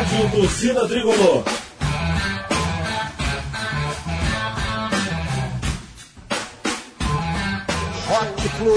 Rádio 0.00 0.30
Torcida 0.30 0.88
Tricolor. 0.88 1.44
Rock 8.08 8.48
Flu. 8.48 8.72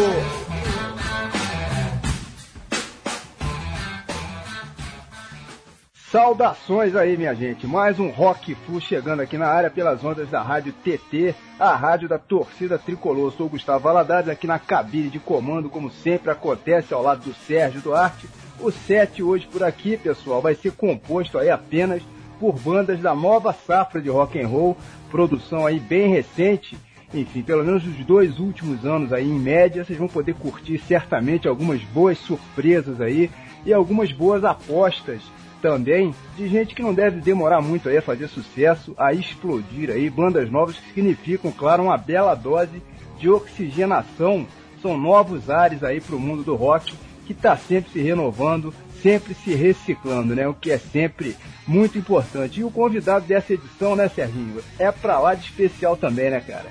Saudações 6.12 6.94
aí, 6.94 7.16
minha 7.16 7.34
gente. 7.34 7.66
Mais 7.66 7.98
um 8.02 8.10
Rock 8.10 8.54
Flu 8.54 8.82
chegando 8.82 9.22
aqui 9.22 9.38
na 9.38 9.48
área 9.48 9.70
pelas 9.70 10.04
ondas 10.04 10.30
da 10.30 10.42
Rádio 10.42 10.74
TT, 10.74 11.34
a 11.58 11.74
rádio 11.74 12.10
da 12.10 12.20
torcida 12.20 12.78
tricolor. 12.78 13.32
Sou 13.32 13.46
o 13.46 13.50
Gustavo 13.50 13.86
Valadares 13.86 14.28
aqui 14.28 14.46
na 14.46 14.60
cabine 14.60 15.10
de 15.10 15.20
comando, 15.20 15.70
como 15.70 15.90
sempre 15.90 16.30
acontece 16.30 16.94
ao 16.94 17.02
lado 17.02 17.24
do 17.24 17.34
Sérgio 17.34 17.80
Duarte. 17.80 18.28
O 18.64 18.72
set 18.72 19.22
hoje 19.22 19.46
por 19.52 19.62
aqui, 19.62 19.98
pessoal, 19.98 20.42
vai 20.42 20.56
ser 20.56 20.72
composto 20.72 21.38
aí 21.38 21.50
apenas 21.50 22.02
por 22.40 22.58
bandas 22.58 22.98
da 23.02 23.14
nova 23.14 23.52
safra 23.52 24.02
de 24.02 24.08
rock 24.08 24.40
and 24.40 24.48
roll, 24.48 24.78
produção 25.12 25.66
aí 25.66 25.82
bem 25.82 26.08
recente. 26.08 26.78
Enfim, 27.14 27.42
pelo 27.42 27.66
menos 27.66 27.86
os 27.86 27.98
dois 28.06 28.40
últimos 28.40 28.86
anos 28.86 29.12
aí 29.12 29.30
em 29.30 29.38
média, 29.38 29.84
vocês 29.84 30.00
vão 30.00 30.08
poder 30.08 30.36
curtir 30.36 30.78
certamente 30.78 31.46
algumas 31.46 31.84
boas 31.84 32.18
surpresas 32.20 33.02
aí 33.02 33.30
e 33.66 33.74
algumas 33.74 34.14
boas 34.14 34.46
apostas 34.46 35.22
também 35.62 36.16
de 36.38 36.48
gente 36.48 36.74
que 36.74 36.82
não 36.82 36.94
deve 36.94 37.20
demorar 37.20 37.60
muito 37.60 37.90
aí 37.90 37.98
a 37.98 38.02
fazer 38.02 38.30
sucesso, 38.30 38.94
a 38.98 39.12
explodir 39.12 39.90
aí, 39.90 40.10
bandas 40.10 40.50
novas 40.50 40.78
que 40.78 40.94
significam, 40.94 41.52
claro, 41.52 41.84
uma 41.84 41.98
bela 41.98 42.34
dose 42.34 42.82
de 43.20 43.30
oxigenação. 43.30 44.48
São 44.82 44.98
novos 44.98 45.50
ares 45.50 45.84
aí 45.84 46.00
para 46.00 46.16
o 46.16 46.20
mundo 46.20 46.44
do 46.44 46.56
rock 46.56 46.94
que 47.26 47.34
está 47.34 47.56
sempre 47.58 47.92
se 47.92 48.00
renovando, 48.00 48.74
sempre 49.02 49.34
se 49.34 49.54
reciclando, 49.54 50.36
né? 50.36 50.48
O 50.48 50.54
que 50.54 50.72
é 50.72 50.78
sempre 50.78 51.36
muito 51.68 51.98
importante. 51.98 52.60
E 52.60 52.64
o 52.64 52.72
convidado 52.72 53.26
dessa 53.26 53.54
edição, 53.54 53.96
né, 53.96 54.10
Serginho? 54.10 54.64
É 54.78 54.92
para 54.92 55.20
lá 55.20 55.34
de 55.34 55.46
especial 55.46 55.96
também, 55.96 56.30
né, 56.30 56.42
cara? 56.42 56.70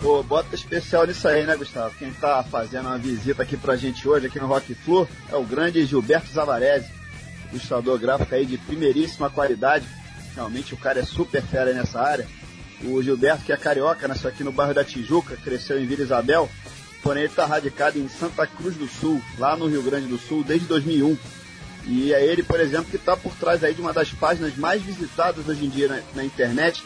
Pô, 0.00 0.22
bota 0.22 0.54
especial 0.54 1.06
nisso 1.06 1.28
aí, 1.28 1.44
né, 1.44 1.56
Gustavo? 1.56 1.94
Quem 1.98 2.10
tá 2.12 2.42
fazendo 2.42 2.86
uma 2.86 2.96
visita 2.96 3.42
aqui 3.42 3.56
pra 3.56 3.76
gente 3.76 4.08
hoje, 4.08 4.26
aqui 4.26 4.40
no 4.40 4.46
Rock 4.46 4.74
Flu, 4.74 5.06
é 5.30 5.36
o 5.36 5.44
grande 5.44 5.84
Gilberto 5.84 6.32
Zavarese 6.32 7.00
ilustrador 7.52 7.98
gráfico 7.98 8.34
aí 8.34 8.46
de 8.46 8.58
primeiríssima 8.58 9.30
qualidade. 9.30 9.86
Realmente 10.34 10.74
o 10.74 10.76
cara 10.76 11.00
é 11.00 11.04
super 11.04 11.42
fera 11.42 11.72
nessa 11.72 12.00
área. 12.00 12.26
O 12.84 13.02
Gilberto, 13.02 13.44
que 13.44 13.52
é 13.52 13.56
carioca, 13.56 14.08
nasceu 14.08 14.30
aqui 14.30 14.42
no 14.42 14.52
bairro 14.52 14.72
da 14.72 14.84
Tijuca, 14.84 15.36
cresceu 15.36 15.78
em 15.78 15.86
Vila 15.86 16.02
Isabel, 16.02 16.48
porém 17.02 17.24
ele 17.24 17.32
está 17.32 17.46
radicado 17.46 17.98
em 17.98 18.08
Santa 18.08 18.46
Cruz 18.46 18.76
do 18.76 18.88
Sul, 18.88 19.22
lá 19.38 19.56
no 19.56 19.66
Rio 19.66 19.82
Grande 19.82 20.06
do 20.06 20.18
Sul, 20.18 20.44
desde 20.44 20.66
2001. 20.66 21.16
E 21.86 22.12
é 22.12 22.24
ele, 22.24 22.42
por 22.42 22.60
exemplo, 22.60 22.90
que 22.90 22.96
está 22.96 23.16
por 23.16 23.34
trás 23.34 23.64
aí 23.64 23.74
de 23.74 23.80
uma 23.80 23.92
das 23.92 24.10
páginas 24.10 24.56
mais 24.56 24.82
visitadas 24.82 25.48
hoje 25.48 25.64
em 25.64 25.68
dia 25.68 25.88
na, 25.88 26.00
na 26.14 26.24
internet 26.24 26.82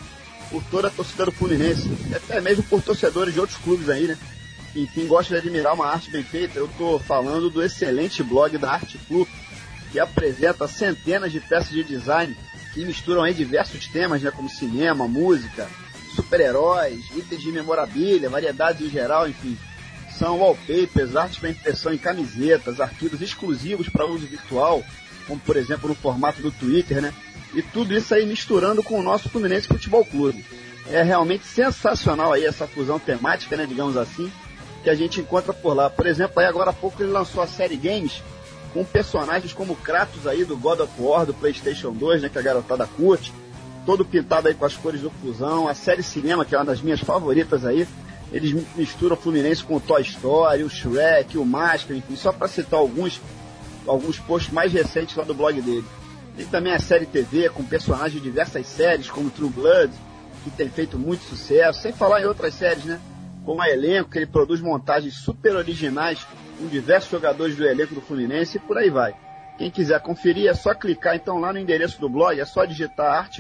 por 0.51 0.63
toda 0.65 0.89
a 0.89 0.91
torcida 0.91 1.25
do 1.25 1.33
Fluminense, 1.33 1.91
até 2.15 2.41
mesmo 2.41 2.63
por 2.65 2.81
torcedores 2.83 3.35
de 3.35 3.41
outros 3.41 3.59
clubes 3.59 3.89
aí, 3.89 4.07
né? 4.07 4.17
Enfim, 4.77 5.07
gosta 5.07 5.35
de 5.35 5.41
admirar 5.41 5.75
uma 5.75 5.87
arte 5.87 6.11
bem 6.11 6.23
feita, 6.23 6.59
eu 6.59 6.67
estou 6.67 6.99
falando 6.99 7.49
do 7.49 7.63
excelente 7.63 8.23
blog 8.23 8.59
da 8.59 8.73
Arte 8.73 8.99
Flu, 8.99 9.27
que 9.91 10.01
apresenta 10.01 10.67
centenas 10.67 11.31
de 11.31 11.41
peças 11.41 11.71
de 11.71 11.85
design 11.85 12.37
que 12.73 12.85
misturam 12.85 13.23
aí 13.23 13.33
diversos 13.33 13.87
temas, 13.87 14.21
né, 14.21 14.33
como 14.33 14.49
cinema, 14.49 15.07
música, 15.07 15.69
super-heróis, 16.15 17.05
itens 17.17 17.41
de 17.41 17.53
memorabilia, 17.53 18.29
variedades 18.29 18.85
em 18.85 18.91
geral, 18.91 19.29
enfim. 19.29 19.57
São 20.19 20.39
wallpapers, 20.39 21.17
artes 21.17 21.39
para 21.39 21.51
impressão 21.51 21.93
em 21.93 21.99
camisetas, 21.99 22.81
arquivos 22.81 23.21
exclusivos 23.21 23.89
para 23.89 24.07
uso 24.07 24.27
virtual, 24.27 24.85
como 25.27 25.41
por 25.41 25.57
exemplo 25.57 25.89
no 25.89 25.95
formato 25.95 26.41
do 26.41 26.53
Twitter, 26.53 27.03
né? 27.03 27.13
E 27.53 27.63
tudo 27.63 27.95
isso 27.95 28.15
aí 28.15 28.27
misturando 28.27 28.83
com 28.83 28.99
o 28.99 29.03
nosso 29.03 29.29
Fluminense 29.29 29.69
Futebol 29.69 30.05
Clube. 30.05 30.45
É 30.89 31.03
realmente 31.03 31.47
sensacional 31.47 32.33
aí 32.33 32.45
essa 32.45 32.67
fusão 32.67 32.99
temática, 32.99 33.57
né, 33.57 33.65
digamos 33.65 33.97
assim, 33.97 34.31
que 34.83 34.91
a 34.91 34.95
gente 34.95 35.21
encontra 35.21 35.53
por 35.53 35.75
lá. 35.75 35.89
Por 35.89 36.07
exemplo, 36.07 36.41
aí 36.41 36.47
agora 36.47 36.71
há 36.71 36.75
pouco 36.75 37.03
ele 37.03 37.11
lançou 37.11 37.43
a 37.43 37.47
série 37.47 37.77
Games, 37.77 38.23
com 38.73 38.85
personagens 38.85 39.53
como 39.53 39.77
Kratos 39.77 40.27
aí 40.27 40.45
do 40.45 40.57
God 40.57 40.81
of 40.81 40.93
War, 40.99 41.25
do 41.25 41.33
Playstation 41.33 41.93
2, 41.93 42.23
né, 42.23 42.29
que 42.29 42.39
a 42.39 42.43
garotada 42.43 42.87
curte, 42.87 43.33
todo 43.87 44.05
pintado 44.05 44.49
aí 44.49 44.55
com 44.55 44.65
as 44.65 44.77
cores 44.77 45.01
do 45.01 45.11
Fusão, 45.11 45.69
a 45.69 45.75
série 45.75 46.03
Cinema, 46.03 46.45
que 46.45 46.55
é 46.55 46.59
uma 46.59 46.65
das 46.65 46.81
minhas 46.81 47.01
favoritas 47.01 47.65
aí, 47.65 47.87
eles 48.35 48.53
misturam 48.75 49.15
Fluminense 49.15 49.63
com 49.63 49.77
o 49.77 49.81
Toy 49.81 50.03
Story, 50.03 50.65
o 50.65 50.69
Shrek, 50.69 51.39
o 51.39 51.45
Máscara, 51.45 51.97
enfim, 51.97 52.17
só 52.17 52.33
para 52.33 52.49
citar 52.49 52.81
alguns, 52.81 53.21
alguns 53.87 54.19
posts 54.19 54.53
mais 54.53 54.73
recentes 54.73 55.15
lá 55.15 55.23
do 55.23 55.33
blog 55.33 55.63
dele. 55.63 55.85
Tem 56.37 56.45
também 56.47 56.73
a 56.73 56.81
série 56.81 57.07
TV 57.07 57.49
com 57.49 57.63
personagens 57.63 58.13
de 58.13 58.21
diversas 58.21 58.67
séries, 58.67 59.09
como 59.09 59.31
True 59.31 59.51
Blood, 59.51 59.93
que 60.43 60.51
tem 60.51 60.69
feito 60.69 60.99
muito 60.99 61.23
sucesso, 61.23 61.81
sem 61.81 61.93
falar 61.93 62.23
em 62.23 62.25
outras 62.25 62.55
séries, 62.55 62.85
né? 62.85 63.01
Como 63.45 63.63
a 63.63 63.71
Elenco, 63.71 64.11
que 64.11 64.19
ele 64.19 64.27
produz 64.27 64.61
montagens 64.61 65.15
super 65.15 65.55
originais 65.55 66.27
com 66.59 66.67
diversos 66.67 67.11
jogadores 67.11 67.55
do 67.55 67.65
elenco 67.65 67.95
do 67.95 68.01
Fluminense 68.01 68.57
e 68.57 68.61
por 68.61 68.77
aí 68.77 68.91
vai. 68.91 69.15
Quem 69.57 69.71
quiser 69.71 70.01
conferir 70.01 70.51
é 70.51 70.55
só 70.55 70.75
clicar 70.75 71.15
então 71.15 71.39
lá 71.39 71.53
no 71.53 71.61
endereço 71.61 72.01
do 72.01 72.09
blog, 72.09 72.41
é 72.41 72.45
só 72.45 72.65
digitar 72.65 73.31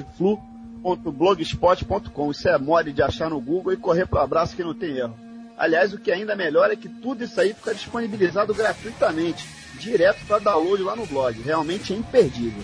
arteflu.blogspot.com. 0.84 2.30
Isso 2.30 2.48
é 2.48 2.58
mole 2.58 2.92
de 2.92 3.02
achar 3.02 3.30
no 3.30 3.40
Google 3.40 3.72
e 3.72 3.76
correr 3.76 4.06
pro 4.06 4.18
abraço 4.18 4.54
que 4.54 4.62
não 4.62 4.74
tem 4.74 4.98
erro. 4.98 5.16
Aliás, 5.56 5.92
o 5.92 5.98
que 5.98 6.10
ainda 6.10 6.36
melhor 6.36 6.70
é 6.70 6.76
que 6.76 6.88
tudo 6.88 7.24
isso 7.24 7.40
aí 7.40 7.54
fica 7.54 7.74
disponibilizado 7.74 8.52
gratuitamente, 8.52 9.48
direto 9.78 10.24
para 10.26 10.40
download 10.40 10.82
lá 10.82 10.96
no 10.96 11.06
blog. 11.06 11.40
Realmente 11.40 11.92
é 11.92 11.96
imperdível. 11.96 12.62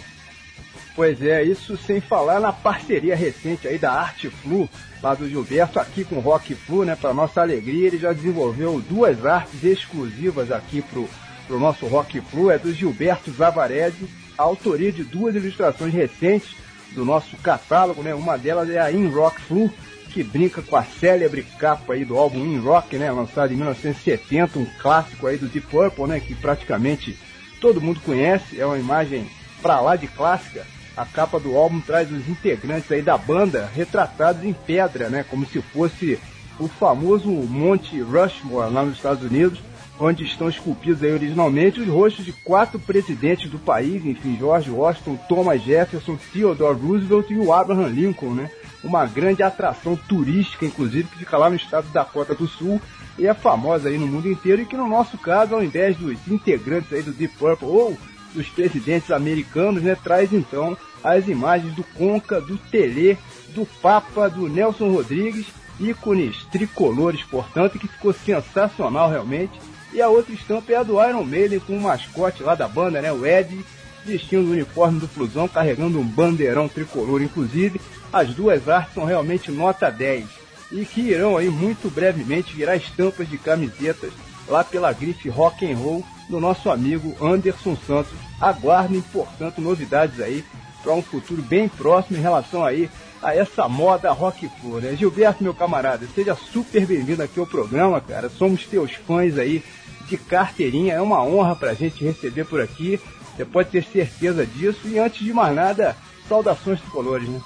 Pois 0.96 1.22
é, 1.22 1.42
isso 1.44 1.76
sem 1.76 2.00
falar 2.00 2.40
na 2.40 2.52
parceria 2.52 3.14
recente 3.14 3.68
aí 3.68 3.78
da 3.78 3.92
Arte 3.92 4.28
Flu, 4.28 4.68
lá 5.00 5.14
do 5.14 5.28
Gilberto, 5.28 5.78
aqui 5.78 6.04
com 6.04 6.16
o 6.16 6.20
Rock 6.20 6.54
Flu, 6.54 6.84
né? 6.84 6.96
Para 6.96 7.14
nossa 7.14 7.40
alegria, 7.40 7.86
ele 7.86 7.98
já 7.98 8.12
desenvolveu 8.12 8.80
duas 8.80 9.24
artes 9.24 9.62
exclusivas 9.62 10.50
aqui 10.50 10.82
pro, 10.82 11.08
pro 11.46 11.60
nosso 11.60 11.86
Rock 11.86 12.20
Flu, 12.20 12.50
é 12.50 12.58
do 12.58 12.74
Gilberto 12.74 13.30
Zavarese, 13.30 14.10
autoria 14.36 14.90
de 14.90 15.04
duas 15.04 15.34
ilustrações 15.36 15.94
recentes 15.94 16.56
do 16.92 17.04
nosso 17.04 17.36
catálogo, 17.38 18.02
né? 18.02 18.14
Uma 18.14 18.36
delas 18.36 18.68
é 18.70 18.78
a 18.78 18.90
In 18.90 19.08
Rock 19.08 19.40
Flu, 19.42 19.70
que 20.10 20.22
brinca 20.22 20.60
com 20.62 20.76
a 20.76 20.82
célebre 20.82 21.42
capa 21.58 21.94
aí 21.94 22.04
do 22.04 22.16
álbum 22.16 22.44
In 22.44 22.58
Rock, 22.58 22.96
né? 22.96 23.10
Lançado 23.10 23.52
em 23.52 23.56
1970, 23.56 24.58
um 24.58 24.66
clássico 24.80 25.26
aí 25.26 25.36
do 25.36 25.48
Deep 25.48 25.66
Purple, 25.68 26.06
né? 26.06 26.20
Que 26.20 26.34
praticamente 26.34 27.16
todo 27.60 27.80
mundo 27.80 28.00
conhece, 28.00 28.60
é 28.60 28.66
uma 28.66 28.78
imagem 28.78 29.26
pra 29.62 29.80
lá 29.80 29.96
de 29.96 30.06
clássica 30.08 30.66
a 31.00 31.06
capa 31.06 31.40
do 31.40 31.56
álbum 31.56 31.80
traz 31.80 32.10
os 32.12 32.28
integrantes 32.28 32.90
aí 32.92 33.00
da 33.00 33.16
banda 33.16 33.70
retratados 33.74 34.44
em 34.44 34.52
pedra, 34.52 35.08
né? 35.08 35.24
Como 35.28 35.46
se 35.46 35.60
fosse 35.62 36.18
o 36.58 36.68
famoso 36.68 37.30
Monte 37.30 38.00
Rushmore 38.00 38.72
lá 38.72 38.84
nos 38.84 38.96
Estados 38.96 39.24
Unidos, 39.24 39.60
onde 40.00 40.24
estão 40.24 40.48
esculpidos 40.48 41.02
originalmente 41.02 41.80
os 41.80 41.86
rostos 41.86 42.24
de 42.24 42.32
quatro 42.32 42.78
presidentes 42.80 43.50
do 43.50 43.58
país, 43.58 44.04
enfim, 44.04 44.36
George 44.38 44.70
Washington, 44.70 45.16
Thomas 45.28 45.62
Jefferson, 45.62 46.18
Theodore 46.32 46.80
Roosevelt 46.80 47.30
e 47.30 47.36
o 47.36 47.52
Abraham 47.52 47.88
Lincoln, 47.88 48.32
né? 48.32 48.50
Uma 48.82 49.04
grande 49.04 49.42
atração 49.42 49.94
turística, 49.94 50.64
inclusive, 50.64 51.06
que 51.08 51.18
fica 51.18 51.36
lá 51.36 51.50
no 51.50 51.56
estado 51.56 51.86
da 51.92 52.00
Dakota 52.02 52.34
do 52.34 52.48
Sul 52.48 52.80
e 53.18 53.26
é 53.26 53.34
famosa 53.34 53.90
aí 53.90 53.98
no 53.98 54.06
mundo 54.06 54.30
inteiro 54.30 54.62
e 54.62 54.64
que 54.64 54.76
no 54.76 54.88
nosso 54.88 55.18
caso, 55.18 55.54
ao 55.54 55.62
invés 55.62 55.96
dos 55.96 56.16
integrantes 56.26 56.90
aí 56.90 57.02
do 57.02 57.12
Deep 57.12 57.36
Purple 57.36 57.68
ou 57.68 57.98
dos 58.34 58.48
presidentes 58.48 59.10
americanos, 59.10 59.82
né, 59.82 59.94
traz 60.02 60.32
então 60.32 60.76
as 61.04 61.28
imagens 61.28 61.74
do 61.74 61.84
Conca, 61.84 62.40
do 62.40 62.56
Tele, 62.56 63.18
do 63.48 63.66
Papa, 63.66 64.30
do 64.30 64.48
Nelson 64.48 64.90
Rodrigues, 64.90 65.46
ícones 65.78 66.44
tricolores, 66.50 67.22
portanto, 67.22 67.78
que 67.78 67.88
ficou 67.88 68.12
sensacional 68.12 69.10
realmente. 69.10 69.52
E 69.92 70.00
a 70.00 70.08
outra 70.08 70.32
estampa 70.32 70.72
é 70.72 70.76
a 70.76 70.82
do 70.82 71.02
Iron 71.04 71.24
Maiden 71.24 71.60
com 71.60 71.76
o 71.76 71.80
mascote 71.80 72.42
lá 72.42 72.54
da 72.54 72.68
banda, 72.68 73.02
né, 73.02 73.12
o 73.12 73.26
Ed, 73.26 73.64
vestindo 74.04 74.48
o 74.48 74.52
uniforme 74.52 75.00
do 75.00 75.08
Flusão, 75.08 75.48
carregando 75.48 75.98
um 75.98 76.04
bandeirão 76.04 76.68
tricolor, 76.68 77.22
inclusive. 77.22 77.80
As 78.12 78.34
duas 78.34 78.68
artes 78.68 78.94
são 78.94 79.04
realmente 79.04 79.50
nota 79.50 79.90
10 79.90 80.26
e 80.72 80.84
que 80.84 81.00
irão 81.00 81.36
aí 81.36 81.50
muito 81.50 81.90
brevemente 81.90 82.54
virar 82.54 82.76
estampas 82.76 83.28
de 83.28 83.38
camisetas 83.38 84.12
lá 84.48 84.62
pela 84.62 84.92
grife 84.92 85.28
Rock 85.28 85.70
and 85.70 85.76
Roll 85.76 86.04
do 86.28 86.40
nosso 86.40 86.70
amigo 86.70 87.14
Anderson 87.20 87.76
Santos. 87.86 88.12
Aguardem, 88.40 89.00
portanto, 89.00 89.60
novidades 89.60 90.20
aí 90.20 90.44
para 90.82 90.94
um 90.94 91.02
futuro 91.02 91.42
bem 91.42 91.68
próximo 91.68 92.16
em 92.16 92.22
relação 92.22 92.64
aí 92.64 92.88
a 93.22 93.34
essa 93.34 93.68
moda 93.68 94.10
rock 94.12 94.48
floor, 94.60 94.80
né? 94.80 94.96
Gilberto, 94.96 95.42
meu 95.42 95.52
camarada, 95.52 96.06
seja 96.14 96.34
super 96.34 96.86
bem-vindo 96.86 97.22
aqui 97.22 97.38
ao 97.38 97.46
programa, 97.46 98.00
cara. 98.00 98.30
Somos 98.30 98.64
teus 98.64 98.92
fãs 98.94 99.36
aí 99.36 99.62
de 100.10 100.16
carteirinha. 100.16 100.94
É 100.94 101.00
uma 101.00 101.22
honra 101.22 101.56
pra 101.56 101.74
gente 101.74 102.04
receber 102.04 102.44
por 102.44 102.60
aqui. 102.60 103.00
Você 103.36 103.44
pode 103.44 103.70
ter 103.70 103.84
certeza 103.84 104.44
disso. 104.44 104.80
E 104.86 104.98
antes 104.98 105.24
de 105.24 105.32
mais 105.32 105.54
nada, 105.54 105.96
saudações 106.28 106.80
tricolores, 106.80 107.28
né? 107.28 107.40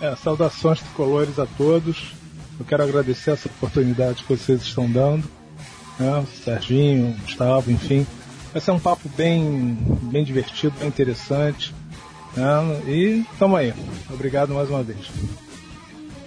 É, 0.00 0.16
saudações 0.16 0.80
tricolores 0.80 1.38
a 1.38 1.46
todos. 1.46 2.14
Eu 2.58 2.64
quero 2.64 2.82
agradecer 2.82 3.32
essa 3.32 3.48
oportunidade 3.48 4.22
que 4.24 4.34
vocês 4.34 4.62
estão 4.62 4.90
dando 4.90 5.24
né? 5.98 6.24
Serginho, 6.44 7.16
Gustavo, 7.22 7.70
enfim. 7.70 8.06
Vai 8.52 8.60
ser 8.60 8.70
um 8.70 8.78
papo 8.78 9.08
bem, 9.16 9.76
bem 10.02 10.24
divertido, 10.24 10.74
bem 10.78 10.88
interessante. 10.88 11.74
Né? 12.34 12.82
E 12.86 13.24
tamo 13.38 13.56
aí. 13.56 13.74
Obrigado 14.10 14.54
mais 14.54 14.70
uma 14.70 14.82
vez. 14.82 15.10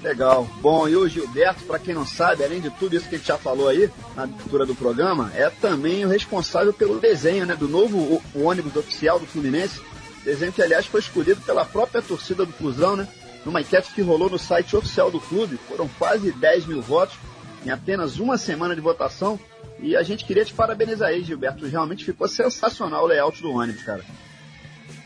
Legal. 0.01 0.47
Bom, 0.61 0.87
e 0.87 0.95
o 0.95 1.07
Gilberto, 1.07 1.65
para 1.65 1.79
quem 1.79 1.93
não 1.93 2.05
sabe, 2.05 2.43
além 2.43 2.61
de 2.61 2.69
tudo 2.69 2.95
isso 2.95 3.07
que 3.09 3.15
a 3.15 3.17
gente 3.17 3.27
já 3.27 3.37
falou 3.37 3.67
aí 3.67 3.89
na 4.15 4.23
abertura 4.23 4.65
do 4.65 4.73
programa, 4.73 5.31
é 5.35 5.49
também 5.49 6.05
o 6.05 6.09
responsável 6.09 6.71
pelo 6.71 6.99
desenho 6.99 7.45
né, 7.45 7.55
do 7.55 7.67
novo 7.67 8.21
ônibus 8.33 8.75
oficial 8.75 9.19
do 9.19 9.25
Fluminense. 9.25 9.81
Desenho 10.23 10.53
que, 10.53 10.61
aliás, 10.61 10.85
foi 10.85 11.01
escolhido 11.01 11.41
pela 11.41 11.65
própria 11.65 12.01
torcida 12.01 12.45
do 12.45 12.51
Fusão, 12.53 12.95
né? 12.95 13.07
Numa 13.45 13.61
enquete 13.61 13.93
que 13.93 14.01
rolou 14.01 14.29
no 14.29 14.37
site 14.37 14.75
oficial 14.75 15.09
do 15.09 15.19
clube. 15.19 15.57
Foram 15.67 15.87
quase 15.97 16.31
10 16.31 16.65
mil 16.65 16.81
votos 16.81 17.17
em 17.65 17.69
apenas 17.69 18.19
uma 18.19 18.37
semana 18.37 18.75
de 18.75 18.81
votação. 18.81 19.39
E 19.79 19.95
a 19.95 20.03
gente 20.03 20.25
queria 20.25 20.43
te 20.43 20.53
parabenizar 20.53 21.09
aí, 21.09 21.23
Gilberto. 21.23 21.65
Realmente 21.65 22.03
ficou 22.03 22.27
sensacional 22.27 23.05
o 23.05 23.07
layout 23.07 23.41
do 23.41 23.51
ônibus, 23.51 23.83
cara. 23.83 24.03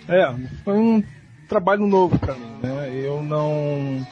É, 0.07 0.35
foi 0.63 0.73
um 0.73 1.03
trabalho 1.47 1.85
novo 1.85 2.17
para 2.17 2.33
mim, 2.33 2.57
né? 2.61 2.91
Eu 2.93 3.21
não 3.21 4.05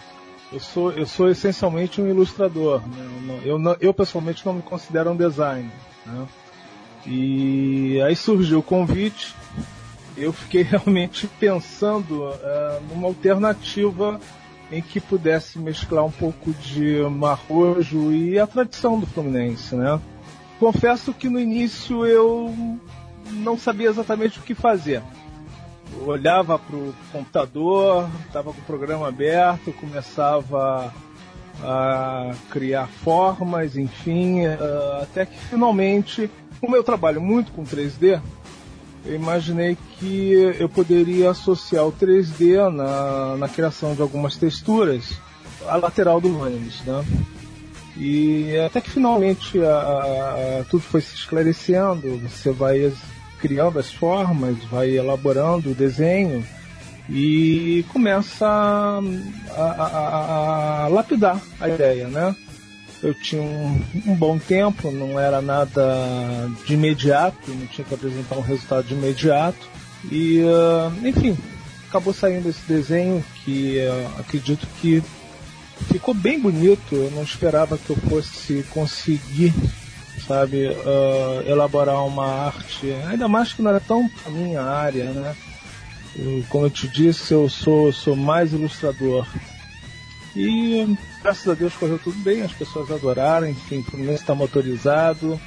eu 0.52 0.60
sou, 0.60 0.92
eu 0.92 1.06
sou 1.06 1.30
essencialmente 1.30 2.02
um 2.02 2.08
ilustrador. 2.08 2.82
Né? 2.82 3.42
Eu, 3.46 3.58
não, 3.58 3.76
eu, 3.80 3.94
pessoalmente 3.94 4.46
não 4.46 4.54
me 4.54 4.62
considero 4.62 5.12
um 5.12 5.16
designer. 5.16 5.72
Né? 6.06 6.28
E 7.06 8.02
aí 8.02 8.16
surgiu 8.16 8.60
o 8.60 8.64
convite. 8.64 9.34
Eu 10.18 10.34
fiquei 10.34 10.64
realmente 10.64 11.28
pensando 11.40 12.26
uh, 12.26 12.84
numa 12.90 13.08
alternativa 13.08 14.20
em 14.72 14.82
que 14.82 15.00
pudesse 15.00 15.60
mesclar 15.60 16.06
um 16.06 16.12
pouco 16.12 16.52
de 16.54 17.02
marrojo 17.10 18.12
e 18.12 18.40
a 18.40 18.48
tradição 18.48 18.98
do 18.98 19.06
Fluminense, 19.06 19.76
né? 19.76 20.00
Confesso 20.60 21.14
que 21.14 21.28
no 21.28 21.38
início 21.38 22.06
eu 22.06 22.56
não 23.32 23.58
sabia 23.58 23.90
exatamente 23.90 24.40
o 24.40 24.42
que 24.42 24.56
fazer 24.56 25.02
olhava 26.06 26.58
para 26.58 26.76
o 26.76 26.94
computador, 27.12 28.10
estava 28.26 28.54
com 28.54 28.60
o 28.60 28.66
programa 28.66 29.08
aberto, 29.08 29.74
começava 29.74 30.94
a 31.64 32.32
criar 32.50 32.88
formas, 32.88 33.78
enfim, 33.78 34.46
eh, 34.46 34.58
até 35.02 35.26
que 35.26 35.38
finalmente, 35.38 36.30
como 36.60 36.76
eu 36.76 36.84
trabalho 36.84 37.22
muito 37.22 37.52
com 37.52 37.64
3D, 37.64 38.20
eu 39.06 39.16
imaginei 39.16 39.78
que 40.00 40.32
eu 40.60 40.70
poderia 40.70 41.32
associar 41.32 41.86
o 41.86 41.92
3D 41.92 42.70
na, 42.72 43.36
na 43.38 43.50
criação 43.50 43.96
de 43.96 44.02
algumas 44.02 44.38
texturas 44.38 45.20
à 45.68 45.76
lateral 45.76 46.22
do 46.22 46.40
ônibus, 46.40 46.82
né? 46.82 47.04
E 47.98 48.58
até 48.66 48.80
que 48.80 48.90
finalmente 48.90 49.60
a, 49.64 50.62
a, 50.62 50.64
tudo 50.70 50.82
foi 50.82 51.02
se 51.02 51.16
esclarecendo, 51.16 52.18
você 52.20 52.52
vai 52.52 52.92
criando 53.42 53.80
as 53.80 53.92
formas, 53.92 54.58
vai 54.66 54.92
elaborando 54.92 55.72
o 55.72 55.76
desenho 55.76 56.46
e 57.10 57.84
começa 57.90 58.46
a, 58.46 59.02
a, 59.58 59.64
a, 59.64 60.84
a 60.84 60.88
lapidar 60.88 61.42
a 61.60 61.68
ideia, 61.68 62.08
né? 62.08 62.36
Eu 63.02 63.16
tinha 63.16 63.42
um, 63.42 63.82
um, 64.06 64.16
bom 64.16 64.38
tempo, 64.38 64.92
não 64.92 65.20
era 65.20 65.42
nada 65.42 66.48
de 66.66 66.76
imediato, 66.76 67.50
não 67.50 67.66
tinha 67.66 67.84
que 67.84 67.94
apresentar 67.94 68.38
um 68.38 68.42
resultado 68.42 68.86
de 68.86 68.94
imediato. 68.94 69.68
E, 70.12 70.42
uh, 70.44 71.08
enfim, 71.08 71.36
acabou 71.90 72.14
saindo 72.14 72.48
esse 72.48 72.62
desenho 72.68 73.24
que 73.44 73.80
uh, 73.80 74.20
acredito 74.20 74.68
que 74.80 75.04
ficou 75.92 76.14
bem 76.14 76.40
bonito. 76.40 76.94
Eu 76.94 77.10
não 77.12 77.24
esperava 77.24 77.76
que 77.76 77.90
eu 77.90 77.96
fosse 77.96 78.64
conseguir 78.70 79.52
sabe, 80.32 80.68
uh, 80.68 81.44
elaborar 81.46 82.06
uma 82.06 82.26
arte, 82.46 82.90
ainda 83.10 83.28
mais 83.28 83.52
que 83.52 83.62
não 83.62 83.70
era 83.70 83.82
tão 83.82 84.10
a 84.26 84.30
minha 84.30 84.62
área, 84.62 85.12
né? 85.12 85.36
Como 86.48 86.66
eu 86.66 86.70
te 86.70 86.88
disse, 86.88 87.34
eu 87.34 87.50
sou, 87.50 87.92
sou 87.92 88.16
mais 88.16 88.54
ilustrador. 88.54 89.28
E 90.34 90.88
graças 91.22 91.46
a 91.50 91.54
Deus 91.54 91.74
correu 91.74 92.00
tudo 92.00 92.18
bem, 92.20 92.44
as 92.44 92.54
pessoas 92.54 92.90
adoraram, 92.90 93.50
enfim, 93.50 93.80
o 93.80 93.84
Fluminense 93.84 94.22
está 94.22 94.34
motorizado, 94.34 95.40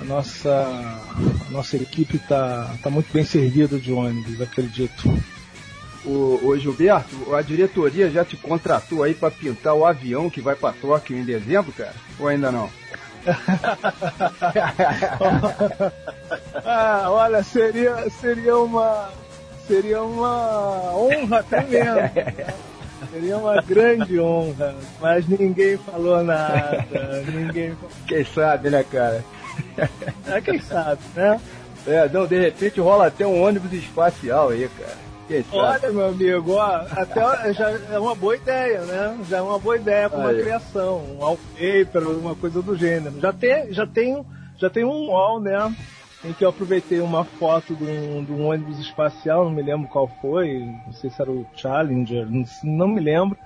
a 0.00 0.04
nossa, 0.04 0.50
a 1.46 1.50
nossa 1.50 1.76
equipe 1.76 2.16
está 2.16 2.74
tá 2.82 2.90
muito 2.90 3.12
bem 3.12 3.24
servida 3.24 3.78
de 3.78 3.92
ônibus, 3.92 4.40
acredito. 4.40 5.08
O, 6.04 6.40
o 6.48 6.58
Gilberto, 6.58 7.32
a 7.32 7.42
diretoria 7.42 8.10
já 8.10 8.24
te 8.24 8.36
contratou 8.36 9.04
aí 9.04 9.14
para 9.14 9.30
pintar 9.30 9.74
o 9.74 9.86
avião 9.86 10.28
que 10.28 10.40
vai 10.40 10.56
para 10.56 10.74
Tóquio 10.74 11.16
em 11.16 11.24
dezembro, 11.24 11.72
cara? 11.72 11.94
Ou 12.18 12.26
ainda 12.26 12.50
não? 12.50 12.68
Ah, 16.64 17.06
olha, 17.08 17.42
seria, 17.42 18.08
seria 18.10 18.56
uma 18.58 19.10
seria 19.66 20.02
uma 20.02 20.94
honra 20.94 21.42
tremenda. 21.42 22.12
Seria 23.10 23.36
uma 23.36 23.60
grande 23.62 24.18
honra, 24.18 24.74
mas 25.00 25.26
ninguém 25.28 25.76
falou 25.76 26.22
nada. 26.22 27.22
Ninguém 27.32 27.76
Quem 28.06 28.24
sabe, 28.24 28.70
né, 28.70 28.84
cara? 28.84 29.24
É, 30.26 30.40
quem 30.40 30.60
sabe, 30.60 31.00
né? 31.14 31.40
É, 31.86 32.08
não, 32.08 32.26
de 32.26 32.38
repente 32.38 32.80
rola 32.80 33.06
até 33.06 33.26
um 33.26 33.42
ônibus 33.42 33.72
espacial 33.72 34.48
aí, 34.48 34.68
cara. 34.78 35.05
Olha, 35.52 35.90
meu 35.90 36.06
amigo, 36.06 36.52
ó, 36.52 36.86
até 36.92 37.52
já 37.52 37.70
é 37.70 37.98
uma 37.98 38.14
boa 38.14 38.36
ideia, 38.36 38.80
né? 38.82 39.18
Já 39.28 39.38
é 39.38 39.42
uma 39.42 39.58
boa 39.58 39.76
ideia 39.76 40.08
para 40.08 40.20
uma 40.20 40.28
Aí. 40.30 40.40
criação, 40.40 40.98
um 40.98 41.18
wallpaper, 41.18 42.08
uma 42.08 42.34
coisa 42.36 42.62
do 42.62 42.76
gênero. 42.76 43.20
Já 43.20 43.32
tem, 43.32 43.72
já 43.72 43.86
tem, 43.86 44.24
já 44.56 44.70
tem 44.70 44.84
um 44.84 45.08
wall, 45.08 45.40
né? 45.40 45.74
Em 46.24 46.32
que 46.32 46.44
eu 46.44 46.48
aproveitei 46.48 47.00
uma 47.00 47.24
foto 47.24 47.74
de 47.74 47.84
um, 47.84 48.24
de 48.24 48.32
um 48.32 48.46
ônibus 48.46 48.78
espacial, 48.78 49.44
não 49.44 49.52
me 49.52 49.62
lembro 49.62 49.88
qual 49.88 50.08
foi, 50.20 50.64
não 50.86 50.92
sei 50.92 51.10
se 51.10 51.20
era 51.20 51.30
o 51.30 51.46
Challenger, 51.56 52.26
não, 52.62 52.88
me 52.88 53.00
lembro. 53.00 53.36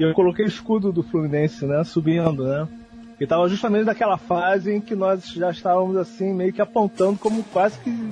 E 0.00 0.02
eu 0.02 0.12
coloquei 0.14 0.44
o 0.44 0.48
escudo 0.48 0.90
do 0.92 1.02
Fluminense, 1.02 1.66
né? 1.66 1.84
Subindo, 1.84 2.44
né? 2.44 2.66
E 3.20 3.24
estava 3.24 3.48
justamente 3.48 3.84
naquela 3.84 4.16
fase 4.16 4.72
em 4.72 4.80
que 4.80 4.94
nós 4.94 5.26
já 5.28 5.50
estávamos 5.50 5.96
assim, 5.96 6.32
meio 6.34 6.52
que 6.52 6.62
apontando 6.62 7.18
como 7.18 7.42
quase 7.44 7.78
que. 7.78 8.10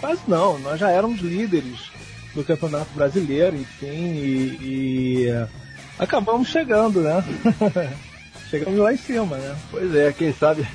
Quase 0.00 0.20
não, 0.28 0.58
nós 0.58 0.78
já 0.78 0.90
éramos 0.90 1.20
líderes 1.20 1.93
do 2.34 2.44
Campeonato 2.44 2.90
Brasileiro, 2.94 3.56
enfim, 3.56 3.86
e, 3.86 4.58
e 4.60 5.46
acabamos 5.98 6.48
chegando, 6.48 7.00
né? 7.00 7.24
Chegamos 8.50 8.78
lá 8.78 8.92
em 8.92 8.96
cima, 8.96 9.36
né? 9.36 9.56
Pois 9.70 9.94
é, 9.94 10.12
quem 10.12 10.32
sabe, 10.32 10.66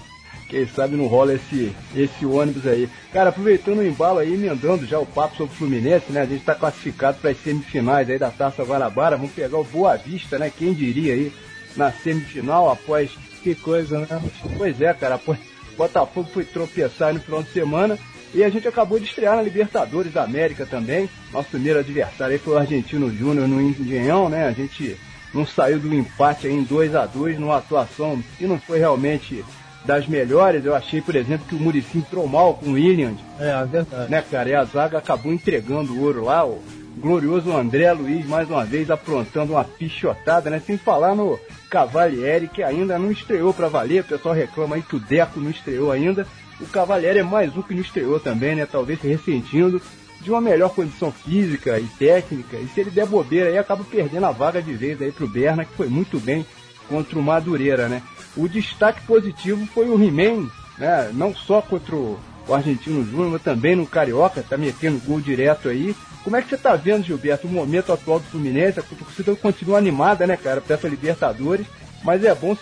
quem 0.50 0.68
sabe 0.68 0.96
não 0.96 1.08
rola 1.08 1.34
esse, 1.34 1.74
esse 1.96 2.26
ônibus 2.26 2.68
aí. 2.68 2.90
Cara, 3.14 3.30
aproveitando 3.30 3.80
o 3.80 3.86
embalo 3.86 4.20
aí, 4.20 4.34
emendando 4.34 4.86
já 4.86 5.00
o 5.00 5.06
papo 5.06 5.38
sobre 5.38 5.54
o 5.54 5.58
Fluminense, 5.58 6.12
né? 6.12 6.22
A 6.22 6.26
gente 6.26 6.40
está 6.40 6.56
classificado 6.56 7.20
para 7.20 7.32
as 7.32 7.38
semifinais 7.38 8.10
aí 8.10 8.18
da 8.18 8.32
Taça 8.32 8.64
Guanabara, 8.64 9.18
vamos 9.18 9.32
pegar 9.32 9.58
o 9.58 9.64
Boa 9.64 9.96
Vista, 9.96 10.38
né? 10.38 10.52
Quem 10.56 10.74
diria 10.74 11.14
aí 11.14 11.32
na 11.76 11.92
semifinal 11.92 12.70
após. 12.70 13.12
Que 13.42 13.56
coisa, 13.56 14.00
né? 14.00 14.22
Pois 14.58 14.82
é, 14.82 14.94
cara, 14.94 15.16
após 15.16 15.40
Botafogo 15.78 16.30
foi 16.34 16.44
tropeçar 16.44 17.14
no 17.14 17.22
final 17.22 17.42
de 17.42 17.52
semana 17.52 17.98
e 18.34 18.44
a 18.44 18.50
gente 18.50 18.68
acabou 18.68 19.00
de 19.00 19.06
estrear 19.06 19.36
na 19.36 19.42
Libertadores 19.42 20.14
da 20.14 20.24
América 20.24 20.66
também. 20.66 21.10
Nosso 21.32 21.50
primeiro 21.50 21.80
adversário 21.80 22.34
aí 22.34 22.40
foi 22.40 22.54
o 22.54 22.58
Argentino 22.58 23.12
Júnior 23.12 23.48
no 23.48 23.62
Engenhão, 23.62 24.30
né? 24.30 24.46
A 24.46 24.52
gente 24.52 24.98
não 25.34 25.46
saiu 25.46 25.80
do 25.80 25.94
empate 25.94 26.48
aí 26.48 26.54
em 26.54 26.64
2 26.64 26.96
a 26.96 27.06
2 27.06 27.40
numa 27.40 27.58
atuação 27.58 28.22
que 28.38 28.46
não 28.46 28.60
foi 28.60 28.80
realmente 28.80 29.44
das 29.86 30.08
melhores. 30.08 30.66
Eu 30.66 30.76
achei, 30.76 31.02
por 31.02 31.16
exemplo, 31.16 31.48
que 31.48 31.56
o 31.56 31.60
Murici 31.60 31.98
entrou 31.98 32.28
mal 32.28 32.54
com 32.56 32.72
o 32.72 32.74
Williams. 32.74 33.20
É, 33.40 33.50
é 33.50 33.66
verdade. 33.66 34.12
Né, 34.12 34.24
cara? 34.30 34.50
E 34.50 34.56
a 34.56 34.64
zaga 34.66 34.98
acabou 34.98 35.34
entregando 35.34 35.94
o 35.94 36.04
ouro 36.04 36.26
lá. 36.26 36.46
O 36.46 36.62
glorioso 36.98 37.56
André 37.56 37.92
Luiz, 37.94 38.26
mais 38.28 38.50
uma 38.50 38.66
vez, 38.66 38.92
aprontando 38.92 39.54
uma 39.54 39.64
pichotada, 39.64 40.50
né? 40.50 40.62
Sem 40.64 40.78
falar 40.78 41.16
no 41.16 41.40
Cavalieri, 41.70 42.48
que 42.48 42.62
ainda 42.62 43.00
não 43.00 43.12
estreou 43.12 43.54
para 43.54 43.70
valer. 43.70 44.02
O 44.02 44.06
pessoal 44.06 44.36
reclama 44.36 44.76
aí 44.76 44.82
que 44.82 44.96
o 44.96 45.00
Deco 45.00 45.40
não 45.40 45.50
estreou 45.50 45.92
ainda 45.92 46.28
o 46.60 46.68
Cavalieri 46.68 47.20
é 47.20 47.24
mais 47.24 47.56
um 47.56 47.62
que 47.62 47.74
não 47.74 47.82
estreou 47.82 48.20
também, 48.20 48.56
né? 48.56 48.66
Talvez 48.66 49.00
se 49.00 49.08
ressentindo 49.08 49.82
de 50.22 50.30
uma 50.30 50.42
melhor 50.42 50.74
condição 50.74 51.12
física 51.12 51.80
e 51.80 51.86
técnica. 51.98 52.58
E 52.58 52.68
se 52.68 52.82
ele 52.82 52.92
der 52.92 53.06
bobeira 53.06 53.50
aí, 53.50 53.58
acaba 53.58 53.84
perdendo 53.84 54.26
a 54.26 54.32
vaga 54.32 54.62
de 54.62 54.74
vez 54.74 55.02
aí 55.02 55.12
pro 55.12 55.28
Berna, 55.28 55.64
que 55.64 55.74
foi 55.74 55.88
muito 55.88 56.20
bem 56.20 56.46
contra 56.90 57.18
o 57.18 57.24
Madureira, 57.24 57.88
né? 57.88 58.02
O 58.36 58.48
destaque 58.48 59.02
positivo 59.06 59.66
foi 59.74 59.88
o 59.90 60.02
He-Man, 60.02 60.50
né? 60.78 61.12
Não 61.14 61.34
só 61.34 61.62
contra 61.62 61.96
o 61.96 62.20
Argentino 62.52 63.06
Júnior, 63.06 63.32
mas 63.32 63.42
também 63.42 63.76
no 63.76 63.86
Carioca, 63.86 64.44
tá 64.48 64.58
metendo 64.58 65.00
gol 65.06 65.22
direto 65.22 65.70
aí. 65.70 65.96
Como 66.24 66.36
é 66.36 66.42
que 66.42 66.50
você 66.50 66.58
tá 66.58 66.76
vendo, 66.76 67.06
Gilberto, 67.06 67.48
o 67.48 67.52
momento 67.52 67.94
atual 67.94 68.20
do 68.20 68.26
Fluminense? 68.26 68.80
A 68.80 68.84
torcida 68.84 69.34
continua 69.36 69.78
animada, 69.78 70.28
né, 70.28 70.36
cara, 70.36 70.60
pra 70.60 70.76
essa 70.76 70.88
Libertadores. 70.88 71.66
Mas 72.04 72.24
é 72.24 72.34
bom 72.34 72.56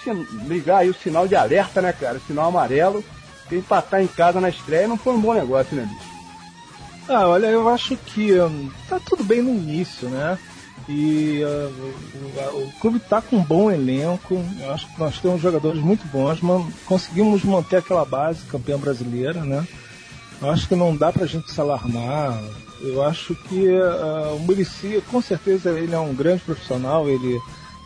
ligar 0.47 0.79
aí 0.79 0.89
o 0.89 0.93
sinal 0.93 1.27
de 1.27 1.35
alerta, 1.35 1.81
né, 1.81 1.91
cara? 1.91 2.17
O 2.17 2.21
sinal 2.21 2.49
amarelo 2.49 3.03
porque 3.47 3.55
empatar 3.55 4.01
em 4.01 4.07
casa 4.07 4.41
na 4.41 4.49
estreia 4.49 4.87
não 4.87 4.97
foi 4.97 5.13
um 5.13 5.21
bom 5.21 5.33
negócio, 5.33 5.75
né, 5.75 5.83
bicho? 5.83 6.17
Ah, 7.07 7.25
olha, 7.25 7.47
eu 7.47 7.69
acho 7.69 7.95
que 7.95 8.33
um, 8.33 8.69
tá 8.89 8.99
tudo 8.99 9.23
bem 9.23 9.41
no 9.41 9.49
início, 9.49 10.09
né? 10.09 10.37
E 10.89 11.41
uh, 11.43 12.53
o, 12.53 12.71
clube 12.79 12.99
tá 12.99 13.21
com 13.21 13.37
um 13.37 13.43
bom 13.43 13.71
elenco. 13.71 14.43
Eu 14.59 14.73
acho 14.73 14.87
que 14.87 14.99
nós 14.99 15.17
temos 15.17 15.41
jogadores 15.41 15.81
muito 15.81 16.05
bons, 16.07 16.41
mas 16.41 16.65
conseguimos 16.85 17.43
manter 17.43 17.77
aquela 17.77 18.03
base 18.03 18.45
campeã 18.45 18.77
brasileira, 18.77 19.41
né? 19.43 19.65
Eu 20.41 20.51
acho 20.51 20.67
que 20.67 20.75
não 20.75 20.95
dá 20.95 21.11
pra 21.11 21.25
gente 21.25 21.49
se 21.49 21.59
alarmar. 21.59 22.41
Eu 22.81 23.01
acho 23.01 23.33
que 23.35 23.69
uh, 23.69 24.35
o 24.35 24.39
Murici, 24.39 25.01
com 25.09 25.21
certeza, 25.21 25.71
ele 25.71 25.95
é 25.95 25.99
um 25.99 26.13
grande 26.13 26.43
profissional, 26.43 27.07
ele, 27.07 27.39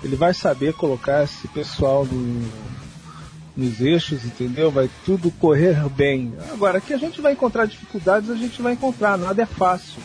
ele 0.03 0.15
vai 0.15 0.34
saber 0.34 0.74
colocar 0.74 1.24
esse 1.24 1.48
pessoal 1.48 2.06
no, 2.06 2.50
nos 3.62 3.80
eixos, 3.80 4.25
entendeu? 4.25 4.72
Vai 4.72 4.89
tudo 5.06 5.32
correr 5.32 5.77
bem. 5.89 6.34
Agora, 6.51 6.82
que 6.82 6.94
a 6.94 6.98
gente 6.98 7.22
vai 7.22 7.34
encontrar 7.34 7.65
dificuldades, 7.65 8.30
a 8.30 8.36
gente 8.36 8.62
vai 8.62 8.74
encontrar, 8.74 9.18
nada 9.18 9.41
é 9.41 9.46
fácil. 9.46 10.01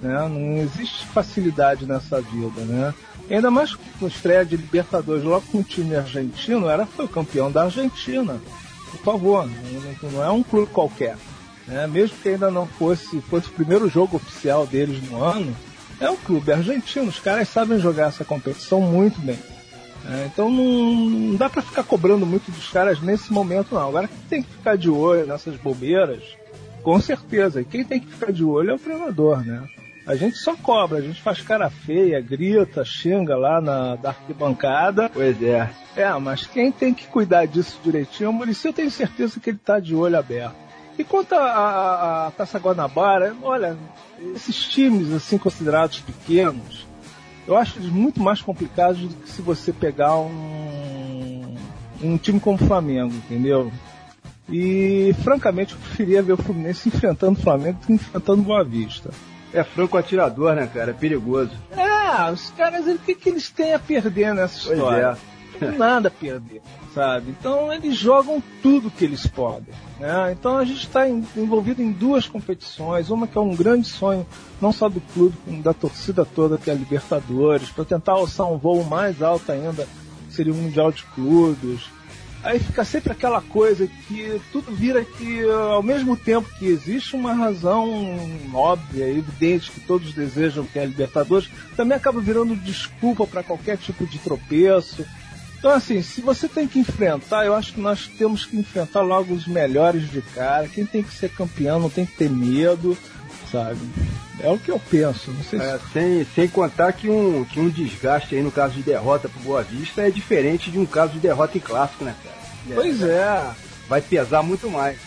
Né? 0.00 0.14
Não 0.28 0.56
existe 0.58 1.06
facilidade 1.06 1.86
nessa 1.86 2.20
vida, 2.20 2.60
né? 2.62 2.94
Ainda 3.30 3.50
mais 3.50 3.74
com 3.74 4.06
estreia 4.06 4.44
de 4.44 4.56
Libertadores 4.56 5.24
logo 5.24 5.46
com 5.50 5.58
o 5.58 5.64
time 5.64 5.96
argentino, 5.96 6.68
era 6.68 6.84
foi 6.86 7.04
o 7.04 7.08
campeão 7.08 7.50
da 7.50 7.64
Argentina. 7.64 8.40
Por 8.90 9.00
favor, 9.00 9.48
não, 10.02 10.22
é 10.22 10.30
um 10.30 10.42
clube 10.42 10.70
qualquer. 10.72 11.16
Né? 11.66 11.86
Mesmo 11.86 12.16
que 12.18 12.28
ainda 12.30 12.50
não 12.50 12.66
fosse, 12.66 13.20
fosse 13.22 13.48
o 13.48 13.52
primeiro 13.52 13.88
jogo 13.88 14.16
oficial 14.16 14.66
deles 14.66 15.02
no 15.08 15.22
ano, 15.22 15.56
é 16.00 16.10
um 16.10 16.16
clube 16.16 16.52
argentino, 16.52 17.08
os 17.08 17.20
caras 17.20 17.48
sabem 17.48 17.78
jogar 17.78 18.08
essa 18.08 18.24
competição 18.24 18.80
muito 18.80 19.20
bem. 19.20 19.38
É, 20.08 20.26
então 20.26 20.50
não, 20.50 20.94
não 20.94 21.36
dá 21.36 21.48
para 21.48 21.62
ficar 21.62 21.84
cobrando 21.84 22.26
muito 22.26 22.50
dos 22.50 22.68
caras 22.70 23.00
nesse 23.00 23.32
momento 23.32 23.74
não. 23.74 23.88
Agora 23.88 24.08
quem 24.08 24.18
tem 24.28 24.42
que 24.42 24.50
ficar 24.50 24.76
de 24.76 24.90
olho 24.90 25.26
nessas 25.26 25.56
bobeiras, 25.56 26.22
com 26.82 27.00
certeza. 27.00 27.60
E 27.60 27.64
quem 27.64 27.84
tem 27.84 28.00
que 28.00 28.08
ficar 28.08 28.32
de 28.32 28.44
olho 28.44 28.70
é 28.70 28.74
o 28.74 28.78
treinador, 28.78 29.44
né? 29.44 29.64
A 30.04 30.16
gente 30.16 30.36
só 30.36 30.56
cobra, 30.56 30.98
a 30.98 31.00
gente 31.00 31.22
faz 31.22 31.40
cara 31.42 31.70
feia, 31.70 32.20
grita, 32.20 32.84
xinga 32.84 33.36
lá 33.36 33.60
na 33.60 33.94
da 33.94 34.08
arquibancada. 34.08 35.08
Pois 35.08 35.40
é. 35.40 35.70
É, 35.94 36.12
mas 36.14 36.44
quem 36.44 36.72
tem 36.72 36.92
que 36.92 37.06
cuidar 37.06 37.46
disso 37.46 37.78
direitinho, 37.84 38.30
o 38.30 38.32
Muricy 38.32 38.68
eu 38.68 38.72
tenho 38.72 38.90
certeza 38.90 39.38
que 39.38 39.50
ele 39.50 39.60
tá 39.64 39.78
de 39.78 39.94
olho 39.94 40.18
aberto. 40.18 40.56
E 40.98 41.04
quanto 41.04 41.34
à 41.34 42.32
Taça 42.36 42.58
Guanabara, 42.58 43.34
olha, 43.42 43.76
esses 44.34 44.64
times 44.64 45.12
assim 45.12 45.38
considerados 45.38 46.00
pequenos, 46.00 46.86
eu 47.52 47.58
acho 47.58 47.78
eles 47.78 47.90
muito 47.90 48.20
mais 48.20 48.40
complicados 48.40 49.00
do 49.00 49.14
que 49.14 49.28
se 49.28 49.42
você 49.42 49.72
pegar 49.72 50.16
um, 50.16 51.54
um 52.02 52.16
time 52.16 52.40
como 52.40 52.56
o 52.56 52.66
Flamengo, 52.66 53.14
entendeu? 53.14 53.70
E 54.48 55.14
francamente 55.22 55.74
eu 55.74 55.80
preferia 55.80 56.22
ver 56.22 56.32
o 56.32 56.36
Fluminense 56.36 56.88
enfrentando 56.88 57.38
o 57.38 57.42
Flamengo 57.42 57.78
do 57.80 57.86
que 57.86 57.92
enfrentando 57.92 58.42
o 58.42 58.44
Boa 58.44 58.64
Vista. 58.64 59.10
É 59.52 59.62
franco 59.62 59.98
atirador, 59.98 60.54
né, 60.54 60.66
cara? 60.66 60.90
É 60.90 60.94
perigoso. 60.94 61.52
É, 61.76 62.30
os 62.30 62.50
caras, 62.50 62.86
o 62.86 62.98
que, 62.98 63.14
que 63.14 63.28
eles 63.28 63.50
têm 63.50 63.74
a 63.74 63.78
perder 63.78 64.34
nessa 64.34 64.72
história? 64.72 65.16
Pois 65.16 65.31
Nada 65.70 66.08
a 66.08 66.10
perder, 66.10 66.60
sabe? 66.94 67.30
Então 67.38 67.72
eles 67.72 67.96
jogam 67.96 68.42
tudo 68.62 68.90
que 68.90 69.04
eles 69.04 69.26
podem. 69.26 69.74
Né? 69.98 70.32
Então 70.32 70.56
a 70.56 70.64
gente 70.64 70.86
está 70.86 71.08
envolvido 71.08 71.82
em 71.82 71.92
duas 71.92 72.26
competições, 72.26 73.10
uma 73.10 73.26
que 73.26 73.38
é 73.38 73.40
um 73.40 73.54
grande 73.54 73.88
sonho, 73.88 74.26
não 74.60 74.72
só 74.72 74.88
do 74.88 75.00
clube, 75.00 75.36
como 75.44 75.62
da 75.62 75.72
torcida 75.72 76.24
toda, 76.24 76.58
que 76.58 76.70
é 76.70 76.72
a 76.72 76.76
Libertadores, 76.76 77.70
para 77.70 77.84
tentar 77.84 78.12
alçar 78.12 78.50
um 78.50 78.58
voo 78.58 78.84
mais 78.84 79.22
alto 79.22 79.52
ainda, 79.52 79.86
seria 80.28 80.52
o 80.52 80.56
Mundial 80.56 80.90
de 80.90 81.04
Clubes 81.04 81.90
aí 82.42 82.58
fica 82.58 82.84
sempre 82.84 83.12
aquela 83.12 83.40
coisa 83.40 83.86
que 83.86 84.40
tudo 84.50 84.74
vira 84.74 85.04
que, 85.04 85.44
ao 85.48 85.82
mesmo 85.82 86.16
tempo 86.16 86.48
que 86.58 86.66
existe 86.66 87.14
uma 87.14 87.32
razão 87.32 87.88
óbvia, 88.52 89.08
evidente, 89.08 89.70
que 89.70 89.80
todos 89.80 90.12
desejam 90.12 90.64
que 90.64 90.78
é 90.78 90.82
a 90.82 90.86
Libertadores, 90.86 91.48
também 91.76 91.96
acaba 91.96 92.20
virando 92.20 92.56
desculpa 92.56 93.26
para 93.26 93.42
qualquer 93.42 93.78
tipo 93.78 94.06
de 94.06 94.18
tropeço. 94.18 95.06
Então, 95.62 95.70
assim, 95.70 96.02
se 96.02 96.20
você 96.20 96.48
tem 96.48 96.66
que 96.66 96.80
enfrentar, 96.80 97.46
eu 97.46 97.54
acho 97.54 97.74
que 97.74 97.80
nós 97.80 98.08
temos 98.18 98.44
que 98.44 98.56
enfrentar 98.56 99.00
logo 99.00 99.32
os 99.32 99.46
melhores 99.46 100.10
de 100.10 100.20
cara. 100.20 100.66
Quem 100.66 100.84
tem 100.84 101.04
que 101.04 101.14
ser 101.14 101.30
campeão 101.30 101.78
não 101.78 101.88
tem 101.88 102.04
que 102.04 102.16
ter 102.16 102.28
medo, 102.28 102.98
sabe? 103.48 103.78
É 104.40 104.50
o 104.50 104.58
que 104.58 104.72
eu 104.72 104.80
penso. 104.90 105.30
Não 105.30 105.44
sei 105.44 105.60
é, 105.60 105.78
se... 105.78 105.92
sem, 105.92 106.26
sem 106.34 106.48
contar 106.48 106.92
que 106.92 107.08
um, 107.08 107.44
que 107.44 107.60
um 107.60 107.68
desgaste 107.68 108.34
aí 108.34 108.42
no 108.42 108.50
caso 108.50 108.74
de 108.74 108.82
derrota 108.82 109.28
pro 109.28 109.40
Boa 109.42 109.62
Vista 109.62 110.02
é 110.02 110.10
diferente 110.10 110.68
de 110.68 110.80
um 110.80 110.84
caso 110.84 111.12
de 111.12 111.20
derrota 111.20 111.56
em 111.56 111.60
clássico, 111.60 112.02
né, 112.02 112.16
cara? 112.24 112.36
Pois 112.74 113.00
é. 113.00 113.50
Vai 113.88 114.00
pesar 114.00 114.42
muito 114.42 114.68
mais. 114.68 114.98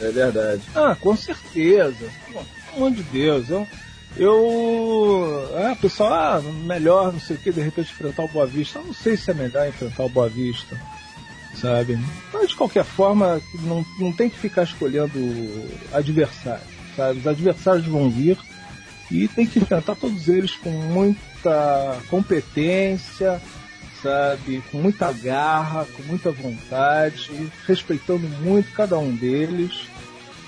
É 0.00 0.10
verdade. 0.10 0.62
Ah, 0.74 0.96
com 0.98 1.14
certeza. 1.14 2.08
Pelo 2.24 2.46
amor 2.74 2.92
de 2.92 3.02
Deus, 3.02 3.50
eu. 3.50 3.68
Eu. 4.16 5.48
É, 5.56 5.74
pessoal, 5.74 6.12
ah, 6.12 6.42
melhor, 6.64 7.12
não 7.12 7.20
sei 7.20 7.36
o 7.36 7.38
que, 7.38 7.52
de 7.52 7.60
repente 7.60 7.92
enfrentar 7.92 8.24
o 8.24 8.28
Boa 8.28 8.46
Vista. 8.46 8.78
Eu 8.78 8.86
não 8.86 8.94
sei 8.94 9.16
se 9.16 9.30
é 9.30 9.34
melhor 9.34 9.68
enfrentar 9.68 10.04
o 10.04 10.08
Boa 10.08 10.28
Vista. 10.28 10.80
Sabe? 11.54 11.98
Mas 12.32 12.50
de 12.50 12.56
qualquer 12.56 12.84
forma, 12.84 13.40
não, 13.60 13.84
não 13.98 14.12
tem 14.12 14.30
que 14.30 14.38
ficar 14.38 14.62
escolhendo 14.62 15.18
adversários. 15.92 16.68
Sabe? 16.96 17.18
Os 17.18 17.26
adversários 17.26 17.86
vão 17.86 18.10
vir 18.10 18.38
e 19.10 19.26
tem 19.28 19.46
que 19.46 19.58
enfrentar 19.58 19.94
todos 19.96 20.28
eles 20.28 20.54
com 20.56 20.70
muita 20.70 21.98
competência, 22.08 23.40
sabe? 24.02 24.62
Com 24.70 24.78
muita 24.78 25.12
garra, 25.12 25.86
com 25.96 26.02
muita 26.02 26.30
vontade, 26.30 27.50
respeitando 27.66 28.28
muito 28.40 28.72
cada 28.72 28.98
um 28.98 29.14
deles. 29.14 29.88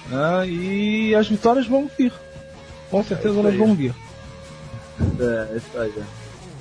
Né? 0.08 0.48
E 0.48 1.14
as 1.14 1.28
vitórias 1.28 1.66
vão 1.66 1.90
vir. 1.98 2.12
Com 2.90 3.02
certeza 3.04 3.36
é 3.36 3.40
elas 3.40 3.56
vão 3.56 3.74
vir. 3.74 3.94
É, 5.18 5.56
isso 5.56 5.78
aí. 5.78 6.02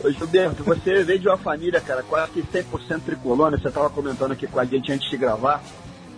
Ô 0.03 0.11
Gilberto, 0.11 0.63
você 0.63 1.03
veio 1.03 1.19
de 1.19 1.27
uma 1.27 1.37
família, 1.37 1.81
cara, 1.81 2.03
quase 2.03 2.31
que 2.31 2.41
100% 2.41 3.01
tricolor, 3.01 3.51
né? 3.51 3.57
Você 3.57 3.69
tava 3.69 3.89
comentando 3.89 4.31
aqui 4.31 4.47
com 4.47 4.59
a 4.59 4.65
gente 4.65 4.91
antes 4.91 5.09
de 5.09 5.17
gravar. 5.17 5.61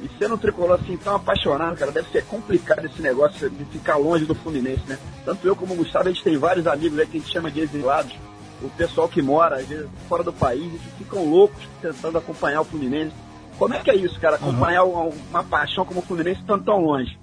E 0.04 0.10
sendo 0.20 0.36
um 0.36 0.38
tricolor 0.38 0.80
assim 0.80 0.98
tão 0.98 1.16
apaixonado, 1.16 1.78
cara, 1.78 1.92
deve 1.92 2.10
ser 2.10 2.26
complicado 2.26 2.86
esse 2.86 3.02
negócio 3.02 3.50
de 3.50 3.66
ficar 3.66 3.98
longe 3.98 4.26
do 4.26 4.36
Fluminense, 4.36 4.84
né? 4.88 4.98
Tanto 5.24 5.48
eu 5.48 5.56
como 5.56 5.74
o 5.74 5.78
Gustavo, 5.78 6.10
a 6.10 6.12
gente 6.12 6.24
tem 6.24 6.38
vários 6.38 6.68
amigos 6.68 6.98
aí 7.00 7.08
que 7.08 7.18
a 7.18 7.20
gente 7.20 7.32
chama 7.32 7.52
de 7.52 7.62
exilados 7.62 8.16
o 8.62 8.70
pessoal 8.70 9.10
que 9.10 9.22
mora, 9.22 9.58
às 9.58 9.68
vezes, 9.68 9.88
fora 10.08 10.24
do 10.24 10.32
país, 10.32 10.72
que 10.72 11.04
ficam 11.04 11.26
loucos 11.26 11.68
tentando 11.82 12.18
acompanhar 12.18 12.62
o 12.62 12.66
Fluminense. 12.66 13.16
Como 13.58 13.74
é 13.74 13.80
que 13.80 13.90
é 13.92 13.96
isso, 13.96 14.20
cara? 14.20 14.36
Acompanhar 14.36 14.84
uhum. 14.84 15.10
uma, 15.10 15.14
uma, 15.30 15.44
paixão 15.44 15.86
como 15.86 16.00
o 16.00 16.04
Fluminense 16.04 16.44
tão, 16.46 16.60
tão 16.60 16.80
longe? 16.80 17.18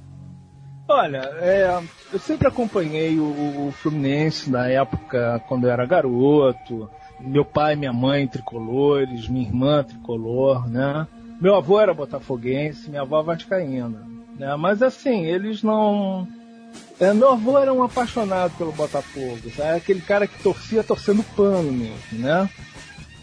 Olha, 0.89 1.19
é, 1.41 1.83
eu 2.11 2.19
sempre 2.19 2.49
acompanhei 2.49 3.19
o, 3.19 3.67
o, 3.67 3.73
Fluminense 3.73 4.51
na 4.51 4.67
época 4.69 5.43
quando 5.47 5.67
eu 5.67 5.71
era 5.71 5.85
garoto. 5.85 6.89
Meu 7.21 7.45
pai, 7.45 7.77
minha 7.77 7.93
mãe 7.93 8.27
tricolores, 8.27 9.29
minha 9.29 9.47
irmã 9.47 9.85
tricolor, 9.85 10.67
né? 10.67 11.07
Meu 11.41 11.55
avô 11.55 11.79
era 11.79 11.93
botafoguense, 11.93 12.89
minha 12.89 13.03
avó 13.03 13.23
vascaína, 13.23 14.03
né? 14.39 14.57
Mas 14.57 14.83
assim, 14.83 15.27
eles 15.27 15.63
não 15.63 16.27
é, 16.99 17.13
meu 17.13 17.33
avô 17.33 17.59
era 17.59 17.73
um 17.73 17.83
apaixonado 17.83 18.57
pelo 18.57 18.73
Botafogo, 18.73 19.51
sabe? 19.57 19.77
aquele 19.77 20.01
cara 20.01 20.27
que 20.27 20.43
torcia 20.43 20.83
torcendo 20.83 21.23
pano 21.37 21.71
mesmo, 21.71 22.19
né? 22.19 22.49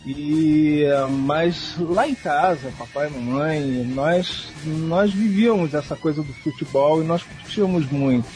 E 0.05 0.83
mas 1.25 1.75
lá 1.79 2.07
em 2.07 2.13
casa, 2.13 2.71
papai 2.77 3.07
e 3.07 3.11
mamãe, 3.11 3.83
nós 3.85 4.49
nós 4.63 5.11
vivíamos 5.11 5.73
essa 5.73 5.95
coisa 5.95 6.21
do 6.21 6.31
futebol 6.31 7.01
e 7.01 7.05
nós 7.05 7.23
curtíamos 7.23 7.89
muito, 7.89 8.29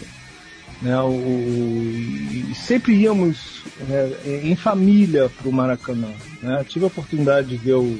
né? 0.81 0.99
O, 0.99 1.11
e 1.11 2.53
sempre 2.55 2.95
íamos 2.95 3.61
é, 3.87 4.41
em 4.43 4.55
família 4.55 5.29
para 5.29 5.47
o 5.47 5.53
Maracanã, 5.53 6.11
né? 6.41 6.65
Tive 6.67 6.85
a 6.85 6.87
oportunidade 6.87 7.49
de 7.49 7.57
ver 7.57 7.75
o, 7.75 7.99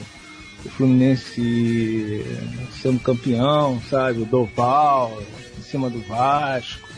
o 0.65 0.69
Fluminense 0.69 2.25
sendo 2.81 2.99
campeão, 2.99 3.79
sabe? 3.87 4.23
O 4.23 4.25
Doval 4.25 5.21
em 5.59 5.61
cima 5.61 5.91
do 5.91 6.01
Vasco 6.07 6.89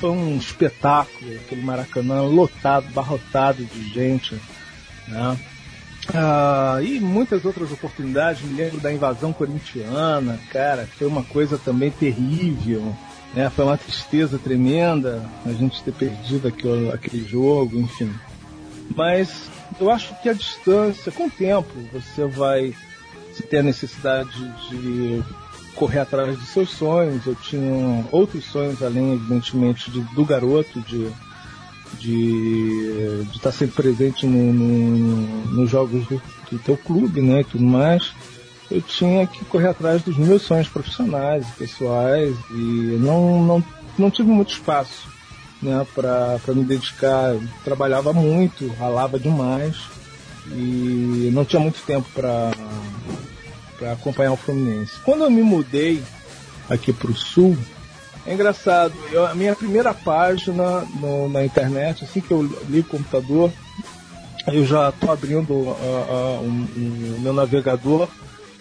foi 0.00 0.10
um 0.10 0.36
espetáculo, 0.36 1.32
aquele 1.36 1.62
Maracanã 1.62 2.22
lotado, 2.22 2.88
barrotado 2.92 3.64
de 3.64 3.88
gente, 3.94 4.34
né? 5.06 5.38
Ah, 6.14 6.78
e 6.82 6.98
muitas 6.98 7.44
outras 7.44 7.70
oportunidades, 7.70 8.42
me 8.42 8.54
lembro 8.54 8.80
da 8.80 8.92
invasão 8.92 9.32
corintiana, 9.32 10.38
cara, 10.50 10.88
foi 10.98 11.06
uma 11.06 11.22
coisa 11.22 11.58
também 11.58 11.90
terrível, 11.90 12.94
né? 13.34 13.50
Foi 13.50 13.64
uma 13.64 13.76
tristeza 13.76 14.38
tremenda 14.38 15.22
a 15.44 15.52
gente 15.52 15.82
ter 15.82 15.92
perdido 15.92 16.48
aquele, 16.48 16.90
aquele 16.90 17.24
jogo, 17.26 17.78
enfim. 17.78 18.10
Mas 18.96 19.50
eu 19.78 19.90
acho 19.90 20.14
que 20.22 20.28
a 20.28 20.32
distância, 20.32 21.12
com 21.12 21.26
o 21.26 21.30
tempo, 21.30 21.68
você 21.92 22.26
vai 22.26 22.74
ter 23.50 23.58
a 23.58 23.62
necessidade 23.62 24.30
de 24.70 25.22
correr 25.74 26.00
atrás 26.00 26.38
de 26.38 26.46
seus 26.46 26.70
sonhos. 26.70 27.24
Eu 27.26 27.34
tinha 27.34 28.04
outros 28.10 28.44
sonhos 28.44 28.82
além, 28.82 29.12
evidentemente, 29.12 29.90
de, 29.90 30.00
do 30.00 30.24
garoto, 30.24 30.80
de 30.80 31.10
de, 31.94 33.26
estar 33.34 33.52
sempre 33.52 33.76
presente 33.76 34.26
no, 34.26 34.52
no, 34.52 35.46
nos 35.54 35.70
jogos 35.70 36.06
do, 36.06 36.22
do 36.50 36.58
teu 36.58 36.76
clube, 36.76 37.20
né, 37.20 37.40
e 37.40 37.44
tudo 37.44 37.64
mais. 37.64 38.12
Eu 38.70 38.82
tinha 38.82 39.26
que 39.26 39.44
correr 39.46 39.68
atrás 39.68 40.02
dos 40.02 40.16
meus 40.16 40.42
sonhos 40.42 40.68
profissionais, 40.68 41.46
pessoais, 41.58 42.36
e 42.50 42.98
não, 43.00 43.42
não, 43.42 43.64
não 43.98 44.10
tive 44.10 44.28
muito 44.28 44.52
espaço 44.52 45.08
né, 45.62 45.86
para 45.94 46.54
me 46.54 46.64
dedicar. 46.64 47.34
Eu 47.34 47.42
trabalhava 47.64 48.12
muito, 48.12 48.68
ralava 48.78 49.18
demais 49.18 49.76
e 50.52 51.30
não 51.32 51.44
tinha 51.44 51.60
muito 51.60 51.80
tempo 51.82 52.08
para 52.14 52.52
acompanhar 53.92 54.32
o 54.32 54.36
Fluminense. 54.36 54.92
Quando 55.04 55.24
eu 55.24 55.30
me 55.30 55.42
mudei 55.42 56.02
aqui 56.68 56.92
para 56.92 57.10
o 57.10 57.16
sul, 57.16 57.56
É 58.28 58.34
engraçado, 58.34 58.92
eu, 59.10 59.24
a 59.24 59.34
minha 59.34 59.56
primeira 59.56 59.94
página 59.94 60.82
no, 61.00 61.30
na 61.30 61.46
internet, 61.46 62.04
assim 62.04 62.20
que 62.20 62.30
eu 62.30 62.42
li 62.68 62.80
o 62.80 62.84
computador, 62.84 63.50
eu 64.48 64.66
já 64.66 64.90
estou 64.90 65.10
abrindo 65.10 65.54
uh, 65.54 65.72
uh, 65.72 66.42
um, 66.42 66.68
um, 66.76 67.20
meu 67.20 67.32
navegador, 67.32 68.06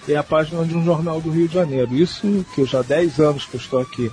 é 0.08 0.16
a 0.16 0.24
página 0.24 0.64
de 0.64 0.74
um 0.74 0.86
jornal 0.86 1.20
do 1.20 1.30
Rio 1.30 1.50
de 1.50 1.56
Janeiro. 1.56 1.94
Isso 1.94 2.46
que 2.56 2.62
eu 2.62 2.66
já 2.66 2.80
há 2.80 2.82
10 2.82 3.20
anos 3.20 3.44
que 3.44 3.58
estou 3.58 3.82
aqui. 3.82 4.10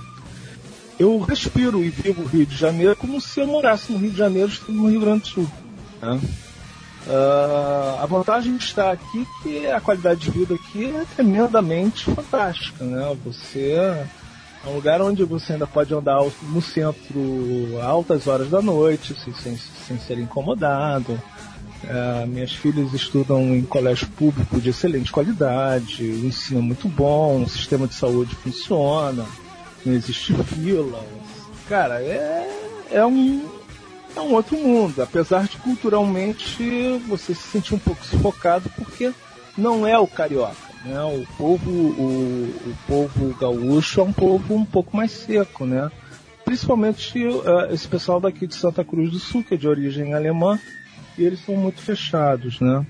Eu 0.99 1.21
respiro 1.21 1.81
e 1.85 1.89
vivo 1.89 2.23
o 2.23 2.27
Rio 2.27 2.45
de 2.45 2.57
Janeiro 2.57 2.93
como 2.97 3.21
se 3.21 3.39
eu 3.39 3.47
morasse 3.47 3.93
no 3.93 3.97
Rio 3.97 4.11
de 4.11 4.17
Janeiro, 4.17 4.51
no 4.67 4.89
Rio 4.89 4.99
Grande 4.99 5.21
do 5.21 5.27
Sul. 5.29 5.51
Né? 6.01 6.19
Uh, 7.07 8.03
a 8.03 8.05
vantagem 8.07 8.57
estar 8.57 8.91
aqui 8.91 9.25
que 9.41 9.67
a 9.67 9.79
qualidade 9.79 10.19
de 10.19 10.31
vida 10.31 10.55
aqui 10.55 10.83
é 10.83 11.05
tremendamente 11.15 12.03
fantástica, 12.03 12.83
né? 12.83 13.15
Você 13.23 14.05
é 14.65 14.69
um 14.69 14.75
lugar 14.75 15.01
onde 15.01 15.23
você 15.23 15.53
ainda 15.53 15.67
pode 15.67 15.93
andar 15.93 16.19
no 16.41 16.61
centro 16.61 17.79
altas 17.83 18.27
horas 18.27 18.49
da 18.49 18.61
noite, 18.61 19.15
sem, 19.33 19.55
sem, 19.55 19.99
ser 19.99 20.17
incomodado. 20.17 21.21
Uh, 21.83 22.25
minhas 22.27 22.51
filhas 22.51 22.91
estudam 22.93 23.55
em 23.55 23.61
colégio 23.61 24.07
público 24.07 24.59
de 24.59 24.71
excelente 24.71 25.11
qualidade, 25.11 26.03
o 26.03 26.25
ensino 26.25 26.59
é 26.59 26.63
muito 26.63 26.87
bom, 26.87 27.43
o 27.43 27.49
sistema 27.49 27.85
de 27.85 27.93
saúde 27.93 28.33
funciona, 28.35 29.23
não 29.85 29.93
existe 29.93 30.33
fila. 30.33 30.99
Cara, 31.69 32.01
é, 32.01 32.49
é 32.89 33.05
um, 33.05 33.47
é 34.15 34.19
um 34.19 34.33
outro 34.33 34.57
mundo, 34.57 34.99
apesar 35.03 35.47
de 35.47 35.57
culturalmente 35.57 36.99
você 37.07 37.35
se 37.35 37.49
sentir 37.49 37.75
um 37.75 37.79
pouco 37.79 38.03
sufocado 38.03 38.67
porque 38.75 39.13
não 39.55 39.85
é 39.85 39.97
o 39.99 40.07
carioca. 40.07 40.64
Né? 40.85 41.01
O 41.03 41.25
povo, 41.35 41.71
o, 41.71 42.53
o 42.67 42.75
povo 42.87 43.35
gaúcho 43.39 44.01
é 44.01 44.03
um 44.03 44.13
povo 44.13 44.53
um 44.53 44.63
pouco 44.63 44.95
mais 44.95 45.11
seco, 45.11 45.65
né? 45.65 45.91
Principalmente 46.45 47.25
uh, 47.25 47.73
esse 47.73 47.87
pessoal 47.87 48.21
daqui 48.21 48.45
de 48.45 48.53
Santa 48.53 48.83
Cruz 48.83 49.09
do 49.09 49.17
Sul, 49.17 49.43
que 49.43 49.55
é 49.55 49.57
de 49.57 49.67
origem 49.67 50.13
alemã, 50.13 50.59
e 51.17 51.23
eles 51.23 51.43
são 51.43 51.55
muito 51.55 51.81
fechados, 51.81 52.61
né? 52.61 52.85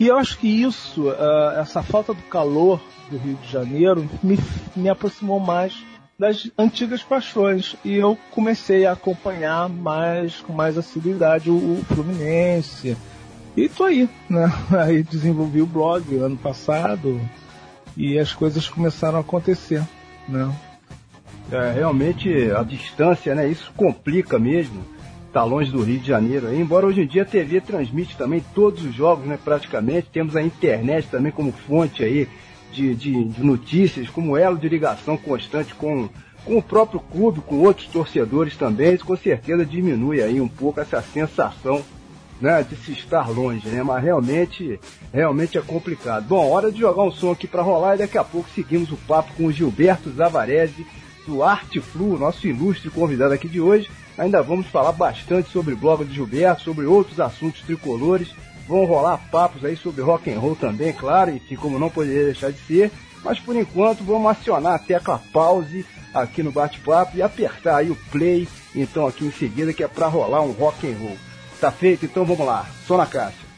E 0.00 0.08
eu 0.08 0.16
acho 0.16 0.38
que 0.38 0.48
isso, 0.48 1.10
uh, 1.10 1.60
essa 1.60 1.82
falta 1.82 2.14
do 2.14 2.22
calor 2.22 2.80
do 3.10 3.18
Rio 3.18 3.36
de 3.36 3.52
Janeiro, 3.52 4.08
me, 4.22 4.38
me 4.74 4.88
aproximou 4.88 5.38
mais 5.38 5.84
das 6.18 6.50
antigas 6.56 7.02
paixões 7.02 7.76
e 7.84 7.94
eu 7.94 8.16
comecei 8.30 8.86
a 8.86 8.92
acompanhar 8.92 9.68
mais 9.68 10.36
com 10.40 10.52
mais 10.52 10.78
assiduidade 10.78 11.50
o, 11.50 11.54
o 11.54 11.84
Fluminense 11.84 12.96
e 13.56 13.68
tô 13.68 13.84
aí, 13.84 14.08
né? 14.28 14.50
Aí 14.70 15.02
desenvolvi 15.02 15.60
o 15.60 15.66
blog 15.66 16.16
ano 16.16 16.36
passado 16.36 17.20
e 17.96 18.18
as 18.18 18.32
coisas 18.32 18.68
começaram 18.68 19.18
a 19.18 19.20
acontecer, 19.20 19.82
né? 20.28 20.54
É, 21.50 21.72
realmente 21.72 22.50
a 22.50 22.62
distância, 22.62 23.34
né? 23.34 23.48
Isso 23.48 23.72
complica 23.76 24.38
mesmo. 24.38 24.82
Tá 25.32 25.44
longe 25.44 25.70
do 25.70 25.82
Rio 25.82 25.98
de 25.98 26.06
Janeiro 26.06 26.46
aí, 26.46 26.60
embora 26.60 26.86
hoje 26.86 27.00
em 27.00 27.06
dia 27.06 27.22
a 27.22 27.26
TV 27.26 27.58
transmite 27.62 28.18
também 28.18 28.44
todos 28.54 28.84
os 28.84 28.94
jogos, 28.94 29.26
né? 29.26 29.38
Praticamente. 29.42 30.08
Temos 30.12 30.36
a 30.36 30.42
internet 30.42 31.08
também 31.08 31.32
como 31.32 31.52
fonte 31.52 32.04
aí 32.04 32.28
de, 32.72 32.94
de, 32.94 33.24
de 33.24 33.44
notícias, 33.44 34.08
como 34.08 34.36
elo 34.36 34.58
de 34.58 34.68
ligação 34.68 35.16
constante 35.16 35.74
com, 35.74 36.08
com 36.44 36.56
o 36.56 36.62
próprio 36.62 37.00
clube, 37.00 37.40
com 37.40 37.60
outros 37.60 37.86
torcedores 37.86 38.56
também, 38.56 38.94
isso 38.94 39.04
com 39.04 39.16
certeza 39.16 39.64
diminui 39.64 40.22
aí 40.22 40.40
um 40.40 40.48
pouco 40.48 40.80
essa 40.80 41.00
sensação 41.02 41.82
né, 42.42 42.62
de 42.68 42.76
se 42.76 42.92
estar 42.92 43.30
longe, 43.30 43.66
né? 43.68 43.82
Mas 43.82 44.02
realmente, 44.02 44.78
realmente 45.12 45.56
é 45.56 45.62
complicado. 45.62 46.26
Bom, 46.26 46.50
hora 46.50 46.70
de 46.70 46.80
jogar 46.80 47.04
um 47.04 47.10
som 47.10 47.32
aqui 47.32 47.46
para 47.46 47.62
rolar 47.62 47.94
e 47.94 47.98
daqui 47.98 48.18
a 48.18 48.24
pouco 48.24 48.50
seguimos 48.54 48.92
o 48.92 48.96
papo 48.96 49.32
com 49.34 49.46
o 49.46 49.52
Gilberto 49.52 50.10
Zavarese 50.10 50.86
do 51.26 51.42
Arte 51.42 51.80
Flu, 51.80 52.18
nosso 52.18 52.46
ilustre 52.46 52.90
convidado 52.90 53.32
aqui 53.32 53.48
de 53.48 53.60
hoje. 53.60 53.88
Ainda 54.18 54.42
vamos 54.42 54.66
falar 54.66 54.92
bastante 54.92 55.50
sobre 55.50 55.72
o 55.72 55.76
blog 55.76 56.04
do 56.04 56.12
Gilberto, 56.12 56.62
sobre 56.62 56.84
outros 56.84 57.18
assuntos 57.20 57.62
tricolores 57.62 58.28
Vão 58.66 58.84
rolar 58.84 59.18
papos 59.30 59.64
aí 59.64 59.76
sobre 59.76 60.02
rock 60.02 60.30
and 60.30 60.38
roll 60.38 60.56
também, 60.56 60.92
claro, 60.92 61.38
e 61.50 61.56
como 61.56 61.78
não 61.78 61.90
poderia 61.90 62.24
deixar 62.24 62.52
de 62.52 62.58
ser. 62.60 62.90
Mas 63.24 63.38
por 63.38 63.56
enquanto 63.56 64.04
vamos 64.04 64.30
acionar 64.30 64.74
a 64.74 64.78
tecla 64.78 65.20
pause 65.32 65.84
aqui 66.14 66.42
no 66.42 66.52
bate-papo 66.52 67.16
e 67.16 67.22
apertar 67.22 67.76
aí 67.76 67.90
o 67.90 67.98
play, 68.10 68.48
então 68.74 69.06
aqui 69.06 69.24
em 69.24 69.32
seguida, 69.32 69.72
que 69.72 69.82
é 69.82 69.88
para 69.88 70.06
rolar 70.06 70.42
um 70.42 70.52
rock 70.52 70.86
and 70.86 70.96
roll. 70.98 71.16
Tá 71.62 71.70
feito? 71.70 72.04
Então 72.04 72.24
vamos 72.24 72.44
lá. 72.44 72.66
Só 72.88 72.96
na 72.96 73.06
caixa. 73.06 73.51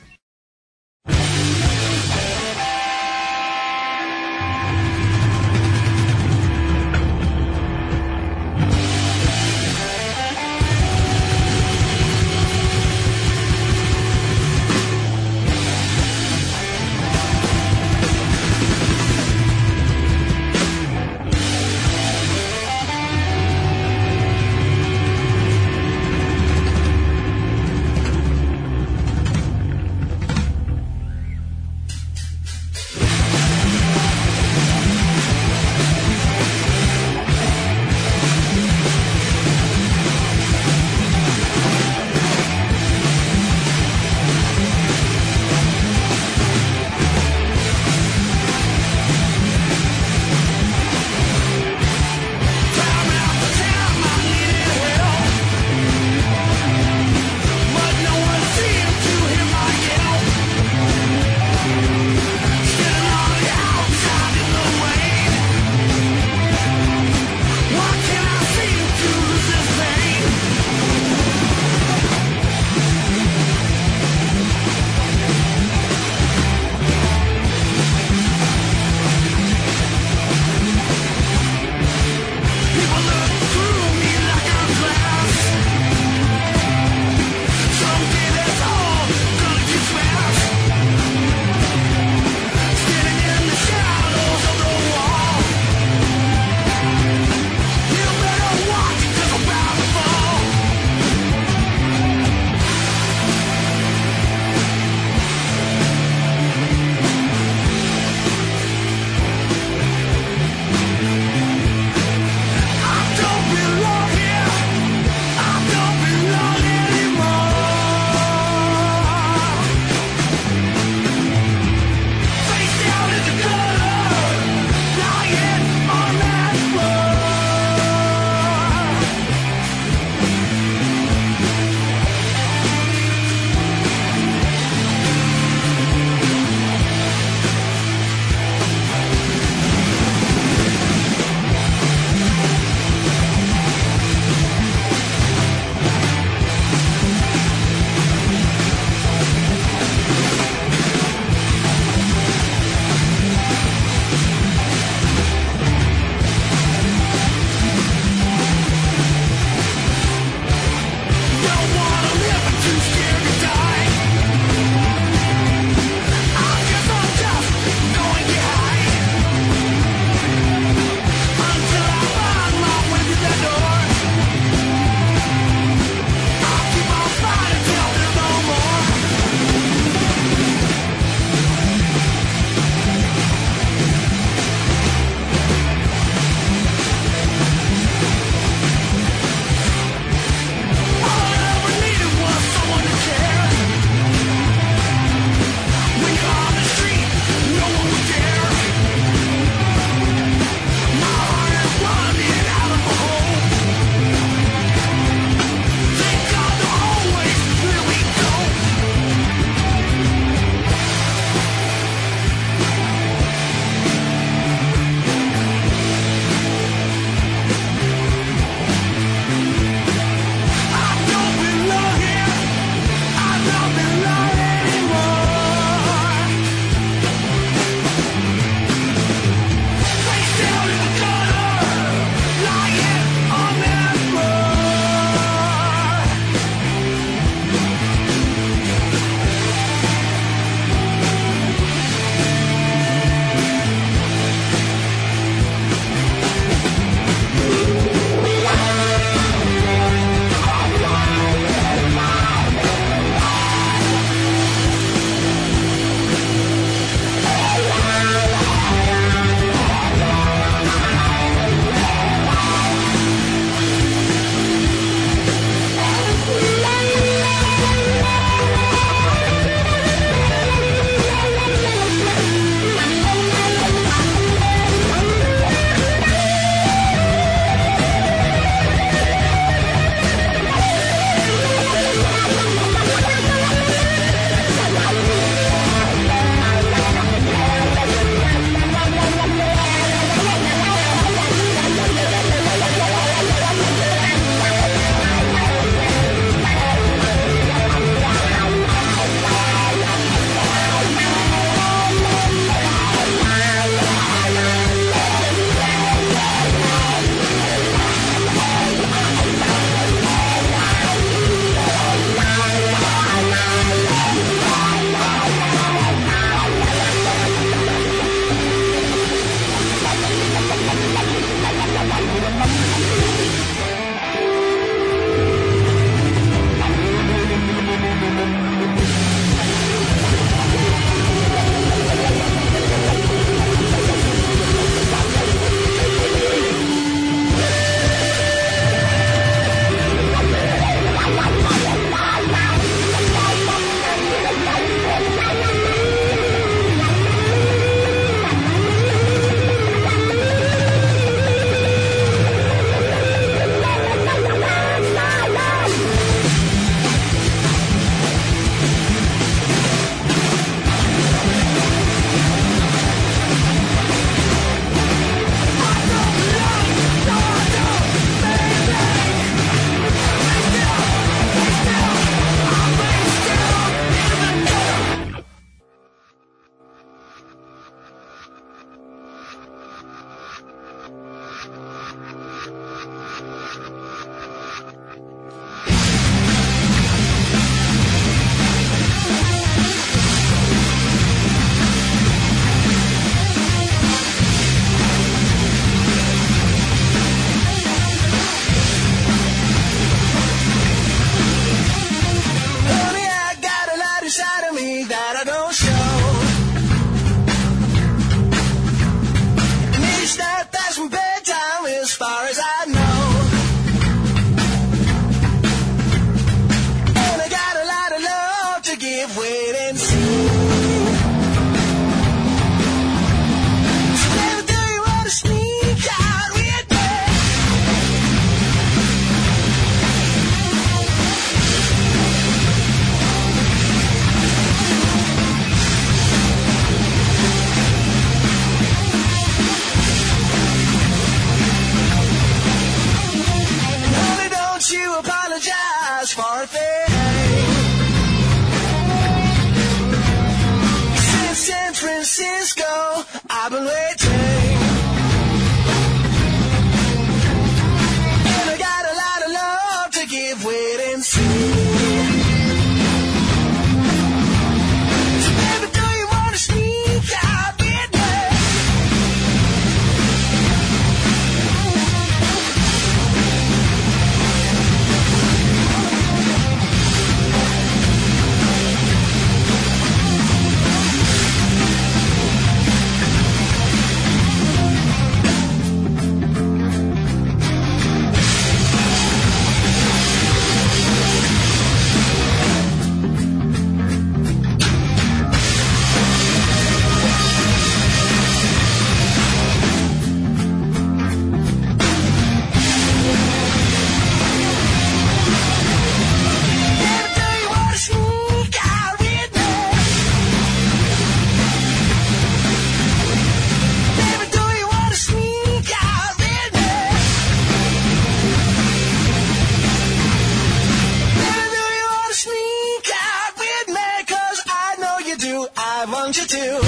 to 526.35 526.64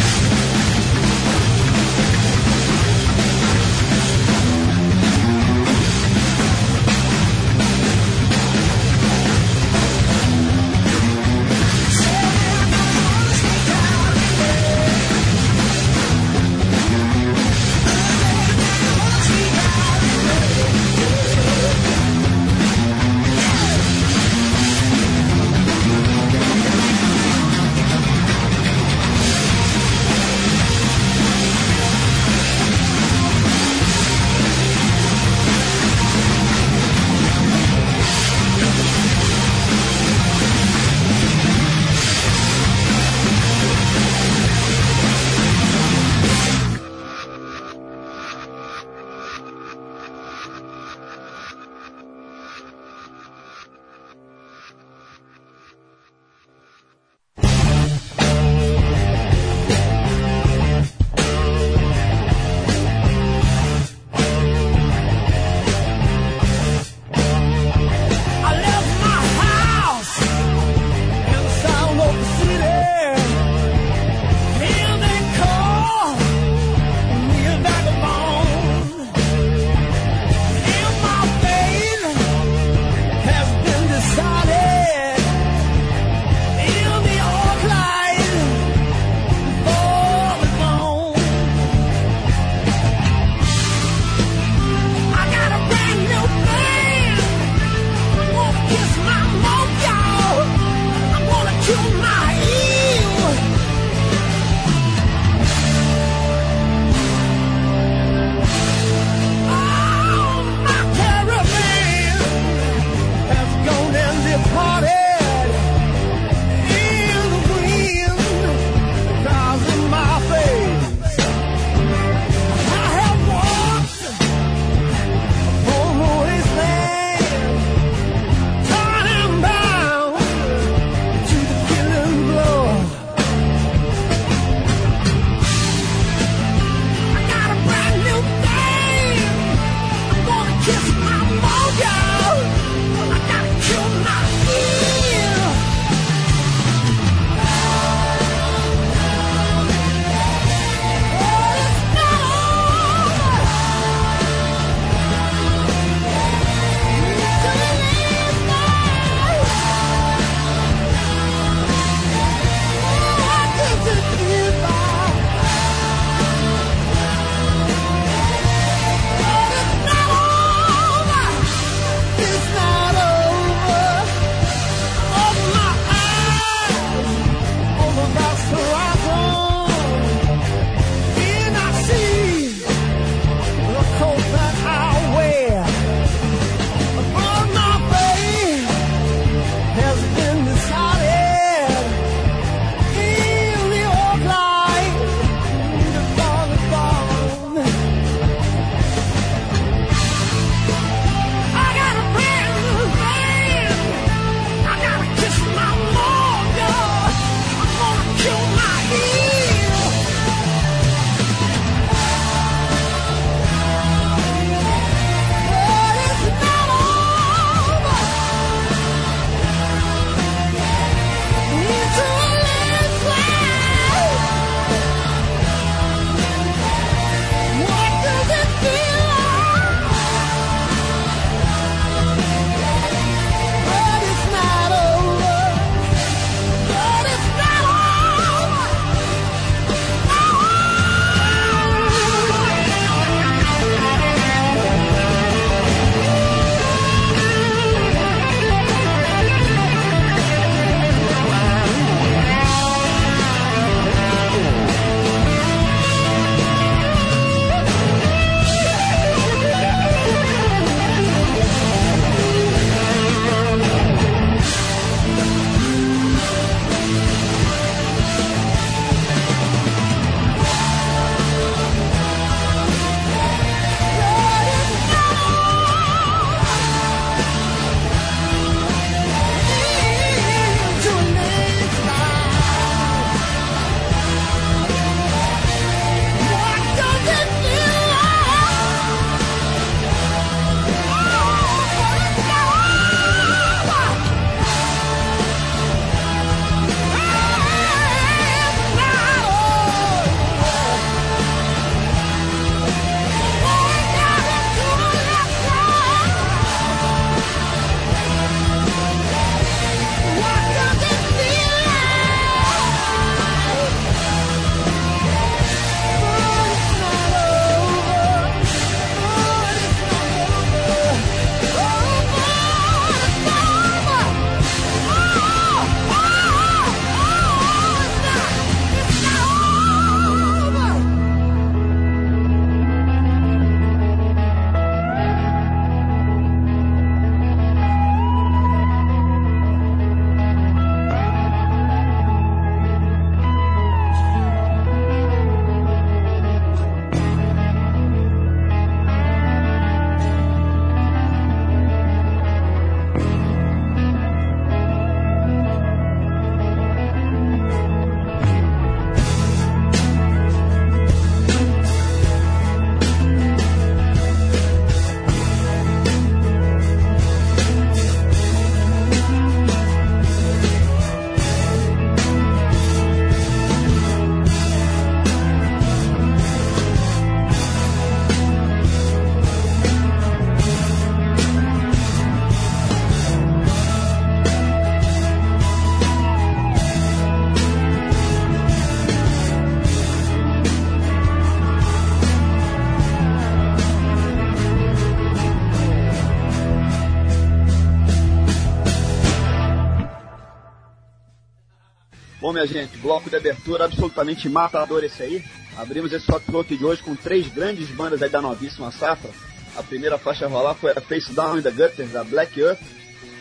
Bom, 402.27 402.33
minha 402.33 402.45
gente, 402.45 402.77
bloco 402.79 403.09
de 403.09 403.15
abertura 403.15 403.67
absolutamente 403.67 404.29
matador 404.29 404.83
esse 404.83 405.01
aí. 405.01 405.25
Abrimos 405.57 405.93
esse 405.93 406.11
Rock 406.11 406.27
Float 406.27 406.57
de 406.57 406.65
hoje 406.65 406.83
com 406.83 406.97
três 406.97 407.29
grandes 407.29 407.71
bandas 407.71 408.03
aí 408.03 408.09
da 408.09 408.21
novíssima 408.21 408.73
safra. 408.73 409.13
A 409.57 409.63
primeira 409.63 409.97
faixa 409.97 410.27
a 410.27 410.29
rolar 410.29 410.55
foi 410.55 410.73
a 410.73 410.81
Face 410.81 411.13
Down 411.13 411.39
in 411.39 411.43
the 411.43 411.53
Gutters, 411.53 411.93
da 411.93 412.03
Black 412.03 412.41
Earth, 412.41 412.59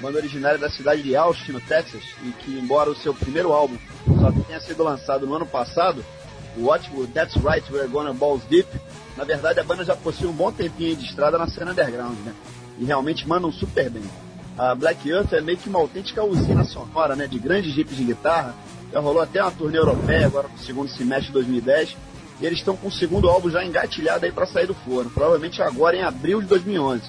banda 0.01 0.17
originária 0.17 0.57
da 0.57 0.71
cidade 0.71 1.03
de 1.03 1.15
Austin, 1.15 1.51
no 1.51 1.61
Texas, 1.61 2.01
e 2.23 2.31
que, 2.31 2.57
embora 2.57 2.89
o 2.89 2.95
seu 2.95 3.13
primeiro 3.13 3.53
álbum 3.53 3.77
só 4.19 4.31
tenha 4.31 4.59
sido 4.59 4.83
lançado 4.83 5.27
no 5.27 5.35
ano 5.35 5.45
passado, 5.45 6.03
o 6.57 6.65
ótimo 6.65 7.05
That's 7.05 7.35
Right, 7.35 7.71
We're 7.71 7.87
Gonna 7.87 8.11
Balls 8.11 8.41
Deep, 8.49 8.67
na 9.15 9.23
verdade 9.23 9.59
a 9.59 9.63
banda 9.63 9.85
já 9.85 9.95
possui 9.95 10.25
um 10.25 10.33
bom 10.33 10.51
tempinho 10.51 10.95
de 10.95 11.05
estrada 11.05 11.37
na 11.37 11.47
cena 11.47 11.73
underground, 11.73 12.17
né? 12.25 12.33
E 12.79 12.85
realmente 12.85 13.27
mandam 13.27 13.51
super 13.51 13.87
bem. 13.87 14.03
A 14.57 14.73
Black 14.73 15.07
Earth 15.07 15.31
é 15.33 15.41
meio 15.41 15.59
que 15.59 15.69
uma 15.69 15.77
autêntica 15.77 16.23
usina 16.23 16.63
sonora, 16.63 17.15
né? 17.15 17.27
De 17.27 17.37
grandes 17.37 17.71
jipes 17.71 17.95
de 17.95 18.03
guitarra. 18.03 18.55
Já 18.91 18.99
rolou 18.99 19.21
até 19.21 19.41
uma 19.41 19.51
turnê 19.51 19.77
europeia 19.77 20.25
agora 20.25 20.47
no 20.47 20.57
segundo 20.57 20.89
semestre 20.89 21.27
de 21.27 21.33
2010 21.33 21.97
e 22.39 22.45
eles 22.45 22.59
estão 22.59 22.75
com 22.75 22.87
o 22.87 22.91
segundo 22.91 23.29
álbum 23.29 23.49
já 23.49 23.63
engatilhado 23.63 24.25
aí 24.25 24.31
para 24.31 24.45
sair 24.45 24.67
do 24.67 24.73
forno, 24.73 25.09
provavelmente 25.09 25.61
agora 25.61 25.95
em 25.95 26.03
abril 26.03 26.41
de 26.41 26.47
2011. 26.47 27.03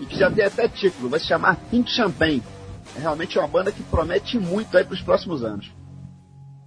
E 0.00 0.06
que 0.06 0.16
já 0.16 0.30
tem 0.30 0.44
até 0.44 0.68
título, 0.68 1.08
vai 1.08 1.18
se 1.18 1.26
chamar 1.26 1.56
Pink 1.70 1.90
Champagne. 1.90 2.42
É 2.96 3.00
realmente 3.00 3.38
uma 3.38 3.48
banda 3.48 3.72
que 3.72 3.82
promete 3.82 4.38
muito 4.38 4.76
aí 4.76 4.84
para 4.84 4.94
os 4.94 5.02
próximos 5.02 5.42
anos. 5.44 5.70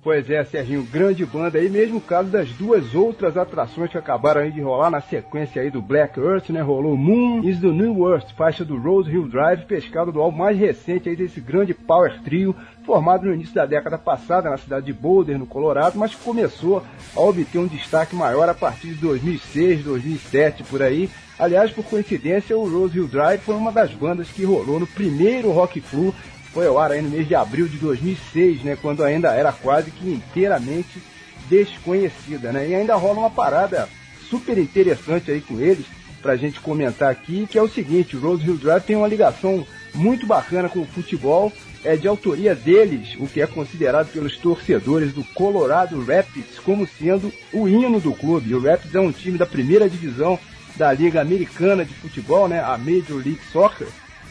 Pois 0.04 0.28
é, 0.32 0.44
Serginho, 0.44 0.82
grande 0.82 1.24
banda 1.24 1.60
aí, 1.60 1.70
mesmo 1.70 2.02
caso 2.02 2.28
das 2.28 2.50
duas 2.54 2.96
outras 2.96 3.38
atrações 3.38 3.92
que 3.92 4.00
acabaram 4.00 4.42
aí 4.42 4.52
de 4.52 4.60
rolar 4.60 4.90
na 4.90 5.00
sequência 5.00 5.62
aí 5.62 5.70
do 5.70 5.80
Black 5.80 6.20
Earth, 6.20 6.50
né? 6.50 6.60
Rolou 6.60 6.98
Moon 6.98 7.48
is 7.48 7.60
the 7.60 7.68
New 7.68 8.10
Earth, 8.10 8.32
faixa 8.36 8.66
do 8.66 8.80
Rose 8.80 9.12
Hill 9.12 9.28
Drive, 9.28 9.66
pescado 9.66 10.12
do 10.12 10.20
álbum 10.20 10.40
mais 10.40 10.58
recente 10.58 11.08
aí 11.08 11.16
desse 11.16 11.40
grande 11.40 11.76
power 11.76 12.20
trio, 12.24 12.56
formado 12.84 13.28
no 13.28 13.34
início 13.36 13.54
da 13.54 13.68
década 13.68 13.96
passada 13.96 14.50
na 14.50 14.58
cidade 14.58 14.88
de 14.88 14.94
Boulder, 14.94 15.38
no 15.38 15.46
Colorado, 15.46 16.00
mas 16.00 16.16
que 16.16 16.24
começou 16.24 16.84
a 17.16 17.20
obter 17.20 17.60
um 17.60 17.68
destaque 17.68 18.16
maior 18.16 18.50
a 18.50 18.56
partir 18.56 18.88
de 18.88 18.96
2006, 18.96 19.84
2007, 19.84 20.64
por 20.64 20.82
aí. 20.82 21.12
Aliás, 21.38 21.70
por 21.72 21.86
coincidência, 21.86 22.58
o 22.58 22.68
Rose 22.68 22.98
Hill 22.98 23.08
Drive 23.08 23.42
foi 23.42 23.54
uma 23.54 23.72
das 23.72 23.92
bandas 23.92 24.32
que 24.32 24.46
rolou 24.46 24.80
no 24.80 24.88
primeiro 24.88 25.52
Rock 25.52 25.80
Flu 25.80 26.12
foi 26.54 26.68
ao 26.68 26.78
ar 26.78 26.92
aí 26.92 27.02
no 27.02 27.10
mês 27.10 27.28
de 27.28 27.36
abril 27.36 27.68
de 27.68 27.78
2006, 27.78 28.64
né, 28.64 28.78
quando 28.82 29.04
ainda 29.04 29.34
era 29.34 29.52
quase 29.52 29.92
que 29.92 30.10
inteiramente 30.10 31.02
desconhecida, 31.50 32.52
né? 32.52 32.70
E 32.70 32.76
ainda 32.76 32.96
rola 32.96 33.20
uma 33.20 33.30
parada 33.30 33.90
super 34.30 34.58
interessante 34.58 35.32
aí 35.32 35.42
com 35.42 35.60
eles 35.60 35.86
pra 36.22 36.36
gente 36.36 36.60
comentar 36.60 37.12
aqui, 37.12 37.48
que 37.50 37.58
é 37.58 37.62
o 37.62 37.68
seguinte, 37.68 38.16
o 38.16 38.20
Rose 38.20 38.46
Hill 38.46 38.58
Drive 38.58 38.84
tem 38.84 38.96
uma 38.96 39.08
ligação 39.08 39.66
muito 39.94 40.26
bacana 40.26 40.70
com 40.70 40.80
o 40.80 40.86
futebol, 40.86 41.52
é 41.84 41.96
de 41.96 42.08
autoria 42.08 42.54
deles, 42.54 43.16
o 43.20 43.28
que 43.28 43.42
é 43.42 43.48
considerado 43.48 44.12
pelos 44.12 44.38
torcedores 44.38 45.14
do 45.14 45.24
Colorado 45.34 46.00
Rapids 46.04 46.60
como 46.64 46.88
sendo 46.88 47.34
o 47.52 47.68
hino 47.68 48.00
do 48.00 48.14
clube. 48.14 48.54
O 48.54 48.62
Rapids 48.62 48.94
é 48.94 49.00
um 49.00 49.12
time 49.12 49.38
da 49.38 49.46
primeira 49.46 49.90
divisão 49.90 50.40
da 50.76 50.94
Liga 50.94 51.20
Americana 51.20 51.84
de 51.84 51.94
Futebol, 51.94 52.48
né, 52.48 52.62
a 52.62 52.78
Major 52.78 53.18
League 53.18 53.42
Soccer. 53.52 53.88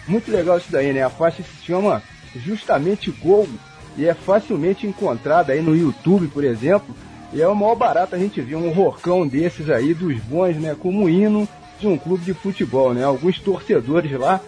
Muito 0.07 0.31
legal 0.31 0.59
isso 0.59 0.71
daí, 0.71 0.93
né? 0.93 1.03
A 1.03 1.11
faixa 1.11 1.43
se 1.43 1.65
chama 1.65 2.03
justamente 2.35 3.11
Gol 3.11 3.49
e 3.97 4.07
é 4.07 4.15
facilmente 4.15 4.87
encontrada 4.87 5.53
aí 5.53 5.61
no 5.61 5.77
YouTube, 5.77 6.29
por 6.29 6.45
exemplo. 6.45 6.95
E 7.33 7.41
é 7.41 7.47
o 7.47 7.55
maior 7.55 7.77
barato 7.77 8.15
a 8.15 8.19
gente 8.19 8.41
ver 8.41 8.57
um 8.57 8.71
rocão 8.71 9.27
desses 9.27 9.71
aí 9.71 9.95
dos 9.95 10.19
bons, 10.21 10.57
né? 10.57 10.77
Como 10.79 11.09
hino 11.09 11.49
de 11.79 11.87
um 11.87 11.97
clube 11.97 12.25
de 12.25 12.35
futebol, 12.35 12.93
né? 12.93 13.05
Alguns 13.05 13.39
torcedores 13.39 14.11
lá 14.13 14.41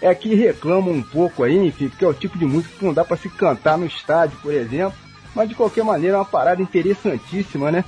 é 0.00 0.14
que 0.14 0.34
reclamam 0.34 0.94
um 0.94 1.02
pouco 1.02 1.42
aí, 1.42 1.56
enfim, 1.56 1.88
porque 1.88 2.04
é 2.04 2.08
o 2.08 2.14
tipo 2.14 2.38
de 2.38 2.46
música 2.46 2.74
que 2.78 2.84
não 2.84 2.94
dá 2.94 3.04
para 3.04 3.16
se 3.16 3.28
cantar 3.28 3.76
no 3.76 3.86
estádio, 3.86 4.38
por 4.40 4.52
exemplo. 4.52 4.96
Mas 5.34 5.48
de 5.48 5.54
qualquer 5.54 5.84
maneira 5.84 6.16
é 6.16 6.18
uma 6.18 6.24
parada 6.24 6.62
interessantíssima, 6.62 7.70
né? 7.70 7.84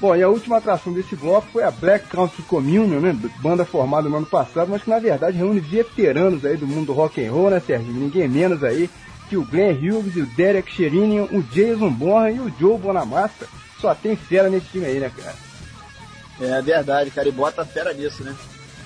Bom, 0.00 0.16
e 0.16 0.22
a 0.22 0.28
última 0.28 0.56
atração 0.56 0.94
desse 0.94 1.14
bloco 1.14 1.48
foi 1.52 1.62
a 1.62 1.70
Black 1.70 2.06
Country 2.06 2.42
Communion, 2.44 3.00
né? 3.00 3.14
Banda 3.42 3.66
formada 3.66 4.08
no 4.08 4.16
ano 4.16 4.26
passado, 4.26 4.70
mas 4.70 4.82
que 4.82 4.88
na 4.88 4.98
verdade 4.98 5.36
reúne 5.36 5.60
veteranos 5.60 6.42
aí 6.42 6.56
do 6.56 6.66
mundo 6.66 6.86
do 6.86 6.92
rock 6.94 7.22
and 7.22 7.30
roll, 7.30 7.50
né, 7.50 7.60
Sérgio? 7.60 7.92
Ninguém 7.92 8.26
menos 8.26 8.64
aí 8.64 8.88
que 9.28 9.36
o 9.36 9.44
Glenn 9.44 9.74
Hughes, 9.74 10.16
o 10.16 10.26
Derek 10.34 10.72
Sherinian, 10.72 11.24
o 11.24 11.42
Jason 11.42 11.90
Bonham 11.90 12.30
e 12.30 12.40
o 12.40 12.52
Joe 12.58 12.78
Bonamassa. 12.78 13.46
Só 13.78 13.94
tem 13.94 14.16
fera 14.16 14.48
nesse 14.48 14.66
time 14.68 14.86
aí, 14.86 14.98
né, 14.98 15.12
cara? 15.14 15.36
É 16.40 16.62
verdade, 16.62 17.10
cara, 17.10 17.28
e 17.28 17.32
bota 17.32 17.64
fera 17.66 17.92
nisso, 17.92 18.24
né? 18.24 18.34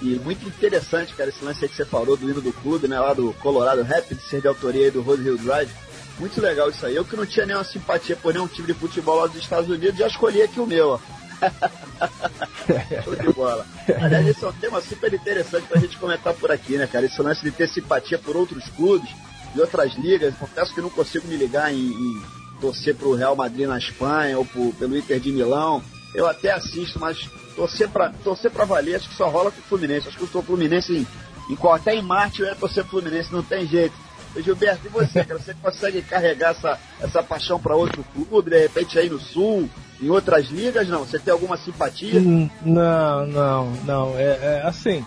E 0.02 0.20
muito 0.24 0.46
interessante, 0.46 1.14
cara, 1.14 1.30
esse 1.30 1.44
lance 1.44 1.64
aí 1.64 1.68
que 1.68 1.76
você 1.76 1.84
falou 1.84 2.16
do 2.16 2.28
hino 2.28 2.40
do 2.40 2.52
clube, 2.52 2.88
né, 2.88 2.98
lá 2.98 3.14
do 3.14 3.32
Colorado 3.34 3.82
Rapids, 3.82 4.28
ser 4.28 4.40
de 4.40 4.48
autoria 4.48 4.86
aí 4.86 4.90
do 4.90 5.00
Rose 5.00 5.22
Hill 5.22 5.38
Drive. 5.38 5.70
Muito 6.18 6.40
legal 6.40 6.70
isso 6.70 6.86
aí. 6.86 6.94
Eu 6.94 7.04
que 7.04 7.16
não 7.16 7.26
tinha 7.26 7.46
nenhuma 7.46 7.64
simpatia 7.64 8.16
por 8.16 8.32
nenhum 8.32 8.46
time 8.46 8.66
de 8.66 8.74
futebol 8.74 9.16
lá 9.16 9.26
dos 9.26 9.36
Estados 9.36 9.68
Unidos, 9.68 9.98
já 9.98 10.06
escolhi 10.06 10.42
aqui 10.42 10.60
o 10.60 10.66
meu, 10.66 10.90
ó. 10.90 10.98
Show 13.04 13.16
de 13.16 13.32
bola. 13.32 13.66
Aliás, 14.00 14.26
esse 14.26 14.44
é 14.44 14.48
um 14.48 14.52
tema 14.52 14.80
super 14.80 15.12
interessante 15.12 15.66
pra 15.66 15.80
gente 15.80 15.98
comentar 15.98 16.32
por 16.34 16.50
aqui, 16.50 16.76
né, 16.76 16.86
cara? 16.86 17.04
Esse 17.04 17.20
lance 17.20 17.42
de 17.42 17.50
ter 17.50 17.68
simpatia 17.68 18.18
por 18.18 18.36
outros 18.36 18.68
clubes 18.70 19.10
e 19.54 19.60
outras 19.60 19.94
ligas. 19.94 20.34
Confesso 20.36 20.74
que 20.74 20.80
não 20.80 20.90
consigo 20.90 21.26
me 21.26 21.36
ligar 21.36 21.72
em, 21.72 21.78
em 21.78 22.22
torcer 22.60 22.94
pro 22.94 23.14
Real 23.14 23.36
Madrid 23.36 23.66
na 23.66 23.78
Espanha 23.78 24.38
ou 24.38 24.44
pro, 24.44 24.72
pelo 24.74 24.96
Inter 24.96 25.20
de 25.20 25.32
Milão. 25.32 25.82
Eu 26.14 26.26
até 26.26 26.52
assisto, 26.52 26.98
mas 26.98 27.28
torcer 27.56 27.88
pra, 27.88 28.10
torcer 28.22 28.50
pra 28.50 28.64
valer 28.64 28.96
acho 28.96 29.08
que 29.08 29.16
só 29.16 29.28
rola 29.28 29.50
com 29.50 29.60
o 29.60 29.64
Fluminense. 29.64 30.08
Acho 30.08 30.16
que 30.16 30.24
eu 30.24 30.28
sou 30.28 30.42
Fluminense 30.42 30.92
em, 30.92 31.06
em, 31.52 31.58
até 31.72 31.94
em 31.94 32.02
Marte 32.02 32.40
eu 32.40 32.46
ia 32.46 32.54
torcer 32.54 32.84
Fluminense, 32.84 33.32
não 33.32 33.42
tem 33.42 33.66
jeito. 33.66 33.94
Gilberto, 34.42 34.86
e 34.86 34.88
você, 34.88 35.24
cara? 35.24 35.38
Você 35.38 35.54
consegue 35.54 36.02
carregar 36.02 36.50
essa, 36.50 36.78
essa 37.00 37.22
paixão 37.22 37.60
para 37.60 37.76
outro 37.76 38.04
clube, 38.12 38.50
de 38.50 38.58
repente 38.58 38.98
aí 38.98 39.08
no 39.08 39.20
Sul, 39.20 39.68
em 40.00 40.10
outras 40.10 40.48
ligas, 40.48 40.88
não? 40.88 41.00
Você 41.00 41.18
tem 41.18 41.32
alguma 41.32 41.56
simpatia? 41.56 42.20
Hum, 42.20 42.50
não, 42.62 43.26
não, 43.26 43.70
não. 43.84 44.18
É, 44.18 44.22
é, 44.24 44.62
assim, 44.64 45.04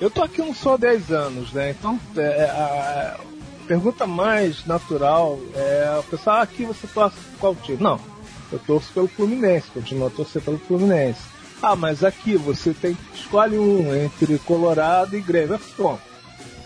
eu 0.00 0.10
tô 0.10 0.22
aqui 0.22 0.38
não 0.38 0.54
só 0.54 0.76
10 0.76 1.10
anos, 1.10 1.52
né? 1.52 1.70
Então, 1.70 1.98
é, 2.16 2.20
é, 2.20 2.44
a, 2.44 3.20
pergunta 3.66 4.06
mais 4.06 4.64
natural 4.66 5.38
é: 5.54 5.96
o 5.98 6.02
pessoal, 6.04 6.36
ah, 6.36 6.42
aqui 6.42 6.64
você 6.64 6.86
torce 6.86 7.16
qual 7.38 7.54
time? 7.54 7.82
Não, 7.82 7.98
eu 8.50 8.58
torço 8.58 8.92
pelo 8.92 9.08
Fluminense, 9.08 9.70
continuo 9.70 10.06
a 10.06 10.10
torcer 10.10 10.42
pelo 10.42 10.58
Fluminense. 10.58 11.20
Ah, 11.62 11.74
mas 11.74 12.04
aqui 12.04 12.36
você 12.36 12.72
tem 12.72 12.96
escolhe 13.12 13.58
um 13.58 13.94
entre 13.94 14.38
Colorado 14.38 15.16
e 15.16 15.20
Grêmio. 15.20 15.60
Bom, 15.76 15.98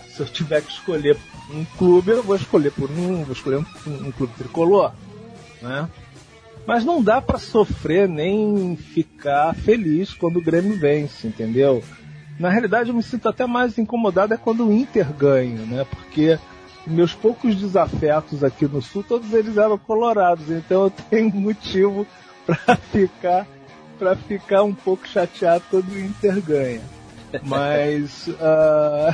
se 0.07 0.19
eu 0.21 0.25
tiver 0.27 0.61
que 0.61 0.71
escolher 0.71 1.17
um 1.51 1.65
clube, 1.77 2.11
eu 2.11 2.23
vou 2.23 2.35
escolher 2.35 2.71
por 2.71 2.89
um, 2.89 3.23
vou 3.23 3.33
escolher 3.33 3.57
um, 3.57 4.07
um 4.07 4.11
clube 4.11 4.33
tricolor, 4.37 4.93
né? 5.61 5.89
Mas 6.65 6.85
não 6.85 7.03
dá 7.03 7.21
para 7.21 7.37
sofrer 7.37 8.07
nem 8.07 8.77
ficar 8.77 9.53
feliz 9.53 10.13
quando 10.13 10.37
o 10.37 10.41
Grêmio 10.41 10.77
vence, 10.77 11.27
entendeu? 11.27 11.83
Na 12.39 12.49
realidade, 12.49 12.89
eu 12.89 12.95
me 12.95 13.03
sinto 13.03 13.27
até 13.27 13.45
mais 13.45 13.77
incomodado 13.77 14.33
é 14.33 14.37
quando 14.37 14.65
o 14.65 14.73
Inter 14.73 15.11
ganha, 15.13 15.65
né? 15.65 15.85
Porque 15.89 16.39
meus 16.85 17.13
poucos 17.13 17.55
desafetos 17.55 18.43
aqui 18.43 18.65
no 18.65 18.81
Sul, 18.81 19.03
todos 19.03 19.31
eles 19.33 19.57
eram 19.57 19.77
colorados, 19.77 20.49
então 20.49 20.83
eu 20.83 20.89
tenho 20.89 21.33
motivo 21.33 22.05
para 22.45 22.75
ficar 22.75 23.47
para 23.97 24.15
ficar 24.15 24.63
um 24.63 24.73
pouco 24.73 25.07
chateado 25.07 25.63
quando 25.69 25.89
o 25.91 25.99
Inter 25.99 26.41
ganha. 26.41 26.81
Mas 27.43 28.27
uh... 28.27 29.13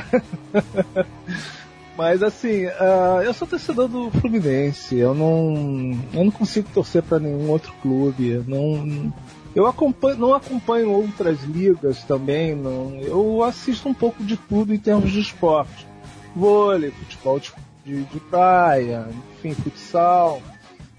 Mas 2.00 2.22
assim, 2.22 2.64
uh, 2.64 3.20
eu 3.22 3.34
sou 3.34 3.46
torcedor 3.46 3.86
do 3.86 4.10
Fluminense. 4.10 4.96
Eu 4.96 5.14
não, 5.14 5.98
eu 6.14 6.24
não 6.24 6.30
consigo 6.30 6.66
torcer 6.72 7.02
para 7.02 7.18
nenhum 7.18 7.50
outro 7.50 7.74
clube. 7.82 8.26
Eu 8.26 8.44
não, 8.46 9.12
eu 9.54 9.66
acompanho, 9.66 10.16
não 10.16 10.32
acompanho 10.32 10.90
outras 10.90 11.42
ligas 11.42 12.02
também. 12.04 12.54
Não, 12.54 12.94
eu 13.02 13.42
assisto 13.42 13.86
um 13.86 13.92
pouco 13.92 14.24
de 14.24 14.38
tudo 14.38 14.72
em 14.72 14.78
termos 14.78 15.12
de 15.12 15.20
esporte. 15.20 15.86
Vôlei, 16.34 16.90
futebol 16.90 17.40
de, 17.84 18.04
de, 18.04 18.20
praia, 18.20 19.08
enfim, 19.38 19.54
futsal. 19.54 20.42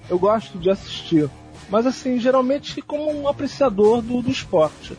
Eu 0.09 0.19
gosto 0.19 0.57
de 0.57 0.69
assistir. 0.69 1.29
Mas 1.69 1.85
assim, 1.85 2.19
geralmente 2.19 2.81
como 2.81 3.11
um 3.11 3.27
apreciador 3.27 4.01
do, 4.01 4.21
do 4.21 4.31
esporte. 4.31 4.97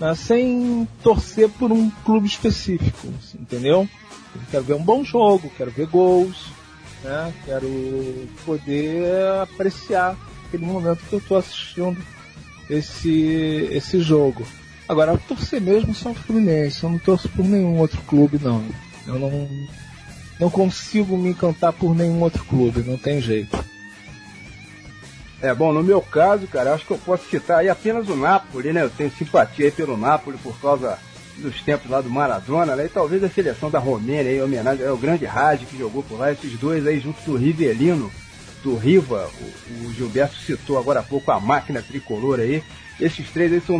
Né? 0.00 0.14
Sem 0.14 0.88
torcer 1.02 1.48
por 1.50 1.72
um 1.72 1.90
clube 2.04 2.26
específico, 2.26 3.08
entendeu? 3.34 3.88
quero 4.50 4.64
ver 4.64 4.74
um 4.74 4.82
bom 4.82 5.02
jogo, 5.02 5.50
quero 5.56 5.70
ver 5.70 5.86
gols, 5.86 6.46
né? 7.02 7.32
Quero 7.44 8.28
poder 8.44 9.06
apreciar 9.42 10.16
aquele 10.46 10.66
momento 10.66 11.02
que 11.08 11.14
eu 11.14 11.18
estou 11.18 11.38
assistindo 11.38 11.96
esse, 12.68 13.68
esse 13.70 14.00
jogo. 14.00 14.46
Agora, 14.88 15.18
torcer 15.18 15.60
mesmo 15.60 15.94
só 15.94 16.10
o 16.10 16.14
Fluminense, 16.14 16.84
eu 16.84 16.90
não 16.90 16.98
torço 16.98 17.28
por 17.30 17.44
nenhum 17.44 17.78
outro 17.78 18.00
clube, 18.02 18.38
não. 18.40 18.64
Eu 19.06 19.18
não, 19.18 19.48
não 20.40 20.50
consigo 20.50 21.16
me 21.16 21.30
encantar 21.30 21.72
por 21.72 21.94
nenhum 21.94 22.20
outro 22.20 22.44
clube, 22.44 22.82
não 22.82 22.96
tem 22.96 23.20
jeito. 23.20 23.56
É, 25.40 25.54
bom, 25.54 25.72
no 25.72 25.82
meu 25.82 26.00
caso, 26.00 26.46
cara, 26.46 26.74
acho 26.74 26.86
que 26.86 26.92
eu 26.92 26.98
posso 26.98 27.28
citar 27.28 27.58
aí 27.58 27.68
apenas 27.68 28.08
o 28.08 28.16
Napoli, 28.16 28.72
né? 28.72 28.82
Eu 28.82 28.90
tenho 28.90 29.10
simpatia 29.10 29.66
aí 29.66 29.70
pelo 29.70 29.96
Napoli 29.96 30.38
por 30.38 30.58
causa 30.60 30.98
dos 31.38 31.60
tempos 31.60 31.90
lá 31.90 32.00
do 32.00 32.08
Maradona, 32.08 32.74
né? 32.74 32.86
E 32.86 32.88
talvez 32.88 33.22
a 33.22 33.28
seleção 33.28 33.70
da 33.70 33.78
Romênia, 33.78 34.32
em 34.32 34.42
homenagem 34.42 34.86
ao 34.86 34.96
grande 34.96 35.26
Raj 35.26 35.60
que 35.66 35.78
jogou 35.78 36.02
por 36.02 36.18
lá, 36.18 36.32
esses 36.32 36.58
dois 36.58 36.86
aí 36.86 36.98
junto 36.98 37.20
do 37.22 37.36
Rivelino, 37.36 38.10
do 38.62 38.76
Riva, 38.76 39.30
o, 39.40 39.86
o, 39.86 39.92
Gilberto 39.92 40.36
citou 40.36 40.78
agora 40.78 41.00
há 41.00 41.02
pouco 41.02 41.30
a 41.30 41.38
máquina 41.38 41.82
tricolor 41.82 42.40
aí. 42.40 42.62
Esses 43.00 43.30
três 43.30 43.52
aí 43.52 43.60
são 43.60 43.78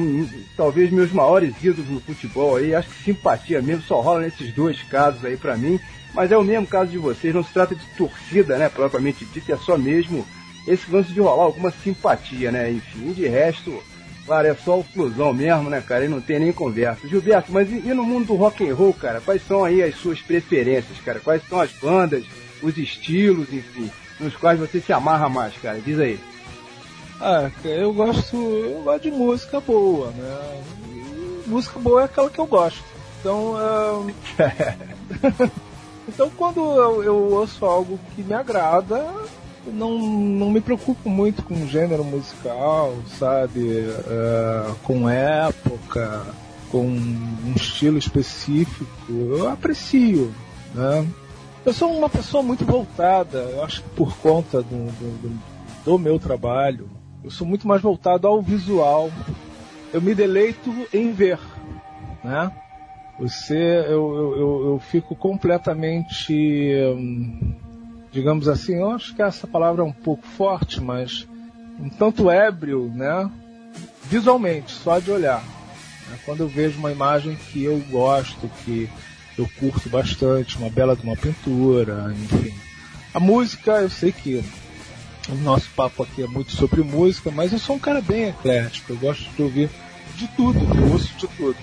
talvez 0.56 0.90
meus 0.90 1.10
maiores 1.10 1.54
ídolos 1.62 1.88
no 1.90 2.00
futebol 2.00 2.56
aí. 2.56 2.74
Acho 2.74 2.88
que 2.88 3.04
simpatia 3.04 3.62
mesmo 3.62 3.82
só 3.82 4.00
rola 4.00 4.20
nesses 4.20 4.52
dois 4.52 4.82
casos 4.82 5.24
aí 5.24 5.36
para 5.36 5.56
mim. 5.56 5.80
Mas 6.12 6.32
é 6.32 6.36
o 6.36 6.44
mesmo 6.44 6.66
caso 6.66 6.90
de 6.90 6.98
vocês, 6.98 7.34
não 7.34 7.44
se 7.44 7.52
trata 7.52 7.74
de 7.74 7.84
torcida, 7.96 8.56
né? 8.56 8.68
Propriamente 8.68 9.24
dito, 9.26 9.52
é 9.52 9.56
só 9.56 9.76
mesmo 9.76 10.26
esse 10.66 10.90
lance 10.90 11.12
de 11.12 11.20
rolar 11.20 11.44
alguma 11.44 11.70
simpatia, 11.70 12.50
né? 12.50 12.70
Enfim, 12.70 13.12
de 13.12 13.26
resto, 13.28 13.82
claro, 14.24 14.48
é 14.48 14.54
só 14.54 14.78
o 14.78 14.82
flusão 14.82 15.32
mesmo, 15.32 15.68
né, 15.68 15.82
cara? 15.86 16.04
E 16.04 16.08
não 16.08 16.20
tem 16.20 16.40
nem 16.40 16.52
conversa. 16.52 17.06
Gilberto, 17.06 17.52
mas 17.52 17.70
e, 17.70 17.76
e 17.76 17.94
no 17.94 18.02
mundo 18.02 18.28
do 18.28 18.34
rock 18.34 18.68
and 18.68 18.74
roll, 18.74 18.94
cara? 18.94 19.20
Quais 19.20 19.46
são 19.46 19.64
aí 19.64 19.82
as 19.82 19.96
suas 19.96 20.20
preferências, 20.20 20.98
cara? 21.04 21.20
Quais 21.20 21.42
são 21.48 21.60
as 21.60 21.70
bandas, 21.72 22.24
os 22.62 22.76
estilos, 22.78 23.52
enfim, 23.52 23.90
nos 24.18 24.34
quais 24.36 24.58
você 24.58 24.80
se 24.80 24.92
amarra 24.92 25.28
mais, 25.28 25.54
cara? 25.58 25.80
Diz 25.84 25.98
aí. 25.98 26.18
Ah, 27.20 27.50
eu 27.64 27.92
gosto, 27.94 28.36
eu 28.36 28.82
gosto 28.82 29.02
de 29.02 29.10
música 29.10 29.60
boa, 29.60 30.10
né? 30.10 30.62
E 30.88 31.48
música 31.48 31.78
boa 31.78 32.02
é 32.02 32.04
aquela 32.04 32.30
que 32.30 32.38
eu 32.38 32.46
gosto. 32.46 32.84
Então, 33.20 33.54
uh... 33.54 34.14
então 36.06 36.30
quando 36.36 36.60
eu, 36.60 37.02
eu 37.02 37.16
ouço 37.32 37.64
algo 37.64 37.98
que 38.14 38.22
me 38.22 38.34
agrada, 38.34 39.12
não, 39.66 39.98
não 39.98 40.50
me 40.50 40.60
preocupo 40.60 41.08
muito 41.08 41.42
com 41.42 41.66
gênero 41.66 42.04
musical, 42.04 42.94
sabe? 43.18 43.60
Uh, 43.60 44.74
com 44.82 45.08
época, 45.08 46.22
com 46.70 46.86
um 46.86 47.52
estilo 47.56 47.96
específico. 47.98 48.86
Eu 49.08 49.48
aprecio, 49.48 50.32
né? 50.74 51.06
Eu 51.64 51.72
sou 51.72 51.90
uma 51.90 52.08
pessoa 52.08 52.42
muito 52.42 52.64
voltada, 52.64 53.38
eu 53.38 53.64
acho 53.64 53.82
que 53.82 53.88
por 53.90 54.16
conta 54.18 54.62
do, 54.62 54.86
do, 54.92 55.40
do 55.84 55.98
meu 55.98 56.16
trabalho, 56.16 56.88
eu 57.26 57.30
sou 57.30 57.44
muito 57.46 57.66
mais 57.66 57.82
voltado 57.82 58.28
ao 58.28 58.40
visual. 58.40 59.10
Eu 59.92 60.00
me 60.00 60.14
deleito 60.14 60.72
em 60.92 61.12
ver, 61.12 61.40
né? 62.22 62.52
Você, 63.18 63.56
eu, 63.56 64.14
eu, 64.14 64.36
eu, 64.36 64.66
eu 64.66 64.78
fico 64.78 65.16
completamente 65.16 66.32
hum, 66.94 67.52
digamos 68.12 68.46
assim, 68.46 68.76
eu 68.76 68.90
acho 68.92 69.14
que 69.14 69.22
essa 69.22 69.46
palavra 69.46 69.82
é 69.82 69.84
um 69.84 69.92
pouco 69.92 70.24
forte, 70.24 70.80
mas 70.80 71.26
um 71.80 71.88
tanto 71.88 72.30
ébrio, 72.30 72.92
né? 72.94 73.28
Visualmente, 74.04 74.72
só 74.72 75.00
de 75.00 75.10
olhar. 75.10 75.42
Né? 76.08 76.18
Quando 76.24 76.40
eu 76.40 76.48
vejo 76.48 76.78
uma 76.78 76.92
imagem 76.92 77.36
que 77.36 77.64
eu 77.64 77.78
gosto, 77.90 78.48
que 78.64 78.88
eu 79.36 79.48
curto 79.58 79.88
bastante, 79.88 80.56
uma 80.58 80.70
bela 80.70 80.94
de 80.94 81.02
uma 81.02 81.16
pintura, 81.16 82.14
enfim. 82.14 82.54
A 83.12 83.18
música, 83.18 83.82
eu 83.82 83.90
sei 83.90 84.12
que 84.12 84.44
o 85.28 85.34
nosso 85.36 85.68
papo 85.70 86.02
aqui 86.02 86.22
é 86.22 86.26
muito 86.26 86.52
sobre 86.52 86.82
música, 86.82 87.30
mas 87.30 87.52
eu 87.52 87.58
sou 87.58 87.76
um 87.76 87.80
cara 87.80 88.00
bem 88.00 88.28
eclético, 88.28 88.92
eu 88.92 88.96
gosto 88.96 89.24
de 89.34 89.42
ouvir 89.42 89.70
de 90.14 90.28
tudo, 90.28 90.58
eu 90.58 90.92
ouço 90.92 91.12
de 91.16 91.26
tudo, 91.28 91.58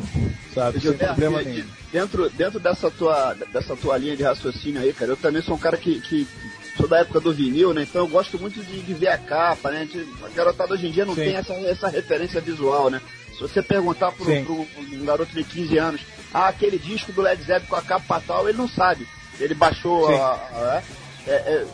sabe? 0.54 0.80
Sem 0.80 0.94
problema 0.94 1.42
nenhum 1.42 1.66
dentro, 1.94 2.28
dentro 2.32 2.60
dessa, 2.60 2.90
tua, 2.90 3.36
dessa 3.54 3.76
tua 3.76 3.98
linha 3.98 4.18
de 4.18 4.24
raciocínio 4.24 4.82
aí, 4.82 4.92
cara, 4.92 5.12
eu 5.12 5.18
também 5.18 5.44
sou 5.44 5.56
um 5.56 5.60
cara 5.60 5.78
que, 5.78 6.02
que 6.02 6.28
sou 6.76 6.88
da 6.88 6.98
época 6.98 7.20
do 7.20 7.32
vinil, 7.32 7.72
né? 7.72 7.84
Então 7.84 8.02
eu 8.02 8.08
gosto 8.08 8.40
muito 8.40 8.62
de, 8.64 8.82
de 8.82 8.94
ver 8.96 9.10
a 9.10 9.18
capa, 9.20 9.70
né? 9.70 9.86
De, 9.86 10.04
a 10.26 10.30
garotada 10.30 10.74
hoje 10.74 10.88
em 10.88 10.92
dia 10.92 11.06
não 11.06 11.14
Sim. 11.14 11.26
tem 11.26 11.36
essa, 11.36 11.54
essa 11.54 11.88
referência 11.88 12.42
visual, 12.42 12.90
né? 12.90 13.00
Se 13.34 13.40
você 13.42 13.62
perguntar 13.62 14.12
para 14.12 14.26
um 14.26 15.06
garoto 15.06 15.34
de 15.34 15.44
15 15.44 15.78
anos, 15.78 16.02
ah, 16.34 16.48
aquele 16.48 16.80
disco 16.80 17.12
do 17.12 17.22
Led 17.22 17.42
Zeppelin 17.44 17.68
com 17.68 17.76
a 17.76 17.82
capa 17.82 18.20
tal, 18.26 18.50
ele 18.50 18.58
não 18.58 18.68
sabe. 18.68 19.08
Ele 19.40 19.54
baixou 19.54 20.08
a, 20.16 20.34
a, 20.34 20.84
é, 21.28 21.32
é, 21.32 21.68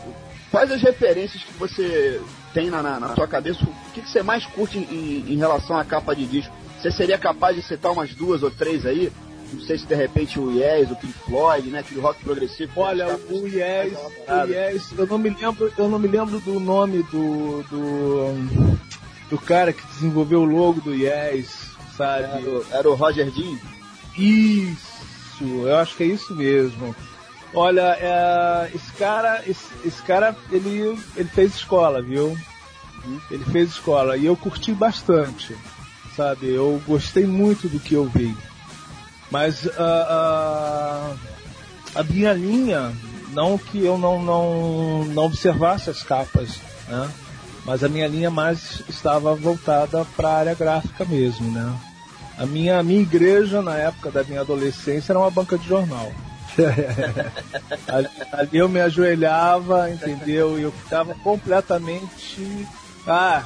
quais 0.50 0.70
as 0.70 0.82
referências 0.82 1.42
que 1.42 1.52
você 1.54 2.20
tem 2.52 2.70
na, 2.70 2.82
na, 2.82 3.00
na 3.00 3.14
sua 3.14 3.26
cabeça? 3.26 3.64
O 3.64 3.92
que, 3.92 4.02
que 4.02 4.10
você 4.10 4.22
mais 4.22 4.44
curte 4.46 4.78
em, 4.78 5.32
em, 5.32 5.36
relação 5.36 5.76
à 5.76 5.84
capa 5.84 6.14
de 6.14 6.26
disco? 6.26 6.54
Você 6.80 6.90
seria 6.90 7.18
capaz 7.18 7.56
de 7.56 7.62
citar 7.62 7.92
umas 7.92 8.14
duas 8.14 8.42
ou 8.42 8.50
três 8.50 8.86
aí? 8.86 9.12
não 9.52 9.60
sei 9.60 9.78
se 9.78 9.86
de 9.86 9.94
repente 9.94 10.38
o 10.38 10.50
Yes, 10.52 10.90
o 10.90 10.96
Pink 10.96 11.12
Floyd, 11.24 11.68
né, 11.70 11.80
aquele 11.80 12.00
rock 12.00 12.22
progressivo. 12.22 12.72
Olha, 12.76 13.18
o 13.28 13.46
Yes, 13.46 13.98
o 14.28 14.46
Yes, 14.46 14.92
eu 14.96 15.06
não 15.06 15.18
me 15.18 15.30
lembro, 15.30 15.72
eu 15.76 15.88
não 15.88 15.98
me 15.98 16.08
lembro 16.08 16.40
do 16.40 16.60
nome 16.60 17.02
do 17.04 17.62
do, 17.64 18.78
do 19.30 19.38
cara 19.38 19.72
que 19.72 19.84
desenvolveu 19.88 20.42
o 20.42 20.44
logo 20.44 20.80
do 20.80 20.94
Yes, 20.94 21.70
sabe? 21.96 22.24
Era 22.24 22.78
era 22.78 22.90
o 22.90 22.94
Roger 22.94 23.30
Dean. 23.30 23.58
Isso, 24.16 25.44
eu 25.44 25.76
acho 25.76 25.96
que 25.96 26.04
é 26.04 26.06
isso 26.06 26.34
mesmo. 26.34 26.94
Olha, 27.52 27.96
é, 27.98 28.70
esse 28.74 28.92
cara, 28.92 29.42
esse, 29.46 29.66
esse, 29.84 30.02
cara, 30.02 30.36
ele, 30.52 30.98
ele 31.16 31.28
fez 31.28 31.54
escola, 31.54 32.00
viu? 32.00 32.36
Ele 33.30 33.44
fez 33.46 33.70
escola 33.70 34.16
e 34.16 34.26
eu 34.26 34.36
curti 34.36 34.72
bastante, 34.72 35.56
sabe? 36.14 36.48
Eu 36.48 36.80
gostei 36.86 37.26
muito 37.26 37.68
do 37.68 37.80
que 37.80 37.94
eu 37.94 38.04
vi. 38.08 38.36
Mas 39.30 39.64
uh, 39.64 39.70
uh, 39.70 41.18
a 41.94 42.02
minha 42.04 42.32
linha, 42.32 42.92
não 43.32 43.58
que 43.58 43.84
eu 43.84 43.98
não, 43.98 44.22
não, 44.22 45.04
não 45.06 45.24
observasse 45.24 45.90
as 45.90 46.02
capas, 46.02 46.60
né? 46.88 47.10
mas 47.64 47.82
a 47.82 47.88
minha 47.88 48.06
linha 48.06 48.30
mais 48.30 48.82
estava 48.88 49.34
voltada 49.34 50.04
para 50.16 50.28
a 50.28 50.36
área 50.38 50.54
gráfica 50.54 51.04
mesmo. 51.04 51.50
Né? 51.50 51.74
A, 52.38 52.46
minha, 52.46 52.78
a 52.78 52.82
minha 52.82 53.00
igreja, 53.00 53.62
na 53.62 53.76
época 53.76 54.10
da 54.10 54.24
minha 54.24 54.40
adolescência, 54.40 55.12
era 55.12 55.18
uma 55.18 55.30
banca 55.30 55.58
de 55.58 55.66
jornal. 55.66 56.12
ali, 57.88 58.08
ali, 58.32 58.58
eu 58.58 58.68
me 58.68 58.80
ajoelhava, 58.80 59.90
entendeu? 59.90 60.58
E 60.58 60.62
eu 60.62 60.72
ficava 60.72 61.14
completamente 61.14 62.66
ah, 63.06 63.42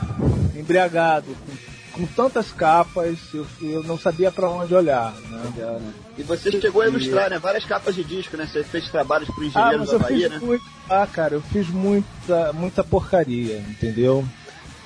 embriagado 0.56 1.26
com 1.46 1.74
com 1.94 2.06
tantas 2.06 2.50
capas, 2.50 3.18
eu, 3.32 3.46
eu 3.62 3.82
não 3.84 3.96
sabia 3.96 4.30
para 4.30 4.48
onde 4.48 4.74
olhar. 4.74 5.12
Né? 5.30 5.92
E 6.18 6.22
você 6.22 6.50
chegou 6.60 6.82
a 6.82 6.88
ilustrar, 6.88 7.30
né? 7.30 7.38
Várias 7.38 7.64
capas 7.64 7.94
de 7.94 8.02
disco, 8.02 8.36
né? 8.36 8.46
Você 8.46 8.64
fez 8.64 8.88
trabalhos 8.90 9.28
para 9.28 9.44
engenheiros 9.44 9.88
ah, 9.88 9.92
da 9.92 9.98
Bahia, 9.98 10.28
né? 10.28 10.38
Muito... 10.42 10.64
Ah, 10.90 11.06
cara, 11.10 11.34
eu 11.34 11.40
fiz 11.40 11.68
muita, 11.68 12.52
muita 12.52 12.82
porcaria, 12.82 13.58
entendeu? 13.58 14.24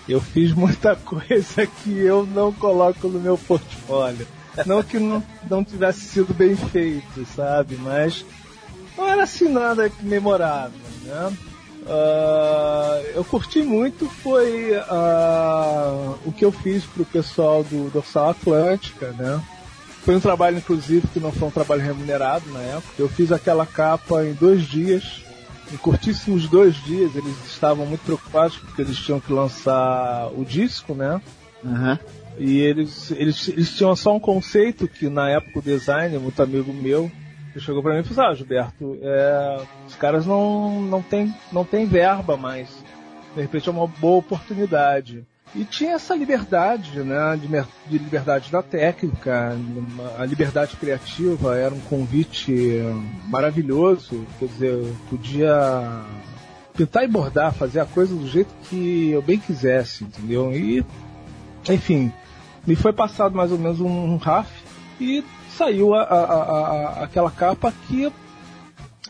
Eu 0.06 0.20
fiz 0.20 0.52
muita 0.52 0.94
coisa 0.96 1.66
que 1.66 1.98
eu 1.98 2.26
não 2.26 2.52
coloco 2.52 3.08
no 3.08 3.18
meu 3.18 3.38
portfólio. 3.38 4.26
Não 4.66 4.82
que 4.82 4.98
não, 4.98 5.22
não 5.48 5.64
tivesse 5.64 6.00
sido 6.00 6.34
bem 6.34 6.56
feito, 6.56 7.26
sabe? 7.34 7.76
Mas 7.76 8.24
não 8.96 9.06
era 9.06 9.22
assim 9.22 9.48
nada 9.48 9.90
memorável, 10.00 10.78
né? 11.04 11.36
Uh, 11.88 13.02
eu 13.14 13.24
curti 13.24 13.62
muito 13.62 14.06
foi 14.06 14.72
uh, 14.72 16.18
o 16.26 16.32
que 16.32 16.44
eu 16.44 16.52
fiz 16.52 16.84
pro 16.84 17.04
pessoal 17.04 17.64
do 17.64 17.90
Dorsal 17.90 18.30
Atlântica, 18.30 19.14
né? 19.18 19.40
Foi 20.04 20.14
um 20.16 20.20
trabalho, 20.20 20.58
inclusive, 20.58 21.06
que 21.08 21.20
não 21.20 21.32
foi 21.32 21.48
um 21.48 21.50
trabalho 21.50 21.82
remunerado 21.82 22.50
na 22.50 22.60
época. 22.60 22.94
Eu 22.98 23.08
fiz 23.08 23.32
aquela 23.32 23.66
capa 23.66 24.24
em 24.24 24.32
dois 24.32 24.62
dias, 24.62 25.22
em 25.72 25.76
curtíssimos 25.76 26.48
dois 26.48 26.74
dias. 26.76 27.14
Eles 27.14 27.34
estavam 27.46 27.84
muito 27.84 28.02
preocupados 28.04 28.56
porque 28.56 28.82
eles 28.82 28.96
tinham 28.96 29.20
que 29.20 29.32
lançar 29.32 30.28
o 30.36 30.44
disco, 30.44 30.94
né? 30.94 31.20
Uhum. 31.62 31.98
E 32.38 32.60
eles, 32.60 33.10
eles, 33.10 33.48
eles 33.48 33.76
tinham 33.76 33.94
só 33.96 34.14
um 34.14 34.20
conceito 34.20 34.86
que 34.86 35.08
na 35.08 35.28
época 35.28 35.58
o 35.58 35.62
designer, 35.62 36.20
muito 36.20 36.42
amigo 36.42 36.72
meu, 36.72 37.10
chegou 37.58 37.82
para 37.82 37.94
mim 37.94 38.00
e 38.00 38.04
falou: 38.04 38.30
Ah, 38.30 38.34
Gilberto, 38.34 38.98
é, 39.02 39.60
os 39.86 39.94
caras 39.96 40.26
não, 40.26 40.80
não, 40.82 41.02
tem, 41.02 41.34
não 41.52 41.64
tem 41.64 41.86
verba 41.86 42.36
mais. 42.36 42.68
De 43.34 43.42
repente 43.42 43.68
é 43.68 43.72
uma 43.72 43.86
boa 43.86 44.18
oportunidade. 44.18 45.24
E 45.54 45.64
tinha 45.64 45.92
essa 45.92 46.14
liberdade, 46.14 47.00
né, 47.00 47.38
de, 47.40 47.48
de 47.90 48.04
liberdade 48.04 48.52
da 48.52 48.62
técnica, 48.62 49.56
a 50.18 50.24
liberdade 50.24 50.76
criativa 50.76 51.56
era 51.56 51.74
um 51.74 51.80
convite 51.80 52.82
maravilhoso. 53.28 54.26
Quer 54.38 54.46
dizer, 54.46 54.72
eu 54.72 54.96
podia 55.08 56.04
pintar 56.76 57.02
e 57.02 57.08
bordar, 57.08 57.52
fazer 57.54 57.80
a 57.80 57.86
coisa 57.86 58.14
do 58.14 58.28
jeito 58.28 58.54
que 58.68 59.10
eu 59.10 59.22
bem 59.22 59.38
quisesse, 59.38 60.04
entendeu? 60.04 60.52
E, 60.52 60.84
enfim, 61.68 62.12
me 62.66 62.76
foi 62.76 62.92
passado 62.92 63.34
mais 63.34 63.50
ou 63.52 63.58
menos 63.58 63.80
um 63.80 64.16
RAF 64.16 64.50
e 65.00 65.24
saiu 65.56 65.94
a, 65.94 66.02
a, 66.02 66.22
a, 66.22 67.04
aquela 67.04 67.30
capa 67.30 67.72
que, 67.86 68.12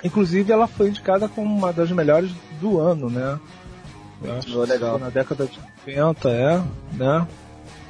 inclusive, 0.03 0.53
ela 0.53 0.67
foi 0.67 0.89
indicada 0.89 1.29
como 1.29 1.55
uma 1.55 1.73
das 1.73 1.91
melhores 1.91 2.31
do 2.61 2.81
ano, 2.81 3.11
né? 3.11 3.39
Eu 4.23 4.37
acho 4.37 4.59
oh, 4.59 4.65
legal. 4.65 4.99
na 4.99 5.11
década 5.11 5.47
de 5.47 5.59
90, 5.87 6.29
é, 6.31 6.63
né? 6.95 7.27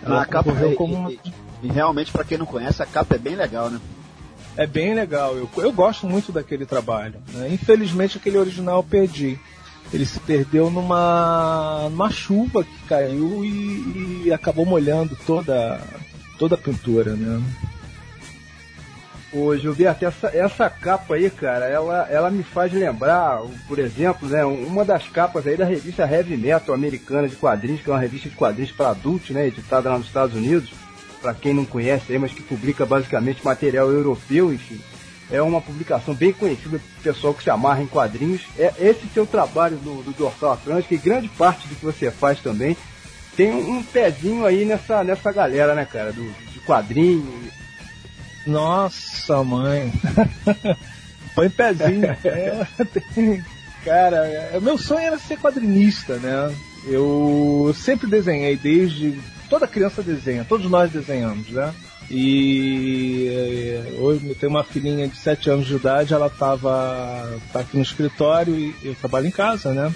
Ela 0.03 0.23
a 0.23 0.27
capa 0.27 0.51
é, 0.53 0.75
como 0.75 0.95
uma... 0.95 1.11
e, 1.11 1.21
e 1.63 1.69
realmente, 1.69 2.13
para 2.13 2.25
quem 2.25 2.39
não 2.39 2.47
conhece, 2.47 2.83
a 2.83 2.87
capa 2.87 3.15
é 3.15 3.19
bem 3.19 3.35
legal, 3.35 3.71
né? 3.71 3.81
É 4.57 4.67
bem 4.67 4.93
legal. 4.93 5.37
Eu, 5.37 5.49
eu 5.59 5.73
gosto 5.73 6.07
muito 6.07 6.33
daquele 6.33 6.67
trabalho. 6.67 7.15
Né? 7.33 7.49
Infelizmente, 7.53 8.19
aquele 8.19 8.39
original 8.39 8.81
eu 8.81 8.83
perdi. 8.83 9.39
Ele 9.93 10.05
se 10.05 10.20
perdeu 10.20 10.70
numa, 10.70 11.89
numa 11.91 12.11
chuva 12.11 12.62
que 12.62 12.78
caiu 12.86 13.45
e, 13.45 14.24
e 14.26 14.32
acabou 14.32 14.66
molhando 14.66 15.16
toda, 15.26 15.80
toda 16.39 16.55
a 16.55 16.59
pintura, 16.59 17.14
né? 17.14 17.43
Ô 19.32 19.55
Gilberto, 19.57 20.07
essa, 20.07 20.28
essa 20.28 20.70
capa 20.70 21.14
aí, 21.14 21.28
cara, 21.28 21.66
ela, 21.66 22.09
ela 22.11 22.30
me 22.30 22.43
faz 22.43 22.72
lembrar, 22.72 23.43
por 23.66 23.78
exemplo, 23.78 24.26
né, 24.26 24.43
uma 24.43 24.86
das 24.86 25.07
capas 25.09 25.47
aí 25.47 25.55
da 25.55 25.66
revista 25.66 26.11
Heavy 26.11 26.34
Metal 26.34 26.74
americana 26.74 27.28
de 27.28 27.36
quadrinhos, 27.36 27.82
que 27.82 27.91
é 27.91 27.93
uma 27.93 28.01
revista 28.01 28.30
de 28.30 28.36
quadrinhos 28.36 28.72
para 28.72 28.91
adultos, 28.91 29.30
né, 29.30 29.47
editada 29.47 29.91
lá 29.91 29.99
nos 29.99 30.07
Estados 30.07 30.34
Unidos, 30.34 30.72
para 31.20 31.34
quem 31.34 31.53
não 31.53 31.66
conhece 31.66 32.11
aí, 32.11 32.18
mas 32.18 32.32
que 32.32 32.43
publica 32.43 32.86
basicamente 32.86 33.45
material 33.45 33.91
europeu, 33.91 34.51
enfim. 34.51 34.80
É 35.31 35.43
uma 35.43 35.61
publicação 35.61 36.14
bem 36.14 36.33
conhecida 36.33 36.79
do 36.79 37.03
pessoal 37.03 37.35
que 37.35 37.43
se 37.43 37.51
amarra 37.51 37.83
em 37.83 37.87
quadrinhos. 37.87 38.43
É 38.59 38.72
esse 38.79 39.07
seu 39.09 39.26
trabalho 39.26 39.76
do, 39.76 40.03
do 40.03 40.12
Dorsal 40.12 40.53
Atlântico, 40.53 40.95
e 40.95 40.99
grande 40.99 41.29
parte 41.29 41.68
do 41.68 41.74
que 41.74 41.85
você 41.85 42.11
faz 42.11 42.41
também, 42.41 42.76
tem 43.37 43.53
um, 43.53 43.83
pezinho 43.83 44.45
aí 44.45 44.64
nessa, 44.64 45.05
nessa 45.05 45.31
galera, 45.31 45.74
né, 45.74 45.85
cara, 45.85 46.12
do, 46.12 46.24
de 46.53 46.59
quadrinho, 46.61 47.51
nossa, 48.49 49.45
mãe. 49.45 49.93
Põe 51.35 51.51
pezinho. 51.51 52.05
é, 52.24 52.66
tem, 53.14 53.45
cara, 53.85 54.59
meu 54.61 54.79
sonho 54.79 55.07
era 55.07 55.18
ser 55.18 55.39
quadrinista, 55.39 56.16
né? 56.16 56.53
Eu 56.85 57.74
sempre 57.76 58.09
desenhei, 58.09 58.57
desde. 58.57 59.20
Toda 59.49 59.66
criança 59.66 60.03
desenha, 60.03 60.45
todos 60.45 60.70
nós 60.70 60.91
desenhamos, 60.91 61.49
né? 61.51 61.72
E 62.11 63.29
é, 63.31 64.01
hoje 64.01 64.35
tenho 64.35 64.51
uma 64.51 64.65
filhinha 64.65 65.07
de 65.07 65.17
7 65.17 65.51
anos 65.51 65.67
de 65.67 65.77
idade, 65.77 66.15
ela 66.15 66.29
estava 66.29 67.39
tá 67.53 67.61
aqui 67.61 67.77
no 67.77 67.83
escritório 67.83 68.55
e 68.55 68.75
eu 68.83 68.95
trabalho 68.95 69.27
em 69.27 69.31
casa, 69.31 69.75
né? 69.75 69.95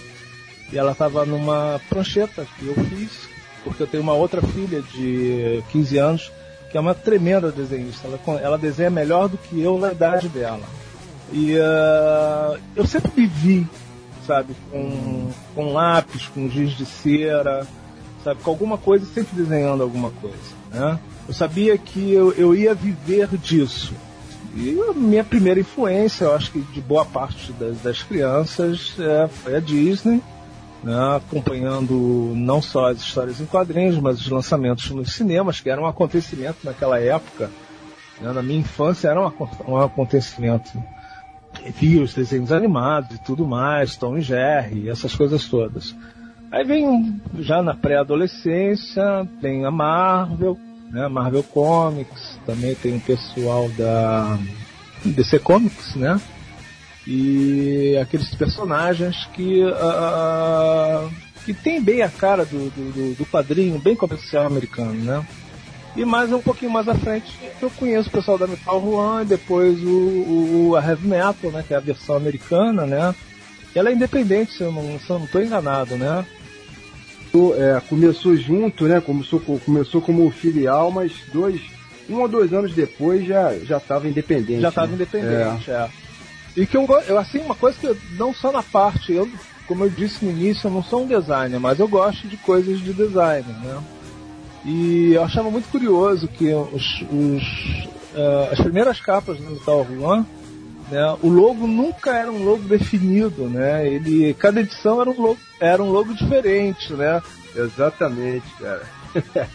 E 0.71 0.79
ela 0.79 0.93
estava 0.93 1.25
numa 1.25 1.81
prancheta 1.89 2.47
que 2.59 2.67
eu 2.67 2.75
fiz, 2.75 3.29
porque 3.65 3.83
eu 3.83 3.87
tenho 3.87 4.03
uma 4.03 4.13
outra 4.13 4.43
filha 4.43 4.83
de 4.83 5.63
15 5.71 5.99
anos 5.99 6.33
que 6.71 6.79
é 6.79 6.81
uma 6.81 6.95
tremenda 6.95 7.53
desenhista. 7.53 8.09
Ela, 8.09 8.41
ela 8.41 8.59
desenha 8.59 8.89
melhor 8.89 9.29
do 9.29 9.37
que 9.37 9.61
eu 9.61 9.79
na 9.79 9.93
idade 9.93 10.29
dela. 10.31 10.65
E 11.31 11.55
uh, 11.57 12.59
eu 12.75 12.87
sempre 12.87 13.13
me 13.15 13.27
vi, 13.27 13.67
sabe, 14.27 14.55
com, 14.71 15.31
com 15.55 15.73
lápis, 15.73 16.29
com 16.29 16.49
giz 16.49 16.71
de 16.71 16.87
cera, 16.87 17.67
sabe, 18.25 18.43
com 18.43 18.51
alguma 18.51 18.79
coisa, 18.79 19.05
sempre 19.05 19.37
desenhando 19.37 19.83
alguma 19.83 20.11
coisa. 20.11 20.37
Né? 20.71 20.99
Eu 21.27 21.35
sabia 21.35 21.77
que 21.79 22.13
eu, 22.13 22.33
eu 22.33 22.55
ia 22.55 22.75
viver 22.75 23.29
disso. 23.37 23.95
E 24.55 24.79
a 24.81 24.93
minha 24.93 25.25
primeira 25.25 25.61
influência, 25.61 26.25
eu 26.25 26.35
acho 26.35 26.51
que 26.53 26.61
de 26.61 26.81
boa 26.81 27.05
parte 27.05 27.53
das, 27.53 27.79
das 27.81 28.03
crianças, 28.03 28.95
é, 28.99 29.29
foi 29.29 29.57
a 29.57 29.61
Disney 29.61 30.23
né, 30.83 31.17
acompanhando 31.17 32.33
não 32.35 32.61
só 32.61 32.91
as 32.91 32.99
histórias 32.99 33.41
em 33.41 33.47
quadrinhos, 33.47 33.99
mas 33.99 34.21
os 34.21 34.29
lançamentos 34.29 34.91
nos 34.91 35.13
cinemas, 35.13 35.61
que 35.61 35.71
era 35.71 35.81
um 35.81 35.87
acontecimento 35.87 36.59
naquela 36.65 36.99
época. 36.99 37.51
Né, 38.21 38.33
na 38.33 38.43
minha 38.43 38.61
infância 38.61 39.09
era 39.09 39.21
um, 39.21 39.33
um 39.69 39.77
acontecimento. 39.79 40.71
Via 41.79 42.03
os 42.03 42.15
desenhos 42.15 42.51
animados 42.51 43.17
e 43.17 43.19
tudo 43.23 43.47
mais, 43.47 43.97
Tom 43.97 44.17
e 44.17 44.23
Jerry, 44.23 44.89
essas 44.89 45.15
coisas 45.15 45.47
todas. 45.47 45.95
Aí 46.51 46.65
vem 46.65 47.21
já 47.39 47.63
na 47.63 47.75
pré-adolescência, 47.75 49.27
tem 49.41 49.65
a 49.65 49.71
Marvel, 49.71 50.59
né, 50.93 51.09
Marvel 51.09 51.43
Comics, 51.43 52.39
também 52.47 52.75
tem 52.77 52.97
o 52.97 53.01
pessoal 53.01 53.69
da 53.71 54.39
DC 55.05 55.41
Comics, 55.41 55.97
né? 55.97 56.21
e 57.07 57.97
aqueles 58.01 58.35
personagens 58.35 59.27
que 59.33 59.63
uh, 59.65 61.11
que 61.45 61.53
tem 61.53 61.83
bem 61.83 62.03
a 62.03 62.09
cara 62.09 62.45
do, 62.45 62.71
do, 62.71 63.15
do, 63.17 63.27
quadrinho, 63.27 63.79
bem 63.79 63.97
comercial 63.97 64.47
americano, 64.47 64.95
né? 64.95 65.27
E 65.97 66.05
mais 66.05 66.33
um 66.33 66.41
pouquinho 66.41 66.71
mais 66.71 66.89
à 66.89 66.95
frente, 66.95 67.27
eu 67.61 67.69
conheço 67.71 68.09
o 68.09 68.13
pessoal 68.13 68.39
da 68.39 68.47
Metal 68.47 68.81
Juan 68.81 69.23
e 69.23 69.27
depois 69.27 69.83
o, 69.83 69.89
o, 70.71 70.77
a 70.77 70.87
Heavy 70.87 71.09
Metal, 71.09 71.51
né? 71.51 71.65
Que 71.67 71.75
é 71.75 71.77
a 71.77 71.81
versão 71.81 72.17
americana, 72.17 72.87
né? 72.87 73.15
Ela 73.75 73.91
é 73.91 73.93
independente, 73.93 74.53
se 74.53 74.63
eu 74.63 74.71
não 74.71 74.97
estou 74.97 75.43
enganado, 75.43 75.97
né? 75.97 76.25
É, 77.57 77.81
começou 77.89 78.37
junto, 78.37 78.85
né? 78.85 79.01
Começou, 79.01 79.41
começou 79.41 80.03
como 80.03 80.31
filial, 80.31 80.91
mas 80.91 81.13
dois, 81.33 81.61
um 82.09 82.21
ou 82.21 82.29
dois 82.29 82.53
anos 82.53 82.75
depois 82.75 83.27
já 83.27 83.55
já 83.61 83.79
estava 83.79 84.07
independente. 84.07 84.61
Já 84.61 84.69
estava 84.69 84.89
né? 84.89 84.95
independente, 84.95 85.71
é. 85.71 85.75
é. 85.75 85.91
E 86.55 86.67
que 86.67 86.77
eu, 86.77 86.87
eu 87.09 87.19
assim, 87.19 87.39
uma 87.39 87.55
coisa 87.55 87.79
que 87.79 87.87
eu, 87.87 87.97
não 88.19 88.35
só 88.35 88.53
na 88.53 88.63
parte, 88.63 89.13
eu, 89.13 89.27
como 89.67 89.85
eu 89.85 89.91
disse 89.91 90.23
no 90.25 90.31
início, 90.31 90.67
eu 90.67 90.71
não 90.71 90.83
sou 90.83 91.05
um 91.05 91.07
designer, 91.07 91.59
mas 91.59 91.79
eu 91.79 91.89
gosto 91.89 92.29
de 92.29 92.37
coisas 92.37 92.79
de 92.81 92.93
design, 92.93 93.47
né? 93.63 93.83
E 94.65 95.13
eu 95.15 95.25
achava 95.25 95.51
muito 95.51 95.69
curioso 95.71 96.29
que 96.29 96.53
os, 96.53 97.03
os 97.11 97.43
uh, 98.15 98.53
as 98.53 98.61
primeiras 98.61 99.01
capas 99.01 99.39
do 99.39 99.51
Metal 99.51 99.87
Juan, 99.91 100.27
né, 100.93 101.17
o 101.23 101.29
logo 101.31 101.67
nunca 101.67 102.11
era 102.11 102.31
um 102.31 102.45
logo 102.45 102.65
definido, 102.65 103.49
né? 103.49 103.89
Ele, 103.89 104.35
cada 104.35 104.61
edição 104.61 105.01
era 105.01 105.09
um 105.09 105.19
logo, 105.19 105.39
era 105.59 105.83
um 105.83 105.91
logo 105.91 106.13
diferente, 106.13 106.93
né? 106.93 107.23
Exatamente, 107.57 108.47
cara. 108.61 108.83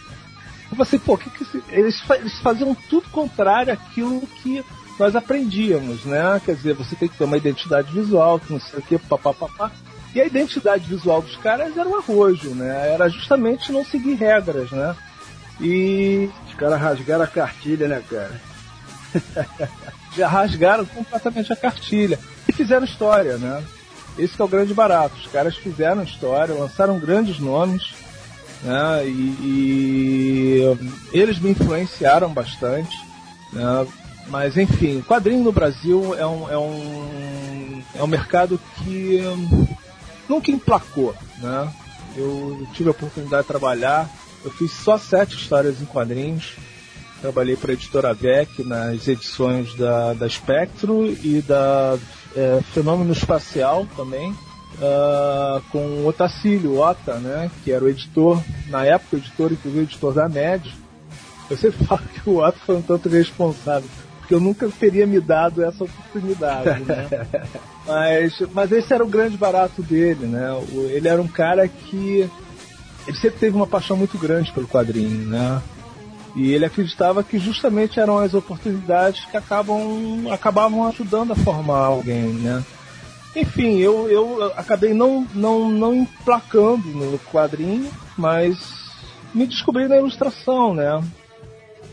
Eu 0.70 0.84
falei, 0.84 1.00
pô, 1.06 1.16
que 1.16 1.30
que 1.30 1.62
eles, 1.70 2.02
eles 2.10 2.38
faziam 2.40 2.74
tudo 2.90 3.08
contrário 3.10 3.72
àquilo 3.72 4.20
que 4.42 4.64
nós 4.98 5.14
aprendíamos, 5.14 6.04
né? 6.04 6.42
Quer 6.44 6.56
dizer, 6.56 6.74
você 6.74 6.96
tem 6.96 7.08
que 7.08 7.16
ter 7.16 7.24
uma 7.24 7.36
identidade 7.36 7.92
visual, 7.92 8.40
que 8.40 8.52
não 8.52 8.60
sei 8.60 8.80
o 8.80 8.82
que, 8.82 8.98
papapá. 8.98 9.70
E 10.12 10.20
a 10.20 10.26
identidade 10.26 10.88
visual 10.88 11.22
dos 11.22 11.36
caras 11.36 11.76
era 11.76 11.88
um 11.88 11.96
arrojo, 11.96 12.50
né? 12.50 12.94
Era 12.94 13.08
justamente 13.08 13.70
não 13.70 13.84
seguir 13.84 14.14
regras, 14.14 14.72
né? 14.72 14.96
E 15.60 16.28
os 16.48 16.54
caras 16.54 16.80
rasgaram 16.80 17.22
a 17.22 17.28
cartilha, 17.28 17.86
né, 17.86 18.02
cara? 18.10 18.40
Rasgaram 20.26 20.84
completamente 20.84 21.52
a 21.52 21.56
cartilha. 21.56 22.18
E 22.48 22.52
fizeram 22.52 22.84
história, 22.84 23.36
né? 23.36 23.62
Esse 24.18 24.40
é 24.40 24.44
o 24.44 24.48
grande 24.48 24.74
barato. 24.74 25.16
Os 25.16 25.30
caras 25.30 25.56
fizeram 25.56 26.02
história, 26.02 26.54
lançaram 26.54 26.98
grandes 26.98 27.38
nomes, 27.38 27.94
né? 28.62 29.06
E, 29.06 29.36
e 29.42 30.78
eles 31.12 31.38
me 31.38 31.50
influenciaram 31.50 32.32
bastante. 32.32 32.96
Né? 33.52 33.86
Mas 34.28 34.56
enfim, 34.56 35.00
quadrinho 35.02 35.42
no 35.42 35.52
Brasil 35.52 36.14
é 36.18 36.26
um, 36.26 36.50
é 36.50 36.58
um, 36.58 37.82
é 37.94 38.02
um 38.02 38.06
mercado 38.06 38.60
que 38.76 39.20
nunca 40.28 40.50
emplacou, 40.50 41.14
né? 41.38 41.72
Eu 42.16 42.66
tive 42.74 42.88
a 42.88 42.92
oportunidade 42.92 43.42
de 43.42 43.48
trabalhar, 43.48 44.10
eu 44.44 44.50
fiz 44.50 44.72
só 44.72 44.98
sete 44.98 45.36
histórias 45.36 45.80
em 45.80 45.84
quadrinhos. 45.84 46.56
Trabalhei 47.20 47.56
para 47.56 47.72
a 47.72 47.74
editora 47.74 48.14
VEC 48.14 48.62
nas 48.64 49.08
edições 49.08 49.74
da, 49.74 50.12
da 50.12 50.28
Spectro 50.28 51.06
e 51.06 51.42
da 51.42 51.98
é, 52.36 52.60
Fenômeno 52.72 53.12
Espacial 53.12 53.86
também, 53.96 54.30
uh, 54.30 55.60
com 55.72 55.78
o 55.78 56.06
Otacílio 56.06 56.78
Ota, 56.78 57.14
né, 57.14 57.50
que 57.64 57.72
era 57.72 57.84
o 57.84 57.88
editor, 57.88 58.40
na 58.68 58.84
época, 58.84 59.16
o 59.16 59.18
editor, 59.18 59.52
inclusive 59.52 59.82
o 59.82 59.82
editor 59.82 60.14
da 60.14 60.28
MED. 60.28 60.72
Eu 61.50 61.56
sempre 61.56 61.82
falo 61.86 62.02
que 62.02 62.30
o 62.30 62.38
Otto 62.38 62.60
foi 62.64 62.76
um 62.76 62.82
tanto 62.82 63.08
responsável 63.08 63.88
porque 64.28 64.34
eu 64.34 64.40
nunca 64.40 64.68
teria 64.68 65.06
me 65.06 65.18
dado 65.20 65.64
essa 65.64 65.84
oportunidade, 65.84 66.84
né? 66.84 67.08
mas, 67.86 68.38
mas 68.52 68.72
esse 68.72 68.92
era 68.92 69.02
o 69.02 69.08
grande 69.08 69.38
barato 69.38 69.82
dele, 69.82 70.26
né? 70.26 70.50
Ele 70.90 71.08
era 71.08 71.20
um 71.20 71.26
cara 71.26 71.66
que 71.66 72.28
ele 73.06 73.16
sempre 73.16 73.38
teve 73.38 73.56
uma 73.56 73.66
paixão 73.66 73.96
muito 73.96 74.18
grande 74.18 74.52
pelo 74.52 74.68
quadrinho, 74.68 75.26
né? 75.26 75.62
E 76.38 76.52
ele 76.52 76.64
acreditava 76.64 77.24
que 77.24 77.36
justamente 77.36 77.98
eram 77.98 78.16
as 78.16 78.32
oportunidades 78.32 79.24
que 79.24 79.36
acabam, 79.36 80.28
acabavam 80.30 80.86
ajudando 80.86 81.32
a 81.32 81.36
formar 81.36 81.86
alguém, 81.86 82.32
né? 82.34 82.64
Enfim, 83.34 83.78
eu, 83.78 84.08
eu 84.08 84.52
acabei 84.56 84.94
não, 84.94 85.26
não, 85.34 85.68
não 85.68 85.92
emplacando 85.92 86.86
no 86.86 87.18
quadrinho, 87.18 87.90
mas 88.16 88.56
me 89.34 89.48
descobri 89.48 89.88
na 89.88 89.96
ilustração, 89.96 90.74
né? 90.74 91.02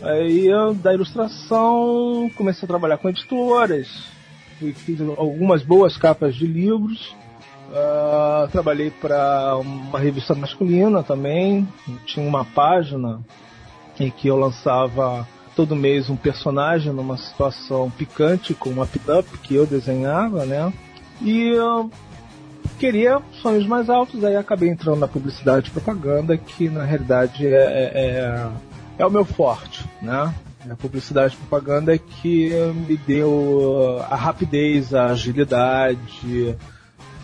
Aí 0.04 0.48
da 0.76 0.94
ilustração 0.94 2.30
comecei 2.36 2.66
a 2.66 2.68
trabalhar 2.68 3.00
com 3.00 3.10
editoras, 3.10 3.88
fiz 4.76 5.02
algumas 5.18 5.64
boas 5.64 5.98
capas 5.98 6.36
de 6.36 6.46
livros. 6.46 7.16
Uh, 7.68 8.48
trabalhei 8.52 8.92
para 8.92 9.58
uma 9.58 9.98
revista 9.98 10.36
masculina 10.36 11.02
também, 11.02 11.68
tinha 12.06 12.26
uma 12.26 12.46
página 12.46 13.20
em 14.00 14.10
que 14.10 14.28
eu 14.28 14.38
lançava 14.38 15.28
todo 15.56 15.76
mês 15.76 16.10
um 16.10 16.16
personagem 16.16 16.92
numa 16.92 17.18
situação 17.18 17.90
picante 17.90 18.54
com 18.54 18.70
uma 18.70 18.86
pin-up 18.86 19.38
que 19.40 19.56
eu 19.56 19.66
desenhava, 19.66 20.46
né? 20.46 20.72
E 21.22 21.50
eu 21.50 21.90
queria 22.78 23.22
sonhos 23.42 23.66
mais 23.66 23.90
altos, 23.90 24.24
aí 24.24 24.36
acabei 24.36 24.70
entrando 24.70 25.00
na 25.00 25.08
publicidade 25.08 25.70
e 25.70 25.72
propaganda, 25.72 26.38
que 26.38 26.70
na 26.70 26.84
realidade 26.84 27.48
é, 27.48 27.52
é, 27.54 27.92
é 27.94 28.50
é 28.98 29.06
o 29.06 29.12
meu 29.12 29.26
forte, 29.26 29.86
né? 30.02 30.34
A 30.70 30.76
publicidade 30.76 31.36
e 31.36 31.38
propaganda 31.38 31.94
é 31.94 31.98
que 31.98 32.50
me 32.88 32.98
deu 32.98 34.04
a 34.10 34.16
rapidez, 34.16 34.96
a 34.96 35.08
agilidade, 35.08 36.58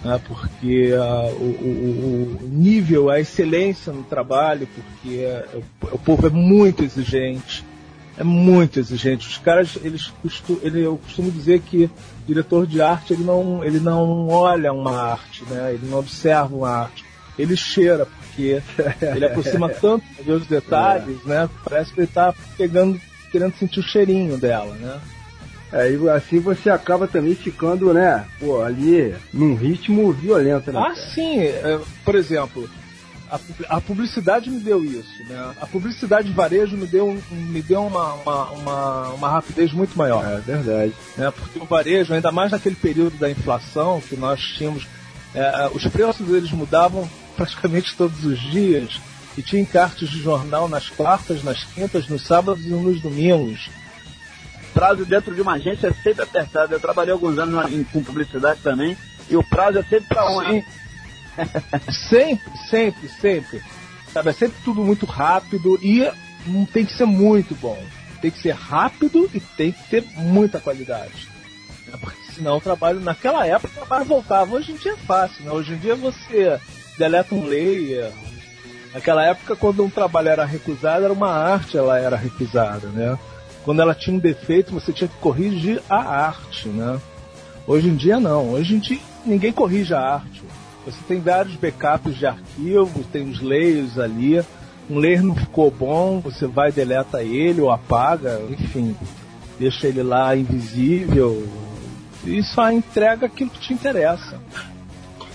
né? 0.04 0.20
porque 0.28 0.94
uh, 0.94 1.34
o, 1.34 2.40
o, 2.40 2.40
o, 2.44 2.48
nível, 2.48 3.10
a 3.10 3.20
excelência 3.20 3.94
no 3.94 4.04
trabalho, 4.04 4.68
porque 4.68 5.26
uh, 5.26 5.64
o, 5.84 5.96
o, 5.96 6.00
povo 6.00 6.28
é 6.28 6.30
muito 6.30 6.84
exigente. 6.84 7.64
é 8.18 8.24
muito 8.24 8.80
exigente. 8.80 9.28
Os 9.28 9.38
caras, 9.38 9.78
eles 9.84 10.08
costum, 10.22 10.58
ele, 10.62 10.82
eu 10.82 10.98
costumo 10.98 11.32
dizer 11.32 11.62
que 11.62 11.86
o 11.86 11.92
diretor 12.28 12.66
de 12.66 12.82
arte 12.82 13.14
ele 13.14 13.24
não, 13.24 13.64
ele 13.64 13.80
não 13.80 14.28
olha 14.30 14.74
uma 14.74 15.12
arte, 15.14 15.44
né? 15.50 15.74
Ele 15.74 15.88
não 15.88 16.00
observa 16.00 16.56
uma 16.56 16.70
arte. 16.70 17.06
Ele 17.38 17.56
cheira, 17.56 18.06
porque 18.06 18.62
ele 19.16 19.26
aproxima 19.26 19.70
tanto 19.70 20.04
os 20.28 20.46
detalhes, 20.48 21.18
é. 21.26 21.30
né? 21.30 21.50
Parece 21.64 21.94
que 21.94 22.00
ele 22.02 22.08
está 22.08 22.34
pegando, 22.58 23.00
querendo 23.32 23.56
sentir 23.56 23.80
o 23.80 23.84
cheirinho 23.84 24.38
dela, 24.38 24.74
né? 24.76 25.00
Aí 25.72 25.96
é, 25.96 26.12
assim 26.12 26.40
você 26.40 26.70
acaba 26.70 27.08
também 27.08 27.34
ficando, 27.34 27.94
né, 27.94 28.26
pô, 28.40 28.62
ali 28.62 29.16
num 29.34 29.56
ritmo 29.56 30.12
violento, 30.12 30.72
né? 30.72 30.80
Ah, 30.80 30.96
sim. 30.96 31.40
É, 31.40 31.80
por 32.04 32.16
exemplo, 32.16 32.70
a, 33.30 33.40
a, 33.78 33.82
publicidade 33.82 34.50
me 34.50 34.60
deu 34.60 34.84
isso, 34.84 35.24
né? 35.30 35.56
A 35.62 35.66
publicidade 35.66 36.28
de 36.28 36.34
varejo 36.34 36.76
me 36.76 36.86
deu, 36.86 37.18
me 37.32 37.62
deu 37.62 37.86
uma, 37.86 38.14
uma, 38.16 38.52
uma, 38.52 39.10
uma 39.14 39.30
rapidez 39.30 39.72
muito 39.72 39.98
maior. 39.98 40.26
É 40.26 40.40
verdade. 40.40 40.94
Né? 41.16 41.32
Porque 41.32 41.58
o 41.58 41.66
varejo, 41.66 42.14
ainda 42.14 42.32
mais 42.32 42.52
naquele 42.52 42.76
período 42.76 43.18
da 43.18 43.32
inflação 43.32 44.02
que 44.02 44.18
nós 44.18 44.42
tínhamos, 44.42 44.86
é, 45.34 45.70
os 45.74 45.88
preços 45.88 46.30
eles 46.30 46.52
mudavam 46.52 47.10
praticamente 47.38 47.96
todos 47.96 48.26
os 48.26 48.38
dias 48.38 49.00
e 49.38 49.42
tinha 49.42 49.62
encartes 49.62 50.10
de 50.10 50.22
jornal 50.22 50.68
nas 50.68 50.90
quartas, 50.90 51.42
nas 51.42 51.64
quintas, 51.64 52.10
nos 52.10 52.24
sábados 52.24 52.66
e 52.66 52.70
nos 52.70 53.00
domingos. 53.00 53.70
Prazo 54.74 55.06
dentro 55.06 55.34
de 55.36 55.42
uma 55.42 55.54
agência 55.54 55.88
é 55.88 55.94
sempre 55.94 56.24
apertado. 56.24 56.74
Eu 56.74 56.80
trabalhei 56.80 57.14
alguns 57.14 57.38
anos 57.38 57.72
em, 57.72 57.84
com 57.84 58.04
publicidade 58.04 58.62
também 58.62 58.98
e 59.30 59.36
o 59.36 59.44
prazo 59.44 59.80
é 59.80 59.84
sempre 59.84 60.08
para 60.08 60.30
onde? 60.30 60.66
sempre, 62.10 62.58
sempre, 62.70 63.10
sempre. 63.10 63.62
Sabe, 64.12 64.30
é 64.30 64.34
sempre 64.34 64.58
tudo 64.64 64.84
muito 64.84 65.06
rápido 65.06 65.80
e 65.82 66.10
não 66.46 66.66
tem 66.66 66.86
que 66.86 66.94
ser 66.94 67.06
muito 67.06 67.56
bom. 67.56 67.82
Tem 68.22 68.30
que 68.30 68.42
ser 68.42 68.52
rápido 68.52 69.30
e 69.34 69.40
tem 69.40 69.72
que 69.72 69.84
ter 69.90 70.04
muita 70.16 70.60
qualidade. 70.60 71.30
Né? 71.88 71.98
Porque 72.00 72.34
senão 72.34 72.58
o 72.58 72.62
trabalho, 72.62 73.00
naquela 73.00 73.46
época, 73.48 73.74
o 73.74 73.78
trabalho 73.78 74.06
voltava. 74.06 74.56
Hoje 74.56 74.74
em 74.74 74.76
dia 74.76 74.94
é 74.94 74.98
fácil, 74.98 75.44
né? 75.46 75.52
Hoje 75.52 75.74
em 75.74 75.78
dia 75.78 75.96
você 75.96 76.60
deleta 76.98 77.34
um 77.34 77.46
layer. 77.46 78.12
Naquela 78.94 79.24
época, 79.26 79.56
quando 79.56 79.84
um 79.84 79.90
trabalho 79.90 80.28
era 80.28 80.46
recusado, 80.46 81.06
era 81.06 81.14
uma 81.14 81.32
arte, 81.32 81.78
ela 81.78 81.98
era 81.98 82.18
recusada, 82.18 82.88
né? 82.88 83.18
Quando 83.64 83.82
ela 83.82 83.94
tinha 83.94 84.16
um 84.16 84.20
defeito, 84.20 84.74
você 84.74 84.92
tinha 84.92 85.08
que 85.08 85.18
corrigir 85.18 85.82
a 85.90 85.98
arte, 85.98 86.68
né? 86.70 87.00
Hoje 87.68 87.90
em 87.90 87.96
dia 87.96 88.20
não. 88.20 88.52
Hoje 88.52 88.76
em 88.76 88.80
dia 88.80 89.00
ninguém 89.26 89.52
corrige 89.52 89.94
a 89.94 90.00
arte. 90.00 90.44
Você 90.86 90.98
tem 91.08 91.20
vários 91.20 91.56
backups 91.56 92.18
de 92.18 92.26
arquivo, 92.26 93.04
tem 93.12 93.30
os 93.30 93.40
layers 93.40 94.00
ali. 94.00 94.44
Um 94.90 94.98
layer 94.98 95.24
não 95.24 95.36
ficou 95.36 95.70
bom, 95.70 96.20
você 96.20 96.48
vai 96.48 96.72
deleta 96.72 97.24
ele 97.24 97.62
ou 97.62 97.72
apaga, 97.72 98.42
enfim, 98.50 98.96
deixa 99.60 99.88
ele 99.88 100.02
lá 100.02 100.36
invisível. 100.36 101.48
E 102.26 102.42
só 102.44 102.72
entrega 102.72 103.28
aquilo 103.28 103.50
que 103.50 103.60
te 103.60 103.74
interessa. 103.74 104.40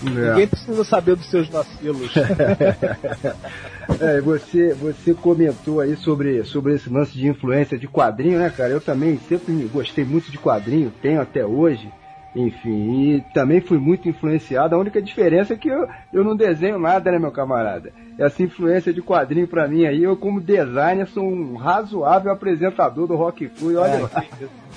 É. 0.05 0.29
Ninguém 0.29 0.47
precisa 0.47 0.83
saber 0.83 1.15
dos 1.15 1.29
seus 1.29 1.47
vacilos. 1.47 2.11
é, 3.99 4.21
você, 4.21 4.73
você 4.73 5.13
comentou 5.13 5.79
aí 5.79 5.95
sobre, 5.95 6.43
sobre 6.43 6.75
esse 6.75 6.89
lance 6.89 7.13
de 7.13 7.27
influência 7.27 7.77
de 7.77 7.87
quadrinho, 7.87 8.39
né, 8.39 8.49
cara? 8.49 8.69
Eu 8.69 8.81
também 8.81 9.19
sempre 9.27 9.53
gostei 9.73 10.05
muito 10.05 10.31
de 10.31 10.37
quadrinho, 10.37 10.93
tenho 11.01 11.21
até 11.21 11.45
hoje. 11.45 11.91
Enfim, 12.37 13.15
e 13.15 13.21
também 13.33 13.59
fui 13.59 13.79
muito 13.79 14.07
influenciado. 14.07 14.75
A 14.75 14.77
única 14.77 15.01
diferença 15.01 15.55
é 15.55 15.57
que 15.57 15.67
eu, 15.67 15.87
eu 16.13 16.23
não 16.23 16.35
desenho 16.35 16.77
nada, 16.77 17.11
né, 17.11 17.17
meu 17.17 17.31
camarada? 17.31 17.91
Essa 18.15 18.43
influência 18.43 18.93
de 18.93 19.01
quadrinho 19.01 19.47
pra 19.47 19.67
mim 19.67 19.87
aí, 19.87 20.03
eu 20.03 20.15
como 20.15 20.39
designer 20.39 21.07
sou 21.07 21.23
um 21.23 21.55
razoável 21.55 22.31
apresentador 22.31 23.07
do 23.07 23.15
Rock 23.15 23.47
Flu, 23.47 23.79
olha 23.79 23.91
é, 23.91 24.01
lá. 24.01 24.23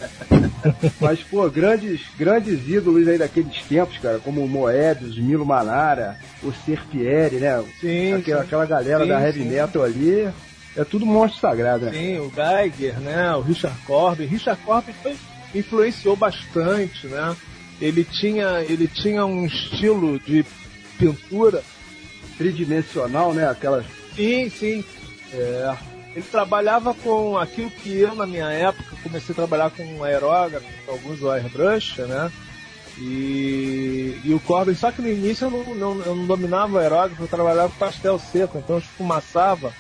Mas, 1.01 1.23
pô, 1.23 1.51
grandes, 1.51 2.01
grandes 2.19 2.67
ídolos 2.67 3.07
aí 3.07 3.19
daqueles 3.19 3.63
tempos, 3.65 3.99
cara, 3.99 4.19
como 4.21 4.43
o 4.43 4.49
Moebius, 4.49 5.19
Milo 5.19 5.45
Manara, 5.45 6.17
o 6.43 6.53
Serpieri, 6.53 7.37
né? 7.37 7.63
Sim, 7.79 8.15
aquela, 8.15 8.41
sim. 8.41 8.47
aquela 8.47 8.65
galera 8.65 9.05
sim, 9.05 9.09
da 9.11 9.21
heavy 9.21 9.43
sim. 9.43 9.49
metal 9.51 9.83
ali. 9.83 10.31
É 10.77 10.85
tudo 10.85 11.05
monstro 11.05 11.41
sagrado, 11.41 11.87
né? 11.87 11.93
Sim, 11.93 12.21
o 12.21 12.31
Geiger, 12.31 12.99
né? 13.01 13.35
O 13.35 13.41
Richard 13.41 13.77
Corbin. 13.85 14.25
Richard 14.25 14.63
Corbin 14.63 14.93
foi, 15.03 15.17
influenciou 15.55 16.17
bastante, 16.17 17.07
né? 17.07 17.37
Ele 17.81 18.05
tinha, 18.05 18.63
ele 18.69 18.87
tinha 18.87 19.25
um 19.25 19.47
estilo 19.47 20.19
de 20.19 20.45
pintura 20.99 21.63
tridimensional, 22.37 23.33
né? 23.33 23.49
Aquelas. 23.49 23.87
Sim, 24.15 24.51
sim. 24.51 24.85
É. 25.33 25.77
Ele 26.15 26.25
trabalhava 26.31 26.93
com 26.93 27.39
aquilo 27.39 27.71
que 27.71 27.97
eu, 27.99 28.15
na 28.15 28.27
minha 28.27 28.51
época, 28.51 28.97
comecei 29.03 29.33
a 29.33 29.37
trabalhar 29.37 29.71
com 29.71 30.03
aerógrafo, 30.03 30.67
com 30.85 30.93
alguns 30.93 31.23
airbrush, 31.23 32.03
né? 32.03 32.31
E, 32.99 34.21
e 34.25 34.35
o 34.35 34.41
Corbin, 34.41 34.75
só 34.75 34.91
que 34.91 35.01
no 35.01 35.09
início 35.09 35.47
eu 35.47 35.51
não, 35.51 35.75
não, 35.75 36.03
eu 36.03 36.15
não 36.17 36.27
dominava 36.27 36.75
o 36.75 36.79
aerógrafo, 36.79 37.23
eu 37.23 37.29
trabalhava 37.29 37.71
com 37.71 37.79
pastel 37.79 38.19
seco, 38.19 38.59
então 38.59 38.77
eu 38.77 38.81
esfumaçava. 38.81 39.73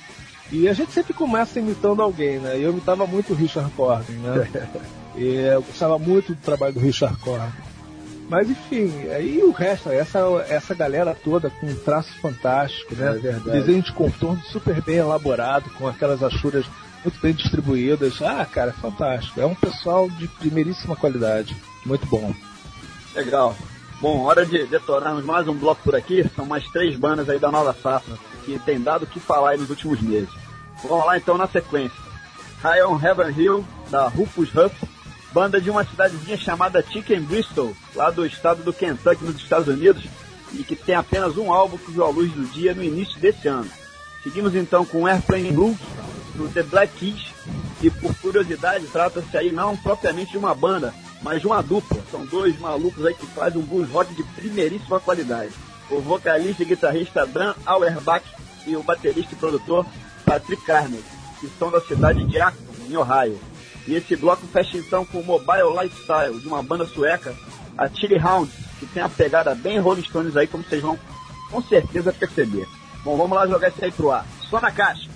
E 0.52 0.68
a 0.68 0.72
gente 0.72 0.92
sempre 0.92 1.12
começa 1.12 1.58
imitando 1.58 2.00
alguém, 2.02 2.38
né? 2.38 2.56
Eu 2.56 2.70
imitava 2.70 3.06
muito 3.06 3.32
o 3.32 3.36
Richard 3.36 3.70
Corbin, 3.72 4.14
né? 4.14 4.48
e 5.16 5.34
eu 5.34 5.62
gostava 5.62 5.98
muito 5.98 6.34
do 6.34 6.40
trabalho 6.40 6.74
do 6.74 6.80
Richard 6.80 7.16
Corbin. 7.18 7.69
Mas 8.30 8.48
enfim, 8.48 9.08
aí 9.08 9.42
o 9.42 9.50
resto, 9.50 9.90
essa, 9.90 10.20
essa 10.48 10.72
galera 10.72 11.16
toda 11.16 11.50
com 11.50 11.66
um 11.66 11.74
traço 11.74 12.16
fantástico, 12.20 12.94
né? 12.94 13.08
É 13.08 13.18
verdade. 13.18 13.50
Desenho 13.50 13.82
de 13.82 13.92
contorno 13.92 14.40
super 14.44 14.80
bem 14.80 14.98
elaborado, 14.98 15.68
com 15.70 15.88
aquelas 15.88 16.22
achuras 16.22 16.64
muito 17.02 17.20
bem 17.20 17.34
distribuídas. 17.34 18.22
Ah, 18.22 18.46
cara, 18.46 18.72
fantástico. 18.72 19.40
É 19.40 19.44
um 19.44 19.54
pessoal 19.56 20.08
de 20.08 20.28
primeiríssima 20.28 20.94
qualidade. 20.94 21.56
Muito 21.84 22.06
bom. 22.06 22.32
Legal. 23.16 23.56
Bom, 24.00 24.22
hora 24.22 24.46
de 24.46 24.64
detonarmos 24.64 25.24
mais 25.24 25.48
um 25.48 25.54
bloco 25.54 25.82
por 25.82 25.96
aqui. 25.96 26.24
São 26.36 26.46
mais 26.46 26.64
três 26.68 26.96
bandas 26.96 27.28
aí 27.28 27.40
da 27.40 27.50
nova 27.50 27.74
safra 27.74 28.16
que 28.44 28.60
tem 28.60 28.80
dado 28.80 29.02
o 29.02 29.06
que 29.08 29.18
falar 29.18 29.50
aí 29.50 29.58
nos 29.58 29.70
últimos 29.70 30.00
meses. 30.00 30.30
Vamos 30.84 31.04
lá 31.04 31.18
então 31.18 31.36
na 31.36 31.48
sequência. 31.48 31.98
High 32.62 32.84
on 32.84 33.00
Heaven 33.02 33.32
Hill, 33.36 33.64
da 33.90 34.06
Rufus 34.06 34.54
Huff, 34.54 34.86
banda 35.32 35.60
de 35.60 35.70
uma 35.70 35.84
cidadezinha 35.84 36.36
chamada 36.36 36.82
Chicken 36.82 37.22
Bristol, 37.22 37.74
lá 37.94 38.10
do 38.10 38.26
estado 38.26 38.62
do 38.62 38.72
Kentucky, 38.72 39.24
nos 39.24 39.36
Estados 39.36 39.68
Unidos, 39.68 40.04
e 40.52 40.64
que 40.64 40.74
tem 40.74 40.94
apenas 40.94 41.36
um 41.36 41.52
álbum 41.52 41.78
que 41.78 41.92
viu 41.92 42.04
a 42.04 42.08
luz 42.08 42.32
do 42.32 42.44
dia 42.52 42.74
no 42.74 42.82
início 42.82 43.18
desse 43.20 43.46
ano. 43.46 43.70
Seguimos 44.22 44.54
então 44.54 44.84
com 44.84 45.06
Airplane 45.06 45.52
Blues, 45.52 45.78
do 46.34 46.48
The 46.48 46.62
Black 46.64 46.92
Keys, 46.98 47.32
e 47.82 47.90
por 47.90 48.14
curiosidade 48.16 48.86
trata-se 48.86 49.36
aí 49.36 49.50
não 49.50 49.76
propriamente 49.76 50.32
de 50.32 50.38
uma 50.38 50.54
banda, 50.54 50.92
mas 51.22 51.40
de 51.40 51.46
uma 51.46 51.62
dupla. 51.62 52.02
São 52.10 52.26
dois 52.26 52.58
malucos 52.58 53.04
aí 53.06 53.14
que 53.14 53.26
fazem 53.26 53.60
um 53.60 53.64
blues 53.64 53.88
rock 53.90 54.14
de 54.14 54.22
primeiríssima 54.22 55.00
qualidade. 55.00 55.52
O 55.90 56.00
vocalista 56.00 56.62
e 56.62 56.66
guitarrista 56.66 57.26
Dan 57.26 57.54
Auerbach 57.64 58.24
e 58.66 58.76
o 58.76 58.82
baterista 58.82 59.34
e 59.34 59.38
produtor 59.38 59.86
Patrick 60.24 60.64
Carney, 60.64 61.02
que 61.40 61.48
são 61.58 61.70
da 61.70 61.80
cidade 61.80 62.24
de 62.24 62.40
Akron, 62.40 62.64
em 62.88 62.96
Ohio. 62.96 63.38
E 63.86 63.94
esse 63.94 64.14
bloco 64.16 64.46
fecha 64.46 64.76
então 64.76 65.04
com 65.04 65.18
o 65.18 65.24
Mobile 65.24 65.82
Lifestyle, 65.82 66.38
de 66.38 66.46
uma 66.46 66.62
banda 66.62 66.86
sueca, 66.86 67.34
a 67.76 67.88
Chili 67.88 68.18
Hounds, 68.18 68.54
que 68.78 68.86
tem 68.86 69.02
a 69.02 69.08
pegada 69.08 69.54
bem 69.54 69.78
Rolling 69.78 70.02
Stones 70.04 70.36
aí, 70.36 70.46
como 70.46 70.64
vocês 70.64 70.82
vão 70.82 70.98
com 71.50 71.62
certeza 71.62 72.12
perceber. 72.12 72.68
Bom, 73.04 73.16
vamos 73.16 73.36
lá 73.36 73.46
jogar 73.46 73.68
isso 73.68 73.84
aí 73.84 73.90
pro 73.90 74.10
ar. 74.10 74.26
Só 74.48 74.60
na 74.60 74.70
caixa. 74.70 75.08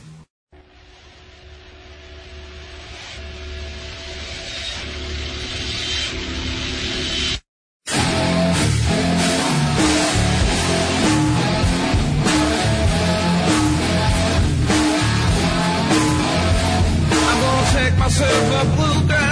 Gonna 18.05 18.15
take 18.17 18.51
myself 18.51 19.11
a 19.11 19.24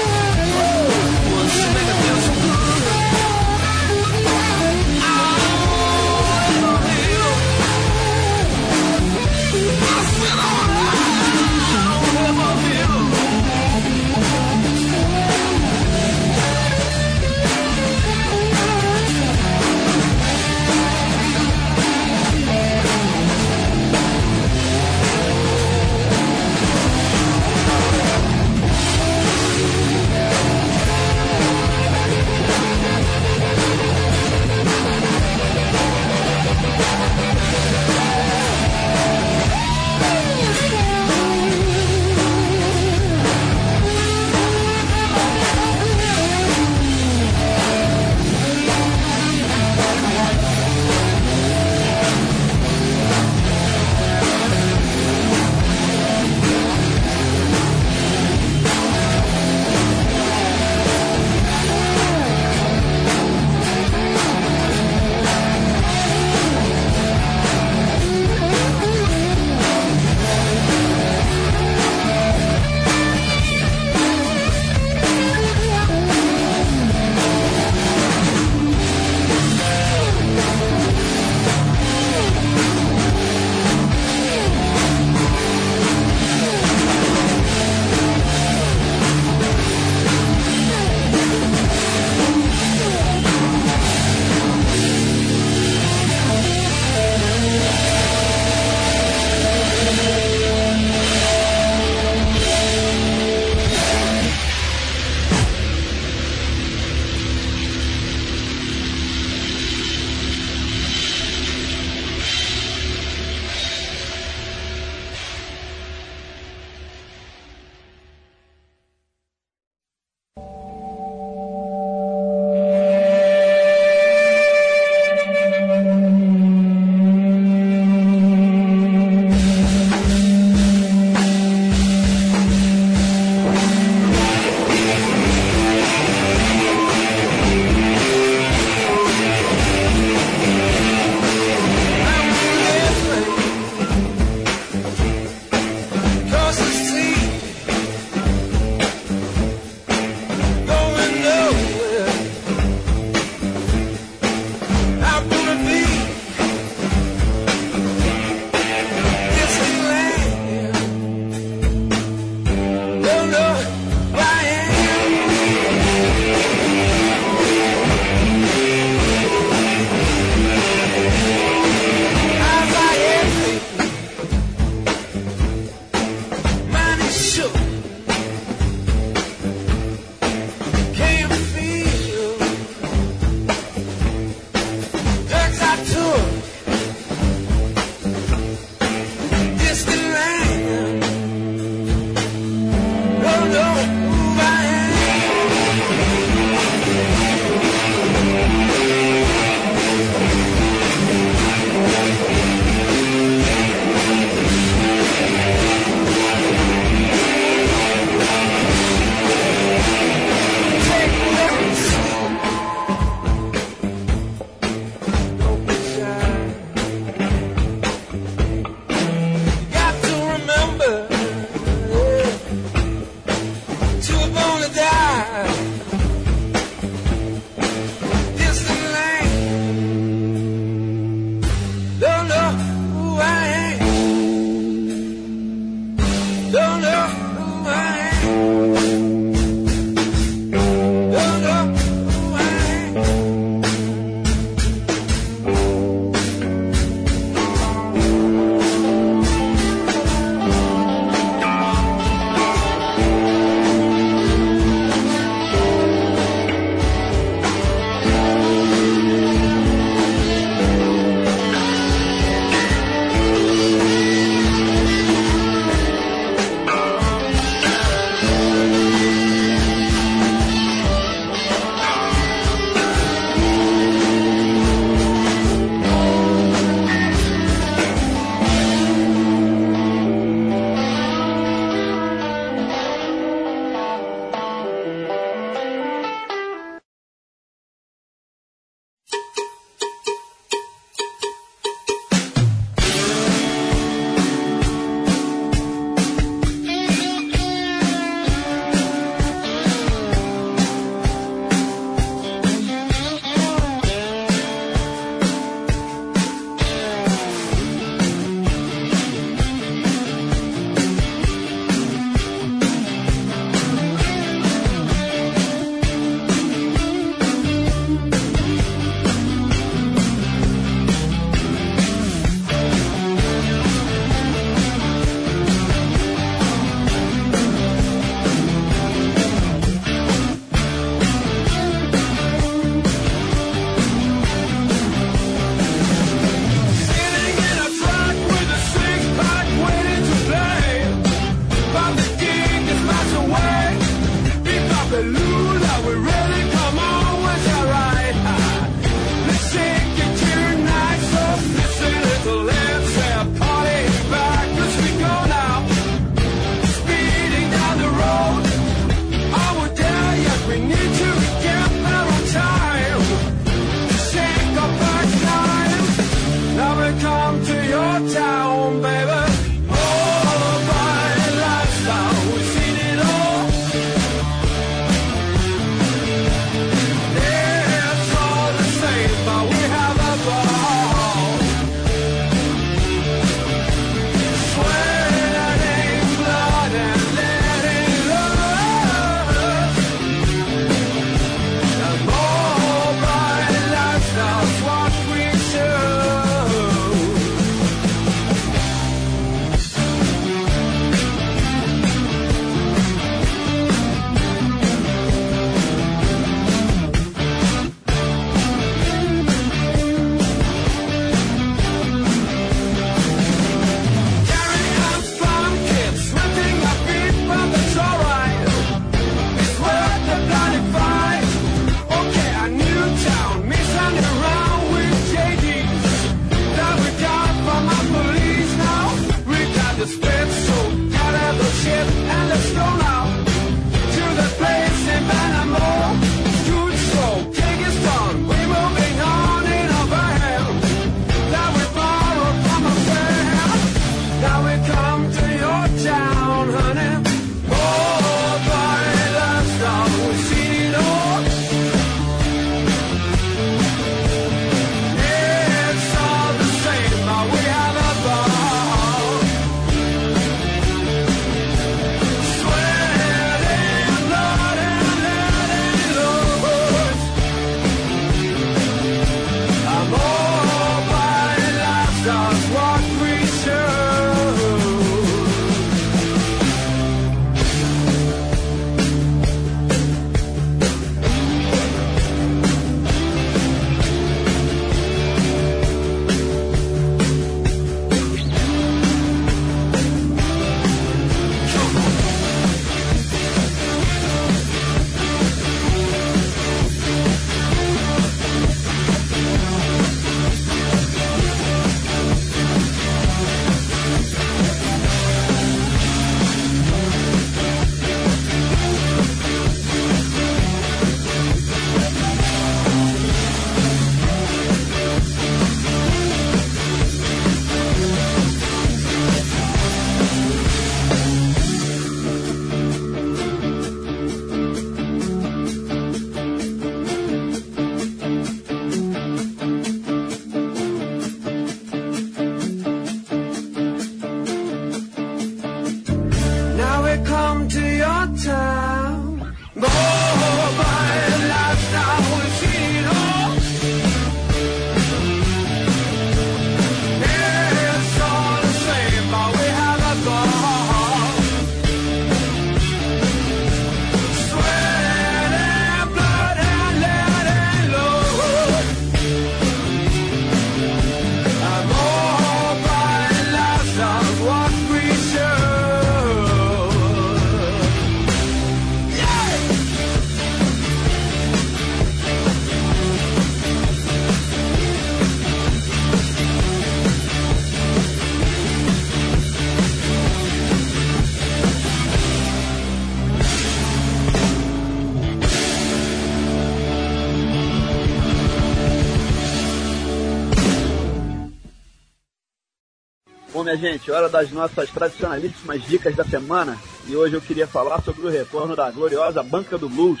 minha 593.50 593.56
gente, 593.56 593.90
hora 593.90 594.08
das 594.08 594.30
nossas 594.30 594.70
tradicionalíssimas 594.70 595.62
dicas 595.62 595.96
da 595.96 596.04
semana. 596.04 596.56
E 596.86 596.94
hoje 596.94 597.14
eu 597.14 597.20
queria 597.20 597.46
falar 597.46 597.82
sobre 597.82 598.06
o 598.06 598.10
retorno 598.10 598.54
da 598.54 598.70
gloriosa 598.70 599.22
Banca 599.22 599.58
do 599.58 599.68
Blues. 599.68 600.00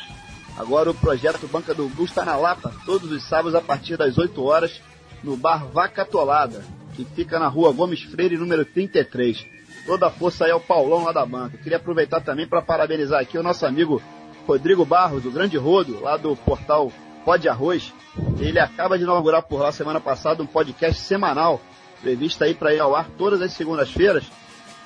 Agora 0.56 0.90
o 0.90 0.94
projeto 0.94 1.48
Banca 1.48 1.74
do 1.74 1.88
Blues 1.88 2.10
está 2.10 2.24
na 2.24 2.36
Lapa, 2.36 2.72
todos 2.84 3.10
os 3.10 3.24
sábados 3.24 3.54
a 3.54 3.60
partir 3.60 3.96
das 3.96 4.18
8 4.18 4.42
horas, 4.44 4.80
no 5.24 5.36
bar 5.36 5.66
Vaca 5.66 6.04
Tolada, 6.04 6.62
que 6.94 7.04
fica 7.04 7.38
na 7.38 7.48
rua 7.48 7.72
Gomes 7.72 8.02
Freire, 8.02 8.36
número 8.36 8.64
33. 8.64 9.44
Toda 9.84 10.06
a 10.06 10.10
força 10.10 10.44
aí 10.44 10.50
ao 10.52 10.60
Paulão 10.60 11.04
lá 11.04 11.12
da 11.12 11.26
banca. 11.26 11.56
Eu 11.56 11.62
queria 11.62 11.78
aproveitar 11.78 12.20
também 12.20 12.46
para 12.46 12.62
parabenizar 12.62 13.20
aqui 13.20 13.36
o 13.36 13.42
nosso 13.42 13.66
amigo 13.66 14.00
Rodrigo 14.46 14.84
Barros, 14.84 15.24
o 15.24 15.30
Grande 15.30 15.56
Rodo, 15.56 16.00
lá 16.00 16.16
do 16.16 16.36
portal 16.36 16.92
Pode 17.24 17.48
Arroz. 17.48 17.92
Ele 18.38 18.60
acaba 18.60 18.96
de 18.96 19.04
inaugurar 19.04 19.42
por 19.42 19.60
lá 19.60 19.72
semana 19.72 20.00
passada 20.00 20.42
um 20.42 20.46
podcast 20.46 21.00
semanal, 21.00 21.60
previsto 22.00 22.42
aí 22.44 22.54
para 22.54 22.74
ir 22.74 22.80
ao 22.80 22.94
ar 22.94 23.08
todas 23.16 23.40
as 23.42 23.52
segundas-feiras. 23.52 24.24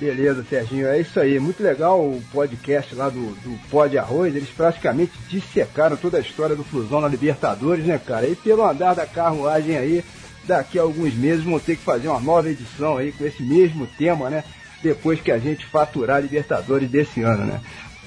Beleza, 0.00 0.44
Serginho, 0.48 0.88
é 0.88 1.00
isso 1.00 1.20
aí. 1.20 1.38
Muito 1.38 1.62
legal 1.62 2.00
o 2.00 2.22
podcast 2.32 2.94
lá 2.94 3.08
do, 3.08 3.30
do 3.42 3.58
Pod 3.70 3.96
Arroz. 3.96 4.34
Eles 4.34 4.48
praticamente 4.48 5.12
dissecaram 5.28 5.96
toda 5.96 6.18
a 6.18 6.20
história 6.20 6.56
do 6.56 6.64
Flusão 6.64 7.00
na 7.00 7.08
Libertadores, 7.08 7.84
né, 7.84 7.98
cara? 8.04 8.26
E 8.26 8.34
pelo 8.34 8.68
andar 8.68 8.94
da 8.94 9.06
carruagem 9.06 9.76
aí, 9.76 10.04
daqui 10.44 10.78
a 10.78 10.82
alguns 10.82 11.14
meses 11.14 11.44
vão 11.44 11.60
ter 11.60 11.76
que 11.76 11.82
fazer 11.82 12.08
uma 12.08 12.20
nova 12.20 12.50
edição 12.50 12.96
aí 12.96 13.12
com 13.12 13.24
esse 13.24 13.42
mesmo 13.42 13.86
tema, 13.86 14.28
né? 14.28 14.42
Depois 14.82 15.20
que 15.20 15.30
a 15.30 15.38
gente 15.38 15.64
faturar 15.64 16.16
a 16.16 16.20
Libertadores 16.20 16.90
desse 16.90 17.22
ano, 17.22 17.46
né? 17.46 17.60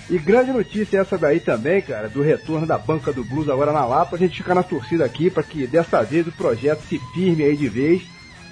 E 0.10 0.18
grande 0.18 0.52
notícia 0.52 1.00
essa 1.00 1.18
daí 1.18 1.42
também, 1.42 1.82
cara, 1.82 2.08
do 2.08 2.22
retorno 2.22 2.66
da 2.66 2.78
banca 2.78 3.12
do 3.12 3.26
Blues 3.26 3.50
agora 3.50 3.74
na 3.74 3.86
Lapa. 3.86 4.16
A 4.16 4.20
gente 4.20 4.38
fica 4.38 4.56
na 4.56 4.64
torcida 4.64 5.04
aqui 5.04 5.30
para 5.30 5.44
que 5.44 5.68
dessa 5.68 6.02
vez 6.02 6.26
o 6.26 6.32
projeto 6.32 6.82
se 6.88 6.98
firme 7.14 7.44
aí 7.44 7.58
de 7.58 7.68
vez 7.68 8.04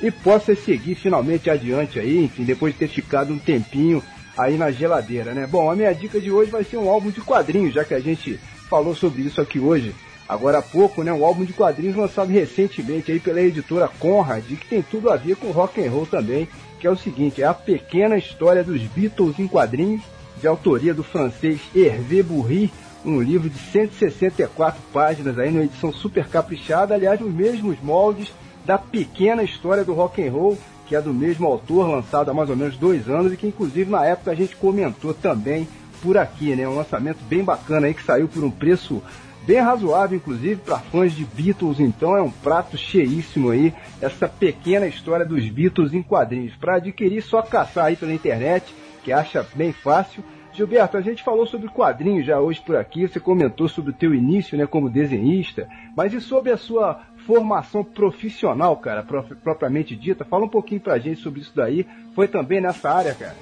e 0.02 0.12
possa 0.12 0.54
seguir 0.54 0.96
finalmente 0.96 1.50
adiante 1.50 1.98
aí, 1.98 2.26
enfim, 2.26 2.44
depois 2.44 2.74
de 2.74 2.80
ter 2.80 2.90
ficado 2.90 3.34
um 3.34 3.40
tempinho 3.40 4.04
aí 4.38 4.58
na 4.58 4.70
geladeira, 4.70 5.34
né? 5.34 5.48
Bom, 5.48 5.72
a 5.72 5.76
minha 5.78 5.94
dica 5.94 6.20
de 6.20 6.30
hoje 6.30 6.52
vai 6.52 6.66
ser 6.66 6.76
um 6.76 6.90
álbum 6.90 7.10
de 7.10 7.22
quadrinhos, 7.22 7.74
já 7.74 7.86
que 7.86 7.94
a 7.94 8.02
gente 8.02 8.38
falou 8.70 8.94
sobre 8.94 9.22
isso 9.22 9.40
aqui 9.40 9.58
hoje, 9.58 9.96
agora 10.28 10.58
há 10.58 10.62
pouco, 10.62 11.04
né? 11.04 11.14
Um 11.14 11.24
álbum 11.24 11.46
de 11.46 11.54
quadrinhos 11.54 11.96
lançado 11.96 12.30
recentemente 12.30 13.14
aí 13.14 13.20
pela 13.22 13.42
editora 13.42 13.88
Conrad, 13.88 14.44
que 14.44 14.68
tem 14.68 14.82
tudo 14.82 15.10
a 15.10 15.16
ver 15.16 15.38
com 15.38 15.52
rock 15.52 15.82
and 15.82 15.90
roll 15.90 16.06
também, 16.06 16.50
que 16.82 16.86
é 16.86 16.92
o 16.92 16.98
seguinte, 16.98 17.42
é 17.42 17.46
a 17.46 17.54
pequena 17.54 18.18
história 18.18 18.62
dos 18.62 18.82
Beatles 18.82 19.40
em 19.40 19.48
quadrinhos, 19.48 20.02
de 20.40 20.48
autoria 20.48 20.94
do 20.94 21.04
francês 21.04 21.60
Hervé 21.76 22.22
Bourri, 22.22 22.72
um 23.06 23.22
livro 23.22 23.50
de 23.50 23.60
164 23.60 24.82
páginas 24.92 25.38
aí, 25.38 25.52
numa 25.52 25.64
edição 25.64 25.94
super 25.94 26.28
caprichada, 26.28 26.96
aliás, 26.96 27.20
nos 27.20 27.34
mesmos 27.34 27.78
moldes 27.82 28.32
da 28.66 28.78
pequena 28.78 29.44
história 29.44 29.86
do 29.86 29.94
rock 29.94 30.26
and 30.26 30.32
roll, 30.32 30.58
que 30.88 30.96
é 30.96 31.02
do 31.02 31.14
mesmo 31.14 31.48
autor, 31.48 31.88
lançado 31.88 32.30
há 32.30 32.34
mais 32.34 32.50
ou 32.50 32.56
menos 32.56 32.78
dois 32.78 33.08
anos 33.08 33.32
e 33.32 33.38
que 33.38 33.48
inclusive 33.48 33.90
na 33.90 34.06
época 34.06 34.32
a 34.32 34.36
gente 34.36 34.56
comentou 34.56 35.14
também 35.14 35.68
por 36.02 36.18
aqui, 36.18 36.56
né? 36.56 36.68
Um 36.68 36.76
lançamento 36.76 37.20
bem 37.28 37.44
bacana 37.44 37.88
aí 37.88 37.94
que 37.94 38.04
saiu 38.04 38.28
por 38.28 38.44
um 38.44 38.52
preço 38.52 39.02
bem 39.46 39.60
razoável, 39.60 40.18
inclusive 40.18 40.56
para 40.58 40.80
fãs 40.80 41.14
de 41.14 41.24
Beatles. 41.24 41.80
Então 41.80 42.16
é 42.16 42.22
um 42.22 42.32
prato 42.32 42.78
cheíssimo 42.78 43.52
aí 43.52 43.74
essa 44.02 44.28
pequena 44.28 44.88
história 44.88 45.26
dos 45.26 45.48
Beatles 45.50 45.94
em 45.94 46.04
quadrinhos. 46.04 46.56
Para 46.56 46.76
adquirir, 46.76 47.22
só 47.22 47.42
caçar 47.42 47.86
aí 47.86 47.96
pela 47.96 48.14
internet, 48.14 48.74
que 49.06 49.14
acha 49.14 49.46
bem 49.54 49.72
fácil. 49.72 50.24
Gilberto, 50.52 50.98
a 50.98 51.02
gente 51.02 51.22
falou 51.22 51.46
sobre 51.46 51.70
quadrinhos 51.70 52.26
já 52.26 52.40
hoje 52.40 52.60
por 52.62 52.76
aqui, 52.76 53.08
você 53.08 53.20
comentou 53.20 53.68
sobre 53.68 53.92
o 53.92 53.94
teu 53.94 54.16
início, 54.16 54.58
né, 54.58 54.66
como 54.66 54.90
desenhista, 54.90 55.68
mas 55.96 56.14
e 56.14 56.20
sobre 56.20 56.52
a 56.52 56.58
sua 56.58 57.02
formação 57.28 57.84
profissional, 57.84 58.76
cara, 58.78 59.06
propriamente 59.44 59.96
dita? 59.96 60.26
Fala 60.26 60.46
um 60.46 60.50
pouquinho 60.50 60.82
pra 60.82 60.98
gente 60.98 61.22
sobre 61.22 61.42
isso 61.42 61.52
daí. 61.54 61.86
Foi 62.16 62.28
também 62.28 62.62
nessa 62.62 62.90
área, 62.90 63.14
cara? 63.14 63.36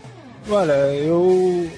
Olha, 0.50 0.74
eu 0.96 1.70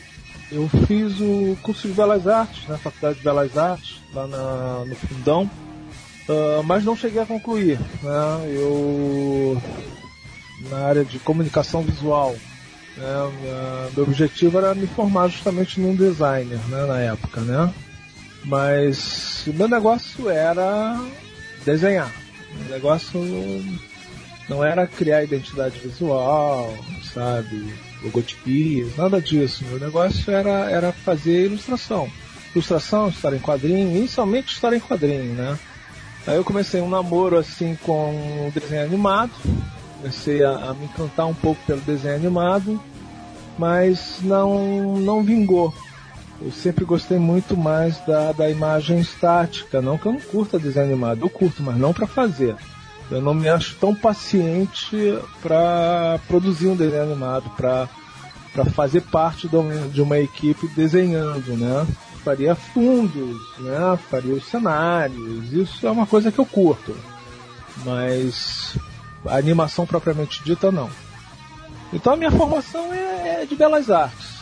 eu 0.51 0.69
fiz 0.87 1.19
o 1.19 1.57
curso 1.61 1.87
de 1.87 1.93
Belas 1.93 2.27
Artes, 2.27 2.67
na 2.67 2.77
Faculdade 2.77 3.17
de 3.17 3.23
Belas 3.23 3.57
Artes, 3.57 4.01
lá 4.13 4.27
na, 4.27 4.85
no 4.85 4.95
Fundão, 4.95 5.49
uh, 6.29 6.63
mas 6.63 6.83
não 6.83 6.95
cheguei 6.95 7.21
a 7.21 7.25
concluir. 7.25 7.77
Né? 8.01 8.55
Eu, 8.55 9.61
na 10.69 10.77
área 10.85 11.03
de 11.03 11.19
comunicação 11.19 11.81
visual, 11.81 12.35
né? 12.97 13.91
meu 13.95 14.03
objetivo 14.03 14.57
era 14.57 14.73
me 14.73 14.87
formar 14.87 15.27
justamente 15.27 15.79
num 15.79 15.95
designer 15.95 16.59
né? 16.69 16.85
na 16.85 16.99
época, 16.99 17.41
né? 17.41 17.73
Mas 18.43 19.43
o 19.47 19.53
meu 19.53 19.67
negócio 19.67 20.29
era 20.29 20.99
desenhar. 21.65 22.11
O 22.67 22.71
negócio 22.71 23.19
não 24.47 24.63
era 24.63 24.85
criar 24.85 25.23
identidade 25.23 25.79
visual, 25.79 26.73
sabe? 27.13 27.73
Logotipias, 28.03 28.95
nada 28.95 29.19
disso. 29.19 29.65
Meu 29.65 29.79
negócio 29.79 30.31
era, 30.31 30.69
era 30.69 30.91
fazer 30.91 31.45
ilustração. 31.45 32.09
Ilustração, 32.53 33.09
história 33.09 33.35
em 33.35 33.41
quadrinho, 33.41 33.97
inicialmente 33.97 34.53
história 34.53 34.77
em 34.77 34.79
quadrinho, 34.79 35.33
né? 35.33 35.57
Aí 36.27 36.35
eu 36.35 36.43
comecei 36.43 36.81
um 36.81 36.89
namoro 36.89 37.37
assim 37.37 37.77
com 37.83 38.51
desenho 38.53 38.83
animado, 38.83 39.33
comecei 40.05 40.43
a, 40.43 40.69
a 40.69 40.73
me 40.75 40.85
encantar 40.85 41.25
um 41.25 41.33
pouco 41.33 41.59
pelo 41.65 41.81
desenho 41.81 42.15
animado, 42.15 42.79
mas 43.57 44.19
não, 44.21 44.97
não 44.97 45.23
vingou. 45.23 45.73
Eu 46.39 46.51
sempre 46.51 46.85
gostei 46.85 47.17
muito 47.17 47.57
mais 47.57 47.97
da, 48.05 48.31
da 48.31 48.49
imagem 48.49 48.99
estática. 48.99 49.81
Não 49.81 49.97
que 49.97 50.05
eu 50.05 50.13
não 50.13 50.19
curta 50.19 50.59
desenho 50.59 50.85
animado, 50.85 51.21
eu 51.21 51.29
curto, 51.29 51.63
mas 51.63 51.75
não 51.77 51.91
para 51.91 52.05
fazer. 52.05 52.55
Eu 53.09 53.19
não 53.19 53.33
me 53.33 53.49
acho 53.49 53.75
tão 53.77 53.95
paciente 53.95 55.17
para 55.41 56.19
produzir 56.27 56.67
um 56.67 56.75
desenho 56.75 57.03
animado, 57.03 57.49
para 57.55 57.87
fazer 58.73 59.01
parte 59.01 59.49
de 59.91 60.01
uma 60.01 60.19
equipe 60.19 60.67
desenhando, 60.75 61.57
né? 61.57 61.87
Faria 62.23 62.53
fundos, 62.53 63.39
né? 63.59 63.97
Faria 64.09 64.33
os 64.33 64.45
cenários. 64.45 65.51
Isso 65.51 65.87
é 65.87 65.89
uma 65.89 66.05
coisa 66.05 66.31
que 66.31 66.39
eu 66.39 66.45
curto. 66.45 66.95
Mas 67.83 68.77
a 69.27 69.37
animação 69.37 69.85
propriamente 69.85 70.43
dita, 70.43 70.71
não. 70.71 70.89
Então 71.93 72.13
a 72.13 72.17
minha 72.17 72.31
formação 72.31 72.93
é, 72.93 73.43
é 73.43 73.45
de 73.45 73.55
belas 73.55 73.89
artes 73.89 74.35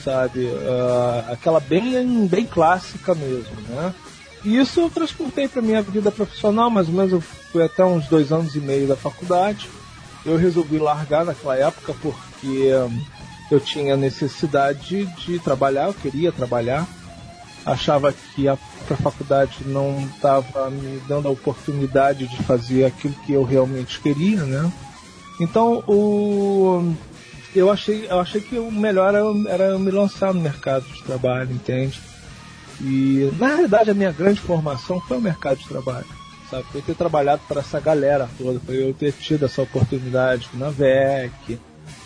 sabe? 0.00 0.46
Uh, 0.46 1.32
aquela 1.32 1.60
bem, 1.60 2.26
bem 2.26 2.46
clássica 2.46 3.14
mesmo, 3.14 3.54
né? 3.68 3.94
E 4.44 4.58
isso 4.58 4.80
eu 4.80 4.90
transportei 4.90 5.46
para 5.46 5.62
minha 5.62 5.82
vida 5.82 6.10
profissional, 6.10 6.68
mais 6.70 6.88
ou 6.88 6.94
menos 6.94 7.12
eu 7.12 7.20
fui 7.20 7.62
até 7.62 7.84
uns 7.84 8.06
dois 8.06 8.32
anos 8.32 8.54
e 8.56 8.60
meio 8.60 8.88
da 8.88 8.96
faculdade. 8.96 9.68
Eu 10.24 10.36
resolvi 10.36 10.78
largar 10.78 11.24
naquela 11.24 11.56
época 11.56 11.94
porque 12.00 12.70
eu 13.50 13.60
tinha 13.60 13.96
necessidade 13.96 15.04
de 15.06 15.38
trabalhar, 15.38 15.86
eu 15.86 15.94
queria 15.94 16.32
trabalhar. 16.32 16.86
Achava 17.64 18.12
que 18.12 18.48
a, 18.48 18.54
a 18.54 18.96
faculdade 18.96 19.58
não 19.66 20.00
estava 20.14 20.68
me 20.70 21.00
dando 21.06 21.28
a 21.28 21.30
oportunidade 21.30 22.26
de 22.26 22.36
fazer 22.42 22.84
aquilo 22.84 23.14
que 23.24 23.32
eu 23.32 23.44
realmente 23.44 24.00
queria, 24.00 24.42
né? 24.44 24.72
Então 25.40 25.82
o 25.86 26.94
eu 27.54 27.70
achei, 27.70 28.06
eu 28.08 28.18
achei 28.18 28.40
que 28.40 28.58
o 28.58 28.70
melhor 28.70 29.14
era, 29.14 29.24
era 29.48 29.78
me 29.78 29.90
lançar 29.90 30.32
no 30.32 30.40
mercado 30.40 30.84
de 30.86 31.02
trabalho, 31.02 31.52
entende? 31.52 32.00
E 32.80 33.30
na 33.38 33.48
realidade 33.48 33.90
a 33.90 33.94
minha 33.94 34.10
grande 34.10 34.40
formação 34.40 35.00
foi 35.00 35.18
o 35.18 35.20
mercado 35.20 35.58
de 35.58 35.68
trabalho, 35.68 36.06
sabe? 36.50 36.64
Foi 36.72 36.80
ter 36.80 36.94
trabalhado 36.94 37.42
para 37.46 37.60
essa 37.60 37.78
galera 37.78 38.28
toda, 38.38 38.58
foi 38.60 38.82
eu 38.82 38.94
ter 38.94 39.12
tido 39.12 39.44
essa 39.44 39.62
oportunidade 39.62 40.48
na 40.54 40.70
VEC, 40.70 41.58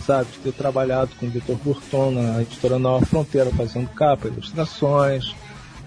sabe? 0.04 0.30
De 0.32 0.38
ter 0.38 0.52
trabalhado 0.52 1.12
com 1.18 1.26
o 1.26 1.30
Vitor 1.30 1.56
Burton 1.56 2.10
na 2.10 2.42
editora 2.42 2.78
Nova 2.78 3.06
Fronteira, 3.06 3.50
fazendo 3.50 3.88
capa, 3.90 4.26
ilustrações, 4.26 5.34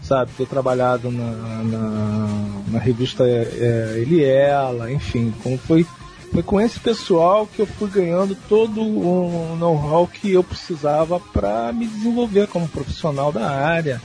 sabe? 0.10 0.32
Ter 0.36 0.48
trabalhado 0.48 1.12
na, 1.12 1.32
na, 1.64 2.28
na 2.68 2.80
revista 2.80 3.24
é, 3.28 4.00
Eliela, 4.00 4.92
enfim, 4.92 5.32
como 5.44 5.58
foi 5.58 5.86
foi 6.32 6.44
com 6.44 6.62
esse 6.62 6.80
pessoal 6.80 7.48
que 7.48 7.60
eu 7.60 7.66
fui 7.66 7.90
ganhando 7.90 8.38
todo 8.48 8.82
o 8.82 9.56
know-how 9.58 10.06
que 10.06 10.32
eu 10.32 10.44
precisava 10.44 11.20
para 11.20 11.74
me 11.74 11.88
desenvolver 11.88 12.48
como 12.48 12.68
profissional 12.68 13.32
da 13.32 13.50
área, 13.50 14.00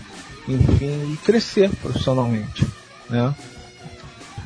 enfim, 0.49 1.13
e 1.13 1.19
crescer 1.23 1.69
profissionalmente, 1.77 2.67
né? 3.11 3.35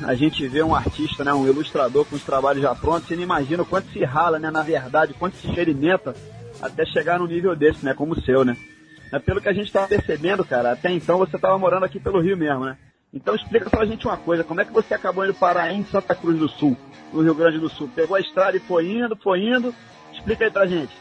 A 0.03 0.15
gente 0.15 0.47
vê 0.49 0.61
um 0.61 0.75
artista, 0.75 1.23
né, 1.23 1.33
um 1.33 1.47
ilustrador 1.47 2.05
com 2.05 2.17
os 2.17 2.23
trabalhos 2.23 2.63
já 2.63 2.75
prontos, 2.75 3.07
você 3.07 3.15
não 3.15 3.23
imagina 3.23 3.63
o 3.63 3.67
quanto 3.67 3.93
se 3.93 4.05
rala, 4.05 4.41
né, 4.41 4.51
na 4.51 4.63
verdade, 4.63 5.15
quanto 5.15 5.37
se 5.37 5.47
experimenta 5.47 6.17
até 6.61 6.85
chegar 6.85 7.21
num 7.21 7.29
nível 7.29 7.55
desse, 7.55 7.85
né, 7.85 7.95
como 7.95 8.15
o 8.15 8.21
seu, 8.23 8.45
né? 8.45 8.57
Mas 9.11 9.23
pelo 9.23 9.41
que 9.41 9.49
a 9.49 9.53
gente 9.53 9.67
estava 9.67 9.89
percebendo, 9.89 10.45
cara, 10.45 10.73
até 10.73 10.91
então 10.91 11.19
você 11.19 11.37
estava 11.37 11.59
morando 11.59 11.85
aqui 11.85 11.99
pelo 11.99 12.21
Rio 12.21 12.37
mesmo, 12.37 12.65
né? 12.65 12.77
Então 13.13 13.35
explica 13.35 13.71
pra 13.71 13.87
gente 13.87 14.07
uma 14.07 14.17
coisa, 14.17 14.45
como 14.45 14.61
é 14.61 14.65
que 14.65 14.73
você 14.73 14.95
acabou 14.95 15.25
indo 15.25 15.35
parar 15.35 15.73
em 15.73 15.85
Santa 15.85 16.15
Cruz 16.15 16.39
do 16.39 16.49
Sul, 16.49 16.77
no 17.13 17.23
Rio 17.23 17.35
Grande 17.35 17.59
do 17.59 17.69
Sul? 17.71 17.89
Pegou 17.95 18.17
a 18.17 18.21
estrada 18.21 18.57
e 18.57 18.61
foi 18.61 18.91
indo, 18.91 19.17
foi 19.17 19.41
indo? 19.41 19.75
Explica 20.13 20.45
aí 20.45 20.51
pra 20.51 20.67
gente. 20.67 20.93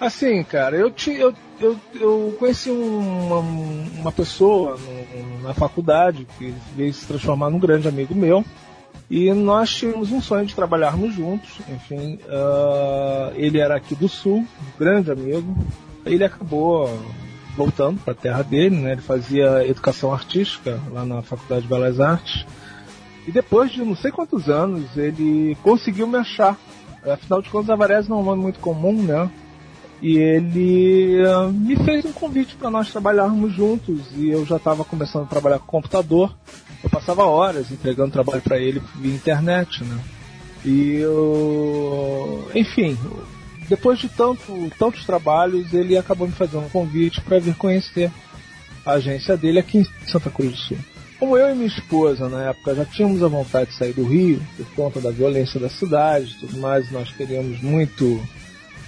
Assim, 0.00 0.42
cara, 0.42 0.76
eu, 0.76 0.90
te, 0.90 1.12
eu, 1.12 1.34
eu, 1.60 1.78
eu 2.00 2.36
conheci 2.38 2.70
uma, 2.70 3.40
uma 3.40 4.10
pessoa 4.10 4.78
no, 4.78 5.42
na 5.42 5.52
faculdade 5.52 6.26
que 6.38 6.54
veio 6.74 6.94
se 6.94 7.06
transformar 7.06 7.50
num 7.50 7.58
grande 7.58 7.86
amigo 7.86 8.14
meu. 8.14 8.42
E 9.10 9.30
nós 9.34 9.74
tínhamos 9.74 10.10
um 10.10 10.22
sonho 10.22 10.46
de 10.46 10.54
trabalharmos 10.54 11.14
juntos. 11.14 11.58
Enfim, 11.68 12.18
uh, 12.24 13.34
ele 13.34 13.58
era 13.58 13.76
aqui 13.76 13.94
do 13.94 14.08
Sul, 14.08 14.38
um 14.38 14.78
grande 14.78 15.10
amigo. 15.10 15.54
Ele 16.04 16.24
acabou 16.24 16.88
voltando 17.56 18.00
para 18.00 18.12
a 18.12 18.16
terra 18.16 18.42
dele, 18.42 18.76
né? 18.76 18.92
Ele 18.92 19.00
fazia 19.00 19.66
educação 19.66 20.12
artística 20.12 20.80
lá 20.90 21.04
na 21.04 21.22
Faculdade 21.22 21.62
de 21.62 21.68
Belas 21.68 22.00
Artes. 22.00 22.46
E 23.26 23.32
depois 23.32 23.70
de 23.70 23.84
não 23.84 23.94
sei 23.94 24.10
quantos 24.10 24.48
anos, 24.48 24.96
ele 24.96 25.56
conseguiu 25.62 26.06
me 26.06 26.16
achar. 26.16 26.56
Afinal 27.04 27.42
de 27.42 27.50
contas, 27.50 27.70
Avarese 27.70 28.08
não 28.08 28.18
é 28.18 28.20
um 28.20 28.24
nome 28.24 28.42
muito 28.42 28.58
comum, 28.60 29.02
né? 29.02 29.30
E 30.02 30.16
ele 30.16 31.22
uh, 31.26 31.52
me 31.52 31.76
fez 31.84 32.04
um 32.06 32.12
convite 32.12 32.56
para 32.56 32.70
nós 32.70 32.90
trabalharmos 32.90 33.52
juntos. 33.52 34.00
E 34.16 34.30
eu 34.30 34.46
já 34.46 34.56
estava 34.56 34.84
começando 34.84 35.24
a 35.24 35.28
trabalhar 35.28 35.58
com 35.58 35.66
computador. 35.66 36.34
Eu 36.82 36.88
passava 36.88 37.24
horas 37.24 37.70
entregando 37.70 38.10
trabalho 38.10 38.40
para 38.40 38.58
ele 38.58 38.82
via 38.96 39.14
internet, 39.14 39.84
né? 39.84 39.98
E 40.64 40.96
eu. 40.96 42.50
Enfim, 42.54 42.96
depois 43.70 44.00
de 44.00 44.08
tanto, 44.08 44.68
tantos 44.76 45.04
trabalhos, 45.04 45.72
ele 45.72 45.96
acabou 45.96 46.26
me 46.26 46.34
fazendo 46.34 46.66
um 46.66 46.68
convite 46.68 47.20
para 47.20 47.38
vir 47.38 47.54
conhecer 47.54 48.10
a 48.84 48.94
agência 48.94 49.36
dele 49.36 49.60
aqui 49.60 49.78
em 49.78 49.86
Santa 50.08 50.28
Cruz 50.28 50.50
do 50.50 50.56
Sul. 50.56 50.78
Como 51.20 51.36
eu 51.36 51.52
e 51.52 51.54
minha 51.54 51.68
esposa, 51.68 52.28
na 52.28 52.48
época, 52.50 52.74
já 52.74 52.84
tínhamos 52.84 53.22
a 53.22 53.28
vontade 53.28 53.70
de 53.70 53.76
sair 53.76 53.92
do 53.92 54.02
Rio, 54.02 54.42
por 54.56 54.66
conta 54.74 55.00
da 55.00 55.12
violência 55.12 55.60
da 55.60 55.68
cidade 55.68 56.32
e 56.32 56.40
tudo 56.40 56.58
mais, 56.58 56.90
nós 56.90 57.12
queríamos 57.12 57.62
muito 57.62 58.20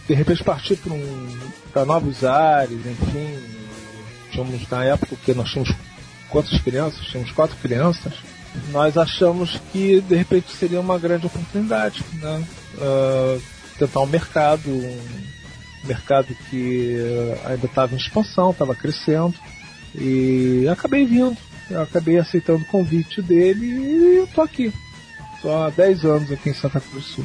de 0.09 0.15
repente 0.15 0.43
partir 0.43 0.75
para 0.75 0.93
um, 0.93 1.85
novos 1.87 2.25
ares, 2.25 2.85
enfim. 2.85 3.39
Tínhamos 4.33 4.69
na 4.69 4.85
época 4.85 5.15
que 5.15 5.33
nós 5.33 5.49
tínhamos 5.49 5.73
quantas 6.29 6.61
crianças? 6.61 7.07
Tínhamos 7.07 7.31
quatro 7.31 7.57
crianças. 7.59 8.15
Nós 8.73 8.97
achamos 8.97 9.61
que 9.71 10.01
de 10.01 10.17
repente 10.17 10.51
seria 10.51 10.81
uma 10.81 10.99
grande 10.99 11.27
oportunidade, 11.27 12.03
né? 12.15 12.45
Uh, 12.75 13.52
tentar 13.87 14.01
um 14.01 14.07
mercado, 14.07 14.71
um 14.71 15.01
mercado 15.85 16.35
que 16.49 16.97
ainda 17.45 17.67
estava 17.67 17.95
em 17.95 17.99
expansão, 17.99 18.51
estava 18.51 18.75
crescendo. 18.75 19.35
E 19.95 20.67
acabei 20.71 21.05
vindo, 21.05 21.37
acabei 21.83 22.19
aceitando 22.19 22.63
o 22.63 22.67
convite 22.67 23.21
dele 23.21 23.67
e 23.67 24.25
estou 24.25 24.45
aqui. 24.45 24.73
Estou 25.35 25.65
há 25.65 25.71
10 25.71 26.05
anos 26.05 26.33
aqui 26.33 26.51
em 26.51 26.55
Santa 26.55 26.81
Cruz 26.81 27.05
do 27.05 27.11
Sul. 27.11 27.25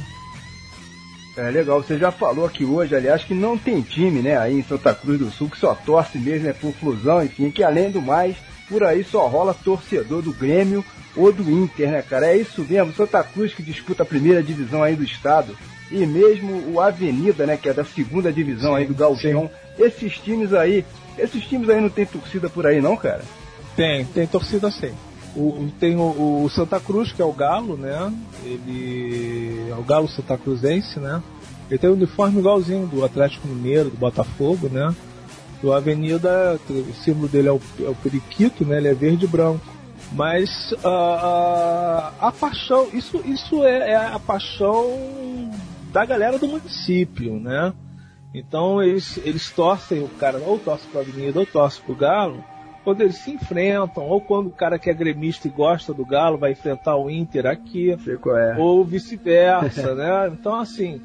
É 1.37 1.51
legal, 1.51 1.83
você 1.83 1.99
já 1.99 2.11
falou 2.11 2.47
aqui 2.47 2.65
hoje, 2.65 2.95
aliás, 2.95 3.23
que 3.23 3.35
não 3.35 3.55
tem 3.59 3.79
time, 3.81 4.23
né, 4.23 4.37
aí 4.39 4.55
em 4.55 4.63
Santa 4.63 4.95
Cruz 4.95 5.19
do 5.19 5.29
Sul, 5.29 5.47
que 5.47 5.59
só 5.59 5.75
torce 5.75 6.17
mesmo 6.17 6.47
é 6.47 6.53
por 6.53 6.73
fusão, 6.73 7.23
enfim, 7.23 7.51
que 7.51 7.63
além 7.63 7.91
do 7.91 8.01
mais, 8.01 8.35
por 8.69 8.83
aí 8.83 9.03
só 9.03 9.27
rola 9.27 9.53
torcedor 9.53 10.21
do 10.21 10.33
Grêmio 10.33 10.83
ou 11.15 11.31
do 11.31 11.49
Inter, 11.49 11.91
né, 11.91 12.01
cara? 12.01 12.27
É 12.27 12.37
isso 12.37 12.65
mesmo, 12.67 12.93
Santa 12.93 13.23
Cruz 13.23 13.53
que 13.53 13.63
disputa 13.63 14.03
a 14.03 14.05
primeira 14.05 14.43
divisão 14.43 14.83
aí 14.83 14.95
do 14.95 15.03
estado, 15.03 15.57
e 15.91 16.05
mesmo 16.05 16.73
o 16.73 16.81
Avenida, 16.81 17.45
né, 17.45 17.57
que 17.57 17.69
é 17.69 17.73
da 17.73 17.83
segunda 17.85 18.31
divisão 18.31 18.73
sim, 18.73 18.77
aí 18.77 18.85
do 18.85 18.93
Gauchão, 18.93 19.49
esses 19.79 20.17
times 20.17 20.53
aí, 20.53 20.85
esses 21.17 21.43
times 21.45 21.69
aí 21.69 21.81
não 21.81 21.89
tem 21.89 22.05
torcida 22.05 22.49
por 22.49 22.67
aí 22.67 22.81
não, 22.81 22.95
cara? 22.95 23.23
Tem, 23.75 24.05
tem 24.05 24.27
torcida 24.27 24.69
sim. 24.71 24.91
O, 25.35 25.69
tem 25.79 25.95
o, 25.95 26.43
o, 26.43 26.49
Santa 26.49 26.79
Cruz, 26.79 27.11
que 27.11 27.21
é 27.21 27.25
o 27.25 27.31
Galo, 27.31 27.77
né? 27.77 28.11
Ele 28.43 29.69
é 29.69 29.75
o 29.75 29.83
Galo 29.83 30.07
Santa 30.07 30.35
Cruzense, 30.35 30.99
né? 30.99 31.21
Ele 31.69 31.77
tem 31.77 31.89
um 31.89 31.93
uniforme 31.93 32.39
igualzinho 32.39 32.87
do 32.87 33.05
Atlético 33.05 33.47
Mineiro, 33.47 33.91
do 33.91 33.97
Botafogo, 33.97 34.67
né? 34.67 34.95
Do 35.61 35.73
Avenida, 35.73 36.59
o 36.69 36.93
símbolo 36.93 37.27
dele 37.27 37.47
é 37.47 37.51
o, 37.51 37.59
é 37.81 37.89
o 37.89 37.95
periquito, 37.95 38.63
né? 38.63 38.77
Ele 38.77 38.89
é 38.89 38.93
verde 38.93 39.25
e 39.25 39.27
branco. 39.27 39.65
Mas 40.11 40.71
uh, 40.71 40.87
uh, 40.87 42.13
a 42.19 42.33
paixão, 42.39 42.87
isso, 42.93 43.21
isso 43.25 43.63
é, 43.63 43.91
é, 43.91 43.95
a 43.95 44.19
paixão 44.19 44.87
da 45.91 46.05
galera 46.05 46.37
do 46.37 46.47
município, 46.47 47.39
né? 47.39 47.73
Então 48.33 48.81
eles, 48.81 49.17
eles 49.25 49.49
torcem, 49.51 50.03
o 50.03 50.07
cara 50.07 50.37
ou 50.37 50.59
torce 50.59 50.85
para 50.87 51.01
a 51.01 51.03
Avenida 51.03 51.39
ou 51.39 51.45
torce 51.45 51.81
para 51.81 51.91
o 51.91 51.95
Galo, 51.95 52.43
quando 52.83 53.01
eles 53.01 53.17
se 53.17 53.31
enfrentam, 53.31 54.05
ou 54.05 54.21
quando 54.21 54.47
o 54.47 54.51
cara 54.51 54.79
que 54.79 54.89
é 54.89 54.93
gremista 54.93 55.47
e 55.47 55.51
gosta 55.51 55.93
do 55.93 56.05
Galo 56.05 56.37
vai 56.37 56.51
enfrentar 56.51 56.95
o 56.95 57.09
Inter 57.09 57.45
aqui, 57.45 57.91
é. 57.91 58.57
ou 58.57 58.85
vice-versa, 58.85 59.93
né? 59.95 60.29
Então 60.31 60.55
assim, 60.55 61.01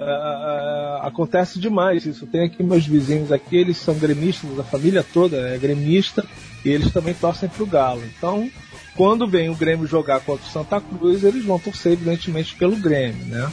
uh, 0.00 1.02
uh, 1.02 1.06
acontece 1.06 1.58
demais 1.58 2.06
isso. 2.06 2.26
Tem 2.26 2.44
aqui 2.44 2.62
meus 2.62 2.86
vizinhos 2.86 3.30
aqui, 3.30 3.56
eles 3.56 3.76
são 3.76 3.94
gremistas, 3.94 4.58
a 4.58 4.64
família 4.64 5.04
toda 5.04 5.36
é 5.36 5.58
gremista, 5.58 6.24
e 6.64 6.70
eles 6.70 6.92
também 6.92 7.14
torcem 7.14 7.48
para 7.48 7.62
o 7.62 7.66
Galo. 7.66 8.02
Então, 8.16 8.50
quando 8.96 9.26
vem 9.26 9.48
o 9.48 9.54
Grêmio 9.54 9.86
jogar 9.86 10.20
contra 10.20 10.46
o 10.46 10.50
Santa 10.50 10.80
Cruz, 10.80 11.24
eles 11.24 11.44
vão 11.44 11.58
torcer 11.58 11.92
evidentemente 11.92 12.54
pelo 12.54 12.76
Grêmio, 12.76 13.24
né? 13.26 13.50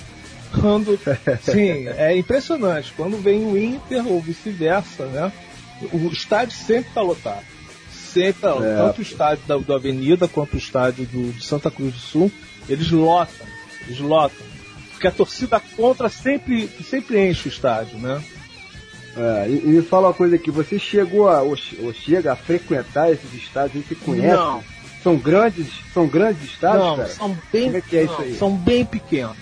Quando, 0.59 0.97
sim, 1.43 1.87
é 1.87 2.17
impressionante. 2.17 2.93
Quando 2.95 3.21
vem 3.21 3.45
o 3.45 3.57
Inter 3.57 4.07
ou 4.07 4.21
vice-versa, 4.21 5.05
né? 5.05 5.31
O 5.93 6.07
estádio 6.07 6.57
sempre 6.57 6.89
está 6.89 7.01
lotado. 7.01 7.45
Sempre, 7.91 8.41
tá, 8.41 8.55
é. 8.63 8.77
tanto 8.77 8.99
o 8.99 9.01
estádio 9.01 9.43
da, 9.45 9.57
da, 9.57 9.75
Avenida 9.75 10.27
quanto 10.27 10.55
o 10.55 10.57
estádio 10.57 11.05
do, 11.05 11.31
de 11.33 11.43
Santa 11.43 11.69
Cruz 11.69 11.93
do 11.93 11.99
Sul, 11.99 12.31
eles 12.67 12.89
lotam, 12.89 13.45
eles 13.85 13.99
lotam. 13.99 14.45
Porque 14.97 15.07
a 15.07 15.11
torcida 15.11 15.61
contra 15.75 16.09
sempre, 16.09 16.67
sempre 16.83 17.29
enche 17.29 17.47
o 17.47 17.51
estádio, 17.51 17.99
né? 17.99 18.19
É, 19.15 19.47
e, 19.47 19.61
e, 19.63 19.67
me 19.67 19.81
fala 19.83 20.07
uma 20.07 20.13
coisa 20.13 20.35
aqui, 20.35 20.49
você 20.49 20.79
chegou 20.79 21.29
a, 21.29 21.43
ou, 21.43 21.55
ou 21.83 21.93
chega 21.93 22.33
a 22.33 22.35
frequentar 22.35 23.11
esses 23.11 23.31
estádios, 23.31 23.85
você 23.85 23.93
conhece? 23.93 24.35
Não. 24.35 24.63
São 25.03 25.15
grandes, 25.15 25.67
são 25.93 26.07
grandes 26.07 26.43
estádios, 26.45 26.83
não, 26.83 26.97
cara? 26.97 27.09
São 27.09 27.37
bem, 27.51 27.65
Como 27.65 27.77
é 27.77 27.81
que 27.81 27.97
é 27.97 28.03
não, 28.05 28.13
isso 28.13 28.21
aí? 28.23 28.35
São 28.35 28.55
bem 28.55 28.85
pequenos. 28.85 29.37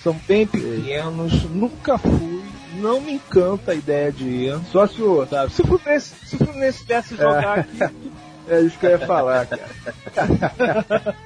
São 0.00 0.12
bem 0.28 0.46
pequenos, 0.46 1.42
nunca 1.50 1.98
fui, 1.98 2.44
não 2.76 3.00
me 3.00 3.14
encanta 3.14 3.72
a 3.72 3.74
ideia 3.74 4.12
de 4.12 4.24
ir. 4.24 4.60
Só 4.70 4.86
se 4.86 5.02
o. 5.02 5.26
Sabe? 5.26 5.52
Se 5.52 5.62
o 5.62 5.66
Fluminense, 5.66 6.14
se 6.24 6.36
o 6.36 6.38
Fluminense 6.38 6.84
viesse 6.84 7.16
jogar 7.16 7.58
é. 7.58 7.60
aqui. 7.62 7.94
É 8.48 8.60
isso 8.60 8.78
que 8.78 8.86
eu 8.86 8.90
ia 8.90 8.98
falar, 9.00 9.44
cara. 9.44 9.66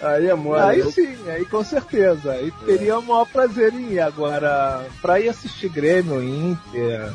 aí 0.00 0.28
é 0.28 0.34
mole. 0.34 0.60
Aí 0.60 0.78
eu... 0.80 0.90
sim, 0.90 1.16
aí 1.28 1.44
com 1.44 1.64
certeza. 1.64 2.32
Aí 2.32 2.50
teria 2.64 2.98
o 2.98 3.02
maior 3.02 3.26
prazer 3.26 3.72
em 3.72 3.92
ir. 3.92 4.00
Agora, 4.00 4.84
pra 5.00 5.20
ir 5.20 5.28
assistir 5.28 5.68
Grêmio, 5.68 6.22
Inter, 6.22 7.12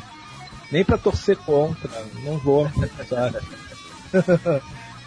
nem 0.70 0.84
pra 0.84 0.98
torcer 0.98 1.36
contra, 1.38 1.90
não 2.24 2.38
vou, 2.38 2.70
sabe? 3.08 3.38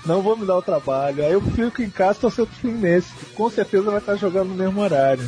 não 0.05 0.21
vou 0.21 0.37
me 0.37 0.45
dar 0.45 0.57
o 0.57 0.61
trabalho. 0.61 1.23
Aí 1.23 1.31
eu 1.31 1.41
fico 1.41 1.81
em 1.81 1.89
casa 1.89 2.19
torcendo 2.19 2.47
pro 2.47 2.57
Fluminense, 2.57 3.13
que 3.13 3.25
com 3.33 3.49
certeza 3.49 3.89
vai 3.89 3.99
estar 3.99 4.15
jogando 4.15 4.49
no 4.49 4.55
mesmo 4.55 4.81
horário. 4.81 5.27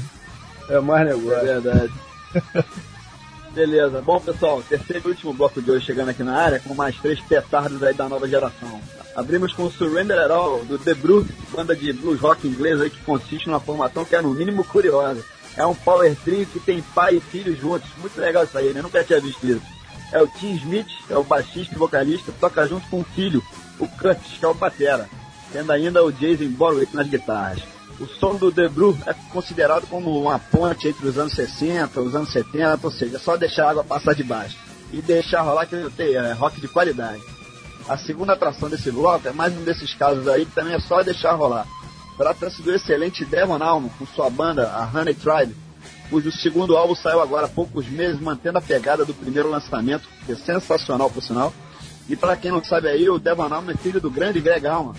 É 0.70 0.80
mais 0.80 1.08
negócio. 1.08 1.36
É 1.36 1.60
verdade. 1.60 1.94
Beleza. 3.54 4.02
Bom, 4.02 4.20
pessoal, 4.20 4.64
terceiro 4.64 5.10
e 5.10 5.12
último 5.12 5.34
bloco 5.34 5.62
de 5.62 5.70
hoje 5.70 5.86
chegando 5.86 6.10
aqui 6.10 6.24
na 6.24 6.36
área 6.36 6.60
com 6.60 6.74
mais 6.74 6.96
três 6.98 7.20
petardos 7.20 7.84
aí 7.84 7.94
da 7.94 8.08
nova 8.08 8.28
geração. 8.28 8.80
Abrimos 9.14 9.52
com 9.52 9.64
o 9.64 9.72
Surrender 9.72 10.18
At 10.18 10.32
All, 10.32 10.64
do 10.64 10.80
The 10.80 10.94
Brew, 10.94 11.26
banda 11.52 11.76
de 11.76 11.92
blues 11.92 12.22
rock 12.22 12.48
inglesa 12.48 12.90
que 12.90 13.02
consiste 13.02 13.48
numa 13.48 13.60
formação 13.60 14.06
que 14.06 14.16
é 14.16 14.22
no 14.22 14.34
mínimo 14.34 14.64
curiosa. 14.64 15.22
É 15.58 15.66
um 15.66 15.76
power 15.76 16.16
trio 16.24 16.46
que 16.46 16.62
tem 16.62 16.82
pai 16.96 17.18
e 17.18 17.20
filho 17.20 17.54
juntos. 17.60 17.90
Muito 17.98 18.20
legal 18.22 18.46
isso 18.46 18.58
aí, 18.58 18.72
né? 18.72 18.82
Nunca 18.82 19.04
tinha 19.04 19.20
visto 19.20 19.46
isso. 19.46 19.62
É 20.14 20.22
o 20.22 20.28
Tim 20.28 20.56
Smith, 20.56 20.88
é 21.10 21.18
o 21.18 21.24
baixista 21.24 21.76
e 21.76 21.78
vocalista, 21.78 22.34
toca 22.40 22.66
junto 22.68 22.88
com 22.88 23.02
o 23.02 23.04
filho, 23.04 23.44
o 23.80 23.88
Curtis, 23.88 24.38
que 24.40 24.46
é 24.46 24.48
o 24.48 24.54
batera. 24.54 25.10
Tendo 25.52 25.72
ainda 25.72 26.04
o 26.04 26.12
Jason 26.12 26.48
Borwick 26.48 26.96
nas 26.96 27.08
guitarras. 27.08 27.62
O 28.02 28.08
som 28.08 28.36
do 28.36 28.52
The 28.52 28.66
é 29.06 29.14
considerado 29.32 29.86
como 29.86 30.20
uma 30.20 30.40
ponte 30.40 30.88
entre 30.88 31.08
os 31.08 31.20
anos 31.20 31.34
60 31.34 32.00
e 32.00 32.04
os 32.04 32.16
anos 32.16 32.32
70, 32.32 32.80
ou 32.82 32.92
seja, 32.92 33.18
é 33.18 33.20
só 33.20 33.38
deixar 33.38 33.68
a 33.68 33.70
água 33.70 33.84
passar 33.84 34.16
de 34.16 34.24
baixo 34.24 34.58
e 34.92 35.04
deixar 35.04 35.42
rolar 35.42 35.68
que 35.68 35.88
tem 35.92 36.16
é 36.16 36.32
rock 36.34 36.60
de 36.60 36.68
qualidade. 36.68 37.22
A 37.88 37.98
segunda 37.98 38.34
atração 38.34 38.72
desse 38.72 38.90
bloco 38.90 39.28
é 39.28 39.32
mais 39.32 39.56
um 39.56 39.64
desses 39.64 39.94
casos 39.94 40.28
aí 40.28 40.48
que 40.48 40.52
também 40.52 40.74
é 40.74 40.80
só 40.80 41.04
deixar 41.04 41.34
rolar. 41.34 41.68
Trata-se 42.18 42.64
do 42.64 42.74
excelente 42.74 43.24
Devon 43.24 43.62
Almo 43.62 43.92
com 44.00 44.06
sua 44.08 44.32
banda, 44.32 44.72
a 44.72 44.84
Honey 44.84 45.14
Tribe, 45.14 45.56
cujo 46.10 46.32
segundo 46.32 46.76
álbum 46.76 46.96
saiu 46.96 47.22
agora 47.22 47.46
há 47.46 47.50
poucos 47.50 47.88
meses, 47.88 48.20
mantendo 48.20 48.58
a 48.58 48.62
pegada 48.62 49.06
do 49.06 49.14
primeiro 49.14 49.48
lançamento, 49.52 50.10
que 50.26 50.32
é 50.32 50.36
sensacional 50.36 51.12
por 51.12 51.22
sinal. 51.22 51.54
E 52.10 52.16
para 52.16 52.36
quem 52.36 52.50
não 52.50 52.64
sabe 52.64 52.88
aí, 52.88 53.08
o 53.08 53.20
Devon 53.20 53.54
Almo 53.54 53.70
é 53.70 53.76
filho 53.76 54.02
do 54.02 54.10
grande 54.10 54.42
Greg 54.42 54.66
Alman, 54.66 54.96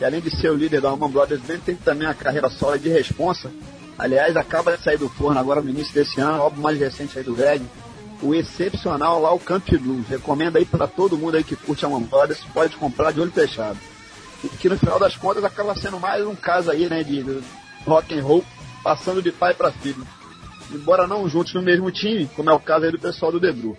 que 0.00 0.04
além 0.06 0.22
de 0.22 0.34
ser 0.34 0.50
o 0.50 0.54
líder 0.54 0.80
da 0.80 0.88
Alman 0.88 1.10
Brothers 1.10 1.42
Band, 1.42 1.58
tem 1.58 1.76
também 1.76 2.08
a 2.08 2.14
carreira 2.14 2.48
solo 2.48 2.78
de 2.78 2.88
responsa. 2.88 3.50
Aliás, 3.98 4.34
acaba 4.34 4.74
de 4.74 4.82
sair 4.82 4.96
do 4.96 5.10
forno 5.10 5.38
agora 5.38 5.60
no 5.60 5.68
início 5.68 5.92
desse 5.92 6.18
ano, 6.18 6.38
o 6.38 6.42
álbum 6.44 6.62
mais 6.62 6.80
recente 6.80 7.18
aí 7.18 7.22
do 7.22 7.34
Greg, 7.34 7.62
o 8.22 8.34
excepcional 8.34 9.20
lá, 9.20 9.30
o 9.30 9.38
Camp 9.38 9.68
Blues. 9.72 10.08
Recomendo 10.08 10.56
aí 10.56 10.64
para 10.64 10.86
todo 10.86 11.18
mundo 11.18 11.36
aí 11.36 11.44
que 11.44 11.54
curte 11.54 11.84
a 11.84 11.88
Alman 11.88 12.08
Brothers, 12.08 12.40
pode 12.54 12.78
comprar 12.78 13.12
de 13.12 13.20
olho 13.20 13.30
fechado. 13.30 13.76
E 14.42 14.48
que 14.48 14.70
no 14.70 14.78
final 14.78 14.98
das 14.98 15.16
contas 15.16 15.44
acaba 15.44 15.74
sendo 15.74 16.00
mais 16.00 16.26
um 16.26 16.34
caso 16.34 16.70
aí, 16.70 16.88
né, 16.88 17.04
de, 17.04 17.22
de 17.22 17.42
rock 17.84 18.18
and 18.18 18.22
roll, 18.22 18.42
passando 18.82 19.20
de 19.20 19.30
pai 19.30 19.52
para 19.52 19.70
filho. 19.70 20.06
Embora 20.72 21.06
não 21.06 21.28
juntos 21.28 21.52
no 21.52 21.60
mesmo 21.60 21.90
time, 21.90 22.24
como 22.34 22.48
é 22.48 22.54
o 22.54 22.58
caso 22.58 22.86
aí 22.86 22.90
do 22.90 22.98
pessoal 22.98 23.30
do 23.30 23.38
Debru. 23.38 23.76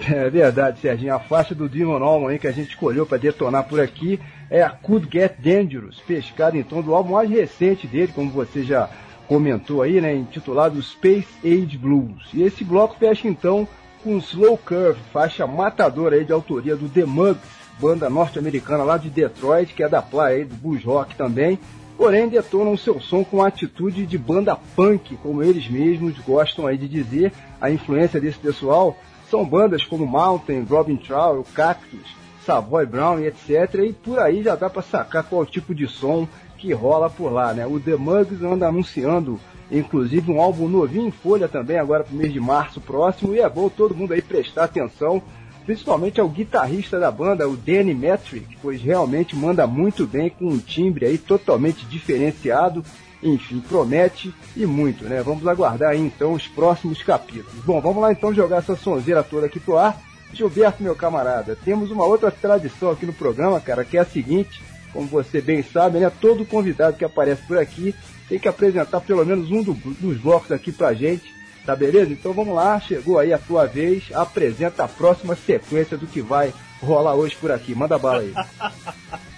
É 0.00 0.28
verdade, 0.30 0.80
Serginho. 0.80 1.14
A 1.14 1.20
faixa 1.20 1.54
do 1.54 1.68
Demon 1.68 2.02
Allman 2.02 2.30
aí 2.30 2.38
que 2.38 2.48
a 2.48 2.52
gente 2.52 2.70
escolheu 2.70 3.06
para 3.06 3.18
detonar 3.18 3.64
por 3.68 3.80
aqui 3.80 4.18
é 4.54 4.62
a 4.62 4.70
Could 4.70 5.08
Get 5.10 5.32
Dangerous, 5.40 6.00
pescada 6.06 6.56
então 6.56 6.80
do 6.80 6.94
álbum 6.94 7.14
mais 7.14 7.28
recente 7.28 7.88
dele, 7.88 8.12
como 8.14 8.30
você 8.30 8.62
já 8.62 8.88
comentou 9.26 9.82
aí, 9.82 10.00
né, 10.00 10.14
intitulado 10.14 10.80
Space 10.80 11.26
Age 11.44 11.76
Blues. 11.76 12.28
E 12.32 12.44
esse 12.44 12.62
bloco 12.62 12.96
fecha 12.96 13.26
então 13.26 13.66
com 14.04 14.16
Slow 14.18 14.56
Curve, 14.56 15.00
faixa 15.12 15.44
matadora 15.44 16.14
aí 16.14 16.24
de 16.24 16.32
autoria 16.32 16.76
do 16.76 16.88
The 16.88 17.04
Mugs, 17.04 17.42
banda 17.80 18.08
norte-americana 18.08 18.84
lá 18.84 18.96
de 18.96 19.10
Detroit, 19.10 19.74
que 19.74 19.82
é 19.82 19.88
da 19.88 20.00
praia 20.00 20.36
aí 20.36 20.44
do 20.44 20.54
blues 20.54 20.84
rock 20.84 21.16
também. 21.16 21.58
Porém, 21.96 22.28
detonam 22.28 22.76
seu 22.76 23.00
som 23.00 23.24
com 23.24 23.42
a 23.42 23.48
atitude 23.48 24.06
de 24.06 24.16
banda 24.16 24.56
punk, 24.76 25.16
como 25.16 25.42
eles 25.42 25.68
mesmos 25.68 26.16
gostam 26.20 26.68
aí 26.68 26.78
de 26.78 26.86
dizer. 26.86 27.32
A 27.60 27.72
influência 27.72 28.20
desse 28.20 28.38
pessoal 28.38 28.96
são 29.28 29.44
bandas 29.44 29.84
como 29.84 30.06
Mountain, 30.06 30.64
Robin 30.68 30.96
Trower, 30.96 31.42
Cactus, 31.52 32.23
Savoy 32.44 32.86
Brown 32.86 33.20
e 33.20 33.26
etc. 33.26 33.74
E 33.86 33.92
por 33.92 34.18
aí 34.18 34.42
já 34.42 34.54
dá 34.54 34.68
para 34.68 34.82
sacar 34.82 35.24
qual 35.24 35.44
tipo 35.46 35.74
de 35.74 35.86
som 35.86 36.28
que 36.58 36.72
rola 36.72 37.10
por 37.10 37.30
lá, 37.30 37.52
né? 37.52 37.66
O 37.66 37.78
The 37.78 37.96
Mugs 37.96 38.42
anda 38.42 38.66
anunciando, 38.66 39.38
inclusive, 39.70 40.32
um 40.32 40.40
álbum 40.40 40.68
novinho 40.68 41.08
em 41.08 41.10
folha 41.10 41.46
também, 41.46 41.78
agora 41.78 42.04
pro 42.04 42.16
mês 42.16 42.32
de 42.32 42.40
março 42.40 42.80
próximo, 42.80 43.34
e 43.34 43.40
é 43.40 43.48
bom 43.48 43.68
todo 43.68 43.94
mundo 43.94 44.14
aí 44.14 44.22
prestar 44.22 44.64
atenção, 44.64 45.22
principalmente 45.66 46.20
ao 46.20 46.28
guitarrista 46.28 46.98
da 46.98 47.10
banda, 47.10 47.48
o 47.48 47.56
Danny 47.56 47.94
Metric, 47.94 48.56
pois 48.62 48.80
realmente 48.80 49.36
manda 49.36 49.66
muito 49.66 50.06
bem 50.06 50.30
com 50.30 50.46
um 50.46 50.58
timbre 50.58 51.06
aí 51.06 51.18
totalmente 51.18 51.84
diferenciado, 51.86 52.82
enfim, 53.22 53.60
promete 53.60 54.34
e 54.56 54.66
muito, 54.66 55.04
né? 55.04 55.22
Vamos 55.22 55.46
aguardar 55.46 55.90
aí 55.90 56.00
então 56.00 56.32
os 56.32 56.46
próximos 56.46 57.02
capítulos. 57.02 57.64
Bom, 57.64 57.80
vamos 57.80 58.02
lá 58.02 58.12
então 58.12 58.34
jogar 58.34 58.58
essa 58.58 58.76
sonzeira 58.76 59.22
toda 59.22 59.46
aqui 59.46 59.58
pro 59.58 59.78
ar. 59.78 59.98
Gilberto, 60.34 60.82
meu 60.82 60.94
camarada, 60.94 61.56
temos 61.64 61.90
uma 61.90 62.04
outra 62.04 62.30
tradição 62.30 62.90
aqui 62.90 63.06
no 63.06 63.12
programa, 63.12 63.60
cara, 63.60 63.84
que 63.84 63.96
é 63.96 64.00
a 64.00 64.04
seguinte: 64.04 64.62
como 64.92 65.06
você 65.06 65.40
bem 65.40 65.62
sabe, 65.62 65.98
né, 65.98 66.10
todo 66.20 66.44
convidado 66.44 66.96
que 66.96 67.04
aparece 67.04 67.42
por 67.42 67.58
aqui 67.58 67.94
tem 68.28 68.38
que 68.38 68.48
apresentar 68.48 69.00
pelo 69.00 69.24
menos 69.24 69.50
um 69.50 69.62
do, 69.62 69.74
dos 69.74 70.18
blocos 70.18 70.52
aqui 70.52 70.72
pra 70.72 70.94
gente, 70.94 71.34
tá 71.66 71.74
beleza? 71.76 72.12
Então 72.12 72.32
vamos 72.32 72.54
lá, 72.54 72.80
chegou 72.80 73.18
aí 73.18 73.32
a 73.32 73.38
tua 73.38 73.66
vez, 73.66 74.04
apresenta 74.14 74.84
a 74.84 74.88
próxima 74.88 75.34
sequência 75.36 75.96
do 75.96 76.06
que 76.06 76.20
vai 76.20 76.52
rolar 76.80 77.14
hoje 77.14 77.36
por 77.36 77.50
aqui. 77.50 77.74
Manda 77.74 77.98
bala 77.98 78.20
aí. 78.20 78.32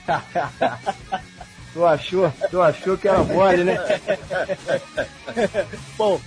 tu 1.73 1.85
achou, 1.85 2.32
tu 2.51 2.60
achou 2.60 2.97
que 2.98 3.09
era 3.09 3.23
mole, 3.24 3.64
né? 3.64 3.77
Bom. 5.97 6.20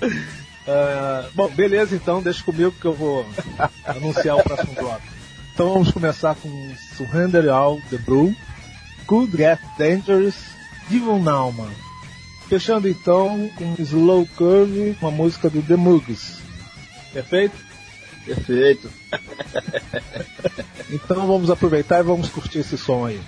Uh, 0.66 1.30
bom, 1.34 1.48
beleza 1.48 1.96
então, 1.96 2.22
deixa 2.22 2.44
comigo 2.44 2.72
que 2.72 2.84
eu 2.84 2.94
vou 2.94 3.26
anunciar 3.84 4.36
o 4.36 4.42
próximo 4.42 4.74
bloco. 4.74 5.02
Então 5.54 5.72
vamos 5.72 5.90
começar 5.90 6.34
com 6.34 6.74
Surrender 6.96 7.48
All 7.48 7.80
the 7.90 7.98
Blue, 7.98 8.34
Could 9.06 9.36
Get 9.36 9.58
Dangerous, 9.78 10.36
Devil 10.88 11.18
Nauman. 11.18 11.70
Fechando 12.48 12.88
então 12.88 13.48
com 13.56 13.74
Slow 13.78 14.26
Curve, 14.36 14.96
uma 15.00 15.10
música 15.10 15.48
do 15.48 15.62
The 15.62 15.76
Mugs. 15.76 16.38
Perfeito? 17.12 17.56
Perfeito. 18.24 18.90
então 20.90 21.26
vamos 21.26 21.50
aproveitar 21.50 22.00
e 22.00 22.04
vamos 22.04 22.28
curtir 22.28 22.58
esse 22.58 22.76
som 22.76 23.06
aí. 23.06 23.20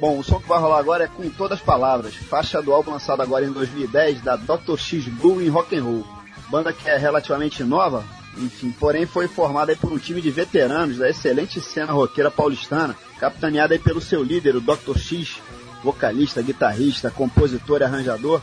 Bom, 0.00 0.18
o 0.18 0.24
som 0.24 0.38
que 0.40 0.48
vai 0.48 0.60
rolar 0.60 0.78
agora 0.78 1.04
é 1.04 1.08
com 1.08 1.28
todas 1.30 1.58
as 1.58 1.64
palavras. 1.64 2.14
Faixa 2.14 2.62
do 2.62 2.72
álbum 2.72 2.92
lançado 2.92 3.20
agora 3.20 3.44
em 3.44 3.50
2010 3.50 4.22
da 4.22 4.36
Dr. 4.36 4.78
X 4.78 5.06
Blue 5.06 5.42
em 5.42 5.48
Rock 5.48 5.76
and 5.76 5.82
Roll. 5.82 6.17
Banda 6.50 6.72
que 6.72 6.88
é 6.88 6.96
relativamente 6.96 7.62
nova, 7.62 8.04
enfim, 8.36 8.70
porém 8.70 9.04
foi 9.04 9.28
formada 9.28 9.76
por 9.76 9.92
um 9.92 9.98
time 9.98 10.20
de 10.20 10.30
veteranos 10.30 10.98
da 10.98 11.10
excelente 11.10 11.60
cena 11.60 11.92
roqueira 11.92 12.30
paulistana, 12.30 12.96
capitaneada 13.18 13.78
pelo 13.78 14.00
seu 14.00 14.22
líder, 14.22 14.56
o 14.56 14.60
Dr. 14.60 14.96
X, 14.96 15.38
vocalista, 15.82 16.40
guitarrista, 16.40 17.10
compositor 17.10 17.80
e 17.80 17.84
arranjador, 17.84 18.40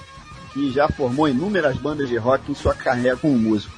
que 0.53 0.71
já 0.71 0.87
formou 0.87 1.27
inúmeras 1.27 1.77
bandas 1.77 2.09
de 2.09 2.17
rock 2.17 2.51
em 2.51 2.55
sua 2.55 2.73
carreira 2.73 3.17
como 3.17 3.37
músico. 3.37 3.73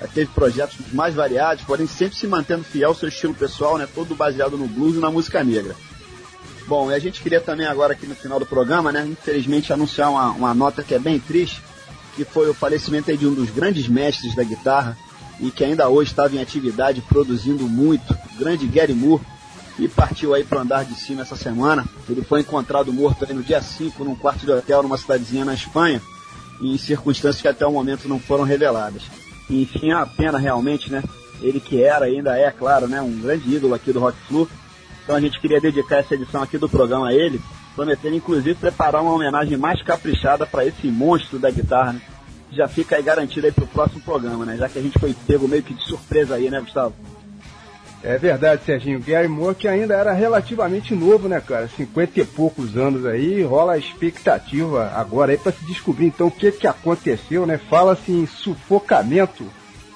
Já 0.00 0.08
teve 0.08 0.30
projetos 0.32 0.76
mais 0.92 1.14
variados, 1.14 1.64
porém 1.64 1.86
sempre 1.86 2.16
se 2.16 2.26
mantendo 2.26 2.64
fiel 2.64 2.90
ao 2.90 2.94
seu 2.94 3.08
estilo 3.08 3.34
pessoal, 3.34 3.78
né, 3.78 3.88
todo 3.92 4.14
baseado 4.14 4.56
no 4.56 4.66
blues 4.66 4.96
e 4.96 5.00
na 5.00 5.10
música 5.10 5.42
negra. 5.44 5.76
Bom, 6.66 6.90
e 6.90 6.94
a 6.94 6.98
gente 6.98 7.22
queria 7.22 7.40
também 7.40 7.66
agora 7.66 7.92
aqui 7.92 8.06
no 8.06 8.14
final 8.14 8.38
do 8.38 8.46
programa, 8.46 8.92
né, 8.92 9.06
infelizmente 9.06 9.72
anunciar 9.72 10.10
uma, 10.10 10.30
uma 10.30 10.54
nota 10.54 10.82
que 10.82 10.94
é 10.94 10.98
bem 10.98 11.18
triste, 11.18 11.62
que 12.14 12.24
foi 12.24 12.48
o 12.48 12.54
falecimento 12.54 13.16
de 13.16 13.26
um 13.26 13.34
dos 13.34 13.50
grandes 13.50 13.88
mestres 13.88 14.34
da 14.34 14.42
guitarra, 14.42 14.96
e 15.40 15.50
que 15.50 15.64
ainda 15.64 15.88
hoje 15.88 16.10
estava 16.10 16.34
em 16.36 16.40
atividade 16.40 17.00
produzindo 17.02 17.68
muito, 17.68 18.12
o 18.12 18.38
grande 18.38 18.66
Gary 18.66 18.94
Moore, 18.94 19.22
e 19.78 19.88
partiu 19.88 20.34
aí 20.34 20.44
para 20.44 20.60
andar 20.60 20.84
de 20.84 20.94
cima 20.94 21.22
essa 21.22 21.36
semana. 21.36 21.84
Ele 22.08 22.22
foi 22.22 22.40
encontrado 22.40 22.92
morto 22.92 23.26
no 23.32 23.42
dia 23.42 23.60
5 23.60 24.04
num 24.04 24.14
quarto 24.14 24.44
de 24.44 24.52
hotel 24.52 24.82
numa 24.82 24.98
cidadezinha 24.98 25.44
na 25.44 25.54
Espanha, 25.54 26.00
em 26.60 26.76
circunstâncias 26.78 27.40
que 27.40 27.48
até 27.48 27.66
o 27.66 27.72
momento 27.72 28.08
não 28.08 28.20
foram 28.20 28.44
reveladas. 28.44 29.02
enfim, 29.50 29.90
é 29.90 29.96
uma 29.96 30.06
pena 30.06 30.38
realmente, 30.38 30.90
né? 30.90 31.02
Ele 31.40 31.58
que 31.58 31.82
era, 31.82 32.04
ainda 32.04 32.38
é, 32.38 32.50
claro, 32.50 32.86
né, 32.86 33.00
um 33.00 33.18
grande 33.18 33.52
ídolo 33.52 33.74
aqui 33.74 33.92
do 33.92 33.98
Rock 33.98 34.16
Flu. 34.28 34.48
Então 35.02 35.16
a 35.16 35.20
gente 35.20 35.40
queria 35.40 35.60
dedicar 35.60 35.96
essa 35.96 36.14
edição 36.14 36.42
aqui 36.42 36.56
do 36.56 36.68
programa 36.68 37.08
a 37.08 37.14
ele, 37.14 37.40
prometendo 37.74 38.16
inclusive 38.16 38.54
preparar 38.54 39.02
uma 39.02 39.12
homenagem 39.12 39.56
mais 39.56 39.82
caprichada 39.82 40.46
para 40.46 40.66
esse 40.66 40.86
monstro 40.88 41.38
da 41.38 41.50
guitarra, 41.50 41.94
né? 41.94 42.00
já 42.52 42.68
fica 42.68 42.96
aí 42.96 43.02
garantido 43.02 43.46
aí 43.46 43.52
pro 43.52 43.66
próximo 43.66 44.00
programa, 44.02 44.44
né? 44.44 44.56
Já 44.56 44.68
que 44.68 44.78
a 44.78 44.82
gente 44.82 44.98
foi 44.98 45.14
pego 45.26 45.48
meio 45.48 45.62
que 45.62 45.74
de 45.74 45.82
surpresa 45.84 46.34
aí, 46.34 46.50
né, 46.50 46.60
Gustavo? 46.60 46.94
É 48.04 48.18
verdade, 48.18 48.64
Serginho. 48.64 49.00
Gary 49.00 49.28
Moore 49.28 49.54
que 49.54 49.68
ainda 49.68 49.94
era 49.94 50.12
relativamente 50.12 50.94
novo, 50.94 51.28
né, 51.28 51.40
cara? 51.40 51.68
50 51.68 52.20
e 52.20 52.24
poucos 52.24 52.76
anos 52.76 53.06
aí, 53.06 53.42
rola 53.42 53.74
a 53.74 53.78
expectativa 53.78 54.92
agora 54.94 55.32
aí 55.32 55.38
para 55.38 55.52
se 55.52 55.64
descobrir 55.64 56.06
então 56.06 56.26
o 56.26 56.30
que 56.30 56.50
que 56.52 56.66
aconteceu, 56.66 57.46
né? 57.46 57.58
Fala-se 57.70 58.10
em 58.10 58.26
sufocamento 58.26 59.46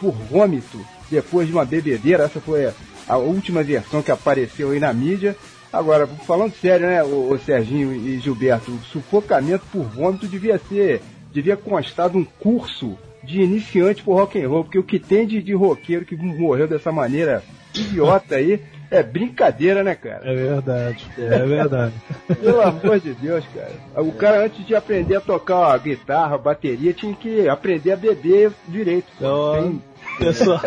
por 0.00 0.12
vômito 0.12 0.78
depois 1.10 1.48
de 1.48 1.52
uma 1.52 1.64
bebedeira. 1.64 2.24
Essa 2.24 2.40
foi 2.40 2.72
a 3.08 3.16
última 3.16 3.62
versão 3.62 4.02
que 4.02 4.10
apareceu 4.10 4.70
aí 4.70 4.78
na 4.78 4.92
mídia. 4.92 5.36
Agora, 5.76 6.06
falando 6.06 6.52
sério, 6.54 6.86
né, 6.86 7.02
o, 7.02 7.32
o 7.32 7.38
Serginho 7.38 7.92
e 7.92 8.18
Gilberto, 8.18 8.70
o 8.70 8.78
sufocamento 8.78 9.64
por 9.70 9.82
vômito 9.84 10.26
devia 10.26 10.58
ser 10.58 11.02
devia 11.32 11.56
constar 11.56 12.08
de 12.08 12.16
um 12.16 12.24
curso 12.24 12.96
de 13.22 13.42
iniciante 13.42 14.02
por 14.02 14.14
rock 14.14 14.40
and 14.40 14.48
roll, 14.48 14.64
porque 14.64 14.78
o 14.78 14.82
que 14.82 14.98
tem 14.98 15.26
de, 15.26 15.42
de 15.42 15.52
roqueiro 15.52 16.06
que 16.06 16.16
morreu 16.16 16.66
dessa 16.66 16.90
maneira 16.90 17.42
idiota 17.74 18.36
aí 18.36 18.62
é 18.90 19.02
brincadeira, 19.02 19.82
né, 19.82 19.94
cara? 19.94 20.30
É 20.30 20.34
verdade, 20.34 21.06
é 21.18 21.38
verdade. 21.44 21.94
Pelo 22.40 22.62
amor 22.62 23.00
de 23.00 23.12
Deus, 23.14 23.44
cara. 23.54 24.02
O 24.02 24.12
cara, 24.12 24.44
antes 24.44 24.64
de 24.64 24.74
aprender 24.74 25.16
a 25.16 25.20
tocar 25.20 25.74
a 25.74 25.78
guitarra, 25.78 26.36
a 26.36 26.38
bateria, 26.38 26.94
tinha 26.94 27.14
que 27.14 27.48
aprender 27.48 27.92
a 27.92 27.96
beber 27.96 28.52
direito. 28.68 29.08
Então, 29.16 29.54
tem... 29.54 29.82
pessoal, 30.18 30.60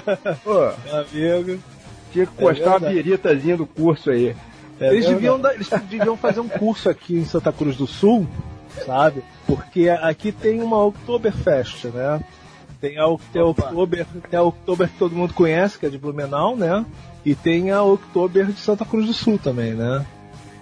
Pô. 0.42 0.70
amigo. 0.96 1.60
Tinha 2.12 2.26
que 2.26 2.32
postar 2.34 2.70
uma 2.70 2.78
verdade. 2.78 3.02
biritazinha 3.02 3.56
do 3.56 3.66
curso 3.66 4.10
aí. 4.10 4.36
É 4.80 4.92
eles, 4.92 5.06
deviam 5.06 5.38
dar- 5.38 5.54
eles 5.54 5.68
deviam 5.88 6.16
fazer 6.16 6.40
um 6.40 6.48
curso 6.48 6.88
aqui 6.88 7.14
em 7.16 7.24
Santa 7.24 7.52
Cruz 7.52 7.76
do 7.76 7.86
Sul, 7.86 8.26
sabe? 8.84 9.22
Porque 9.46 9.88
aqui 9.88 10.32
tem 10.32 10.62
uma 10.62 10.84
Oktoberfest, 10.84 11.86
né? 11.86 12.20
Tem 12.80 12.98
a, 12.98 13.06
tem 13.32 13.40
a 13.40 13.46
Oktober, 13.46 14.06
tem 14.30 14.38
a 14.38 14.42
Oktober 14.42 14.88
que 14.88 14.98
todo 14.98 15.14
mundo 15.16 15.32
conhece, 15.32 15.78
que 15.78 15.86
é 15.86 15.88
de 15.88 15.96
Blumenau, 15.98 16.56
né? 16.56 16.84
E 17.24 17.34
tem 17.34 17.70
a 17.70 17.82
Oktober 17.82 18.46
de 18.46 18.58
Santa 18.58 18.84
Cruz 18.84 19.06
do 19.06 19.14
Sul 19.14 19.38
também, 19.38 19.72
né? 19.74 20.04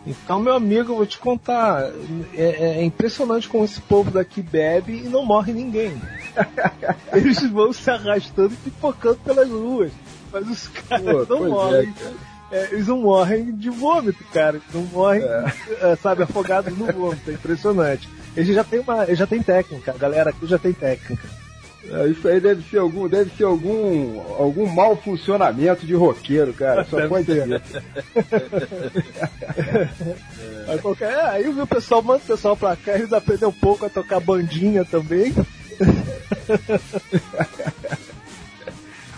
Então, 0.07 0.41
meu 0.41 0.55
amigo, 0.55 0.93
eu 0.93 0.97
vou 0.97 1.07
te 1.07 1.19
contar, 1.19 1.91
é, 2.35 2.79
é 2.81 2.85
impressionante 2.85 3.49
como 3.49 3.65
esse 3.65 3.81
povo 3.81 4.11
daqui 4.11 4.43
bebe 4.43 5.03
e 5.05 5.09
não 5.09 5.25
morre 5.25 5.53
ninguém. 5.53 6.01
Eles 7.13 7.41
vão 7.51 7.73
se 7.73 7.89
arrastando 7.89 8.53
e 8.53 8.57
pipocando 8.57 9.17
pelas 9.25 9.49
ruas. 9.49 9.93
Mas 10.33 10.49
os 10.49 10.69
caras 10.69 11.27
Pô, 11.29 11.35
não 11.39 11.47
é, 11.47 11.49
morrem. 11.49 11.93
cara. 11.93 12.32
É, 12.53 12.69
eles 12.71 12.87
não 12.87 12.99
morrem 12.99 13.57
de 13.57 13.71
vômito, 13.71 14.23
cara. 14.33 14.57
Eles 14.57 14.75
não 14.75 14.83
morrem, 14.83 15.23
é, 15.23 15.97
sabe, 15.97 16.23
afogados 16.23 16.77
no 16.77 16.87
vômito. 16.87 17.31
É 17.31 17.35
impressionante. 17.35 18.09
Eles 18.37 18.55
já 18.55 18.63
têm 18.63 18.81
uma, 18.81 19.05
eles 19.05 19.19
já 19.19 19.27
tem 19.27 19.43
técnica. 19.43 19.93
A 19.93 19.99
galera 19.99 20.29
aqui 20.31 20.47
já 20.47 20.59
tem 20.59 20.75
técnica. 20.75 21.27
É, 21.91 22.07
isso 22.07 22.29
aí 22.29 22.41
deve 22.41 22.63
ser 22.71 22.79
algum, 22.79 23.09
deve 23.09 23.31
ser 23.37 23.45
algum, 23.45 24.21
algum 24.39 24.67
mau 24.67 24.95
funcionamento 24.97 25.87
de 25.87 25.95
roqueiro, 25.95 26.53
cara. 26.53 26.85
Só 26.85 27.09
pode 27.09 27.25
ser. 27.25 27.63
Aí, 30.69 30.79
qualquer, 30.79 31.11
é, 31.11 31.23
aí 31.23 31.49
o 31.49 31.67
pessoal 31.67 32.01
manda 32.01 32.23
o 32.23 32.27
pessoal 32.27 32.57
pra 32.57 32.77
cá, 32.77 32.95
eles 32.95 33.13
aprendem 33.13 33.49
um 33.49 33.53
pouco 33.53 33.85
a 33.85 33.89
tocar 33.89 34.21
bandinha 34.21 34.85
também. 34.85 35.35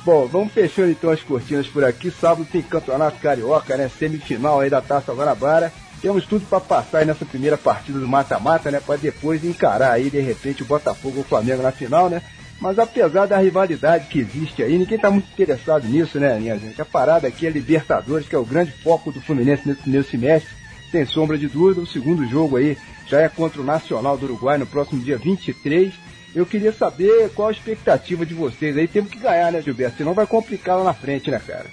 Bom, 0.04 0.26
vamos 0.26 0.52
fechando 0.52 0.90
então 0.90 1.08
as 1.08 1.22
cortinas 1.22 1.66
por 1.66 1.82
aqui. 1.82 2.10
Sábado 2.10 2.46
tem 2.50 2.60
campeonato 2.60 3.18
carioca, 3.20 3.74
né? 3.74 3.88
Semifinal 3.88 4.60
aí 4.60 4.68
da 4.68 4.82
Taça 4.82 5.14
Guanabara. 5.14 5.72
Temos 6.02 6.26
tudo 6.26 6.44
para 6.44 6.60
passar 6.60 6.98
aí 6.98 7.06
nessa 7.06 7.24
primeira 7.24 7.56
partida 7.56 7.98
do 7.98 8.06
mata-mata, 8.06 8.70
né? 8.70 8.80
Para 8.84 8.96
depois 8.96 9.42
encarar 9.42 9.92
aí 9.92 10.10
de 10.10 10.20
repente 10.20 10.62
o 10.62 10.66
Botafogo 10.66 11.16
ou 11.16 11.22
o 11.22 11.26
Flamengo 11.26 11.62
na 11.62 11.72
final, 11.72 12.10
né? 12.10 12.20
Mas 12.60 12.78
apesar 12.78 13.24
da 13.26 13.38
rivalidade 13.38 14.08
que 14.08 14.20
existe 14.20 14.62
aí, 14.62 14.76
ninguém 14.76 14.98
tá 14.98 15.10
muito 15.10 15.30
interessado 15.32 15.88
nisso, 15.88 16.20
né, 16.20 16.38
minha 16.38 16.58
gente? 16.58 16.80
A 16.80 16.84
parada 16.84 17.26
aqui 17.26 17.46
é 17.46 17.50
Libertadores, 17.50 18.28
que 18.28 18.34
é 18.34 18.38
o 18.38 18.44
grande 18.44 18.72
foco 18.72 19.10
do 19.10 19.20
Fluminense 19.22 19.66
nesse 19.66 19.80
primeiro 19.80 20.06
semestre. 20.06 20.50
Sem 20.90 21.04
sombra 21.06 21.36
de 21.38 21.48
dúvida, 21.48 21.80
o 21.80 21.86
segundo 21.86 22.26
jogo 22.26 22.56
aí 22.56 22.76
já 23.08 23.20
é 23.20 23.28
contra 23.28 23.60
o 23.60 23.64
Nacional 23.64 24.16
do 24.16 24.26
Uruguai 24.26 24.58
no 24.58 24.66
próximo 24.66 25.02
dia 25.02 25.18
23. 25.18 25.92
Eu 26.34 26.44
queria 26.44 26.72
saber 26.72 27.30
qual 27.30 27.48
a 27.48 27.52
expectativa 27.52 28.26
de 28.26 28.34
vocês 28.34 28.76
aí. 28.76 28.88
Temos 28.88 29.10
que 29.10 29.18
ganhar, 29.18 29.52
né, 29.52 29.62
Gilberto? 29.62 29.98
Senão 29.98 30.14
vai 30.14 30.26
complicar 30.26 30.76
lá 30.78 30.84
na 30.84 30.94
frente, 30.94 31.30
né, 31.30 31.40
cara? 31.44 31.66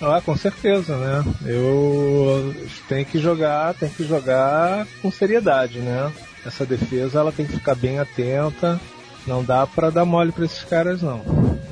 Ah, 0.00 0.20
com 0.24 0.36
certeza, 0.36 0.96
né? 0.96 1.24
Eu 1.46 2.54
tenho 2.88 3.04
que 3.04 3.18
jogar, 3.18 3.74
tem 3.74 3.88
que 3.88 4.04
jogar 4.04 4.86
com 5.00 5.10
seriedade, 5.10 5.78
né? 5.78 6.12
Essa 6.44 6.66
defesa 6.66 7.20
ela 7.20 7.32
tem 7.32 7.46
que 7.46 7.52
ficar 7.52 7.74
bem 7.74 7.98
atenta. 7.98 8.80
Não 9.26 9.42
dá 9.42 9.66
pra 9.66 9.90
dar 9.90 10.04
mole 10.04 10.32
pra 10.32 10.44
esses 10.44 10.64
caras 10.64 11.00
não. 11.00 11.22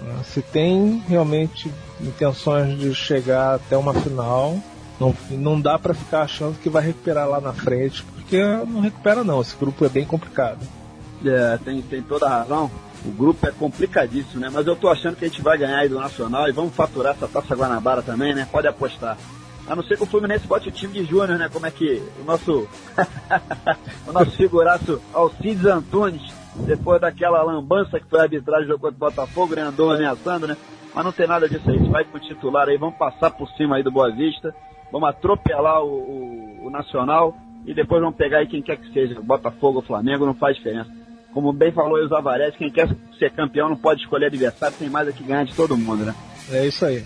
Ah, 0.08 0.22
Se 0.24 0.40
tem 0.40 1.02
realmente 1.08 1.70
intenções 2.00 2.78
de 2.78 2.94
chegar 2.94 3.56
até 3.56 3.76
uma 3.76 3.92
final, 3.92 4.58
não, 4.98 5.14
não 5.30 5.60
dá 5.60 5.78
pra 5.78 5.92
ficar 5.92 6.22
achando 6.22 6.58
que 6.58 6.70
vai 6.70 6.82
recuperar 6.82 7.28
lá 7.28 7.40
na 7.40 7.52
frente, 7.52 8.02
porque 8.02 8.40
não 8.40 8.80
recupera 8.80 9.24
não. 9.24 9.40
Esse 9.40 9.56
grupo 9.56 9.84
é 9.84 9.88
bem 9.88 10.04
complicado. 10.04 10.60
É, 11.24 11.56
tem, 11.58 11.80
tem 11.82 12.02
toda 12.02 12.26
a 12.26 12.38
razão. 12.40 12.70
O 13.04 13.10
grupo 13.10 13.46
é 13.46 13.50
complicadíssimo, 13.50 14.40
né? 14.40 14.48
Mas 14.52 14.66
eu 14.66 14.76
tô 14.76 14.88
achando 14.88 15.16
que 15.16 15.24
a 15.24 15.28
gente 15.28 15.42
vai 15.42 15.58
ganhar 15.58 15.78
aí 15.78 15.88
do 15.88 15.98
Nacional 15.98 16.48
e 16.48 16.52
vamos 16.52 16.74
faturar 16.74 17.14
essa 17.14 17.26
Taça 17.26 17.54
Guanabara 17.54 18.00
também, 18.02 18.34
né? 18.34 18.46
Pode 18.50 18.66
apostar. 18.68 19.16
A 19.66 19.74
não 19.76 19.82
ser 19.82 19.96
que 19.96 20.02
o 20.02 20.06
Fluminense 20.06 20.46
bote 20.46 20.68
o 20.68 20.72
time 20.72 20.92
de 20.92 21.04
Júnior, 21.04 21.38
né? 21.38 21.48
Como 21.52 21.66
é 21.66 21.70
que 21.70 22.02
o 22.20 22.24
nosso 22.24 22.68
o 24.06 24.12
nosso 24.12 24.30
figuraço 24.32 25.00
Alcides 25.12 25.64
Antunes, 25.66 26.22
depois 26.66 27.00
daquela 27.00 27.42
lambança 27.42 27.98
que 27.98 28.06
foi 28.08 28.20
a 28.20 28.22
arbitragem 28.22 28.66
do 28.66 28.72
jogo 28.72 28.80
contra 28.82 28.96
o 28.96 29.10
Botafogo, 29.10 29.54
né? 29.54 29.62
Andou 29.62 29.90
ameaçando, 29.92 30.46
né? 30.46 30.56
Mas 30.94 31.04
não 31.04 31.12
tem 31.12 31.26
nada 31.26 31.48
disso 31.48 31.68
aí. 31.68 31.76
A 31.76 31.78
gente 31.78 31.90
vai 31.90 32.04
com 32.04 32.16
o 32.18 32.20
titular 32.20 32.68
aí, 32.68 32.76
vamos 32.76 32.96
passar 32.96 33.30
por 33.30 33.48
cima 33.50 33.76
aí 33.76 33.82
do 33.82 33.90
Boa 33.90 34.10
Vista, 34.12 34.54
vamos 34.92 35.08
atropelar 35.08 35.82
o, 35.82 35.88
o- 35.88 36.66
o 36.66 36.70
Nacional 36.70 37.36
e 37.66 37.72
depois 37.74 38.00
vamos 38.00 38.16
pegar 38.16 38.38
aí 38.38 38.46
quem 38.46 38.62
quer 38.62 38.76
que 38.76 38.92
seja, 38.92 39.20
Botafogo 39.20 39.80
Flamengo, 39.82 40.26
não 40.26 40.34
faz 40.34 40.56
diferença. 40.56 40.90
Como 41.32 41.52
bem 41.52 41.72
falou 41.72 41.98
o 41.98 42.08
Zavarese, 42.08 42.56
quem 42.56 42.70
quer 42.70 42.88
ser 43.18 43.30
campeão 43.32 43.68
não 43.68 43.76
pode 43.76 44.02
escolher 44.02 44.26
adversário, 44.26 44.76
tem 44.78 44.90
mais 44.90 45.08
é 45.08 45.12
ganhar 45.12 45.44
de 45.44 45.54
todo 45.54 45.76
mundo, 45.76 46.04
né? 46.04 46.14
É 46.50 46.66
isso 46.66 46.84
aí. 46.84 47.04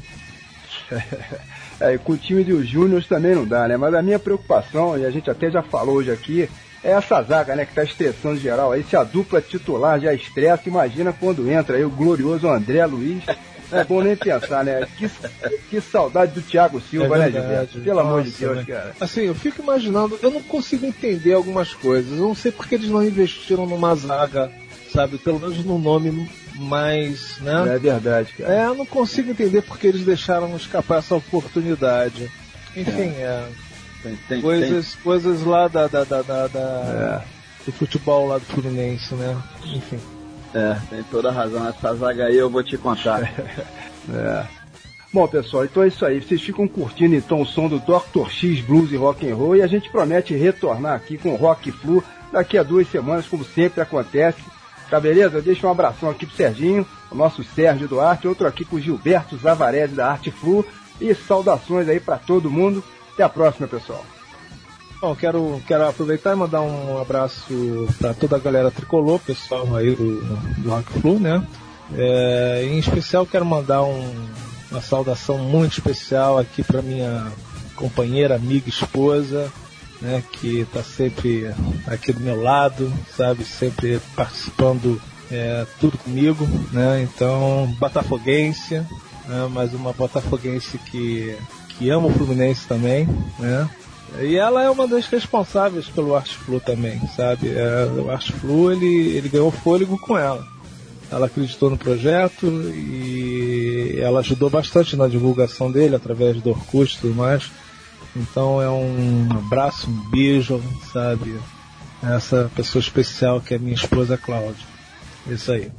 É, 1.78 1.98
com 1.98 2.12
o 2.12 2.16
time 2.16 2.42
dos 2.42 2.66
Júniors 2.66 3.06
também 3.06 3.34
não 3.34 3.46
dá, 3.46 3.68
né? 3.68 3.76
Mas 3.76 3.92
a 3.92 4.00
minha 4.00 4.18
preocupação, 4.18 4.96
e 4.98 5.04
a 5.04 5.10
gente 5.10 5.30
até 5.30 5.50
já 5.50 5.62
falou 5.62 5.96
hoje 5.96 6.10
aqui, 6.10 6.48
é 6.82 6.92
essa 6.92 7.20
zaga, 7.22 7.54
né, 7.54 7.66
que 7.66 7.74
tá 7.74 7.84
estressando 7.84 8.38
geral. 8.38 8.72
Aí 8.72 8.82
se 8.82 8.96
a 8.96 9.02
dupla 9.02 9.42
titular 9.42 10.00
já 10.00 10.14
estressa, 10.14 10.68
imagina 10.68 11.12
quando 11.12 11.50
entra 11.50 11.76
aí 11.76 11.84
o 11.84 11.90
glorioso 11.90 12.48
André 12.48 12.86
Luiz. 12.86 13.22
É 13.72 13.82
bom 13.84 14.00
nem 14.00 14.16
pensar, 14.16 14.64
né? 14.64 14.86
Que, 14.96 15.10
que 15.70 15.80
saudade 15.80 16.32
do 16.32 16.42
Thiago 16.42 16.80
Silva, 16.80 17.16
É 17.16 17.18
né, 17.18 17.24
verdade. 17.30 17.46
Gilberto? 17.48 17.80
Pelo 17.80 18.00
amor 18.00 18.22
de 18.22 18.28
Nossa, 18.30 18.40
Deus, 18.40 18.56
né? 18.58 18.64
cara. 18.66 18.94
Assim, 19.00 19.22
eu 19.22 19.34
fico 19.34 19.62
imaginando, 19.62 20.18
eu 20.22 20.30
não 20.30 20.42
consigo 20.42 20.86
entender 20.86 21.32
algumas 21.32 21.74
coisas. 21.74 22.10
Eu 22.12 22.28
não 22.28 22.34
sei 22.34 22.52
porque 22.52 22.74
eles 22.76 22.88
não 22.88 23.02
investiram 23.02 23.66
numa 23.66 23.94
zaga, 23.94 24.50
sabe? 24.92 25.18
Pelo 25.18 25.40
menos 25.40 25.64
num 25.64 25.78
nome 25.78 26.28
mais, 26.54 27.38
né? 27.40 27.74
É 27.74 27.78
verdade, 27.78 28.32
cara. 28.38 28.54
É, 28.54 28.66
eu 28.66 28.74
não 28.74 28.86
consigo 28.86 29.30
entender 29.30 29.62
porque 29.62 29.86
eles 29.88 30.04
deixaram 30.04 30.54
escapar 30.56 30.98
essa 30.98 31.14
oportunidade. 31.14 32.30
Enfim, 32.76 33.10
é, 33.18 33.48
Tem, 34.02 34.16
tem, 34.28 34.40
coisas, 34.42 34.94
coisas 35.02 35.42
lá 35.42 35.66
da, 35.68 35.86
da, 35.88 36.04
da, 36.04 36.22
da- 36.22 36.46
da- 36.46 37.22
É. 37.22 37.64
do 37.66 37.72
futebol 37.72 38.28
lá 38.28 38.38
do 38.38 38.44
Fluminense, 38.44 39.14
né? 39.14 39.36
Enfim. 39.64 39.98
É, 40.56 40.78
tem 40.88 41.02
toda 41.04 41.30
razão. 41.30 41.68
Essa 41.68 41.94
zaga 41.94 42.24
aí 42.24 42.36
eu 42.36 42.48
vou 42.48 42.62
te 42.62 42.78
contar. 42.78 43.20
É. 44.08 44.46
Bom, 45.12 45.26
pessoal, 45.26 45.64
então 45.64 45.82
é 45.82 45.88
isso 45.88 46.06
aí. 46.06 46.22
Vocês 46.22 46.40
ficam 46.40 46.68
curtindo 46.68 47.16
então 47.16 47.40
o 47.40 47.44
som 47.44 47.66
do 47.66 47.80
Dr. 47.80 48.30
X 48.30 48.60
Blues 48.60 48.92
e 48.92 48.96
Rock 48.96 49.28
and 49.28 49.34
Roll 49.34 49.56
e 49.56 49.62
a 49.62 49.66
gente 49.66 49.90
promete 49.90 50.32
retornar 50.32 50.94
aqui 50.94 51.18
com 51.18 51.30
o 51.30 51.34
Rock 51.36 51.72
Flu 51.72 52.04
daqui 52.30 52.56
a 52.56 52.62
duas 52.62 52.88
semanas, 52.88 53.26
como 53.26 53.44
sempre 53.44 53.80
acontece. 53.80 54.40
Tá 54.88 55.00
beleza? 55.00 55.42
Deixa 55.42 55.66
um 55.66 55.70
abração 55.72 56.08
aqui 56.08 56.24
pro 56.24 56.36
Serginho, 56.36 56.86
o 57.10 57.16
nosso 57.16 57.42
Sérgio 57.42 57.88
Duarte, 57.88 58.28
outro 58.28 58.46
aqui 58.46 58.64
pro 58.64 58.80
Gilberto 58.80 59.36
Zavarese 59.36 59.96
da 59.96 60.08
Arte 60.08 60.30
Flu 60.30 60.64
e 61.00 61.12
saudações 61.16 61.88
aí 61.88 61.98
pra 61.98 62.16
todo 62.16 62.48
mundo. 62.48 62.84
Até 63.12 63.24
a 63.24 63.28
próxima, 63.28 63.66
pessoal. 63.66 64.06
Bom, 65.00 65.14
quero, 65.14 65.62
quero 65.66 65.86
aproveitar 65.88 66.32
e 66.32 66.36
mandar 66.36 66.62
um 66.62 66.98
abraço 66.98 67.86
para 67.98 68.14
toda 68.14 68.36
a 68.36 68.38
galera 68.38 68.70
tricolor, 68.70 69.20
pessoal 69.20 69.76
aí 69.76 69.94
do, 69.94 70.20
do 70.58 70.70
Rock 70.70 70.92
Flu, 71.00 71.18
né? 71.18 71.46
É, 71.94 72.66
em 72.68 72.78
especial 72.78 73.26
quero 73.26 73.44
mandar 73.44 73.82
um- 73.84 74.26
uma 74.70 74.80
saudação 74.80 75.38
muito 75.38 75.74
especial 75.74 76.38
aqui 76.38 76.62
para 76.62 76.82
minha 76.82 77.26
companheira, 77.76 78.34
amiga, 78.34 78.68
esposa, 78.68 79.52
né? 80.00 80.22
Que 80.32 80.60
está 80.60 80.82
sempre 80.82 81.52
aqui 81.86 82.12
do 82.12 82.20
meu 82.20 82.42
lado, 82.42 82.92
sabe? 83.16 83.44
Sempre 83.44 84.00
participando 84.16 85.00
é, 85.30 85.66
tudo 85.80 85.98
comigo, 85.98 86.46
né? 86.72 87.02
Então, 87.02 87.72
botafoguense, 87.78 88.76
né? 89.26 89.48
mais 89.52 89.74
uma 89.74 89.92
botafoguense 89.92 90.78
que, 90.78 91.36
que 91.70 91.90
ama 91.90 92.06
o 92.08 92.12
Fluminense 92.12 92.66
também, 92.66 93.06
né? 93.38 93.68
E 94.20 94.36
ela 94.36 94.62
é 94.62 94.70
uma 94.70 94.86
das 94.86 95.06
responsáveis 95.06 95.86
pelo 95.86 96.14
Arte 96.14 96.36
Flu 96.36 96.60
também, 96.60 97.00
sabe? 97.14 97.48
É, 97.48 97.86
o 98.00 98.10
Arte 98.10 98.32
Flu 98.32 98.72
ele, 98.72 99.16
ele 99.16 99.28
ganhou 99.28 99.50
fôlego 99.50 99.98
com 99.98 100.16
ela. 100.16 100.46
Ela 101.10 101.26
acreditou 101.26 101.70
no 101.70 101.78
projeto 101.78 102.46
e 102.46 103.98
ela 104.00 104.20
ajudou 104.20 104.50
bastante 104.50 104.96
na 104.96 105.06
divulgação 105.06 105.70
dele 105.70 105.94
através 105.94 106.40
do 106.40 106.50
Orkut 106.50 106.96
e 106.96 107.00
tudo 107.00 107.14
mais. 107.14 107.50
Então 108.16 108.60
é 108.60 108.68
um 108.68 109.28
abraço, 109.30 109.88
um 109.88 110.10
beijo, 110.10 110.60
sabe? 110.92 111.38
Essa 112.02 112.50
pessoa 112.54 112.80
especial 112.80 113.40
que 113.40 113.54
é 113.54 113.58
minha 113.58 113.74
esposa 113.74 114.16
Cláudia. 114.16 114.66
Isso 115.28 115.52
aí. 115.52 115.70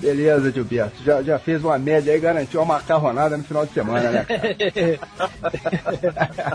Beleza, 0.00 0.52
Gilberto. 0.52 1.02
Já, 1.02 1.22
já 1.22 1.38
fez 1.38 1.64
uma 1.64 1.78
média 1.78 2.12
aí, 2.12 2.20
garantiu 2.20 2.60
uma 2.60 2.74
macarronada 2.74 3.36
no 3.36 3.44
final 3.44 3.64
de 3.64 3.72
semana, 3.72 4.10
né? 4.10 4.26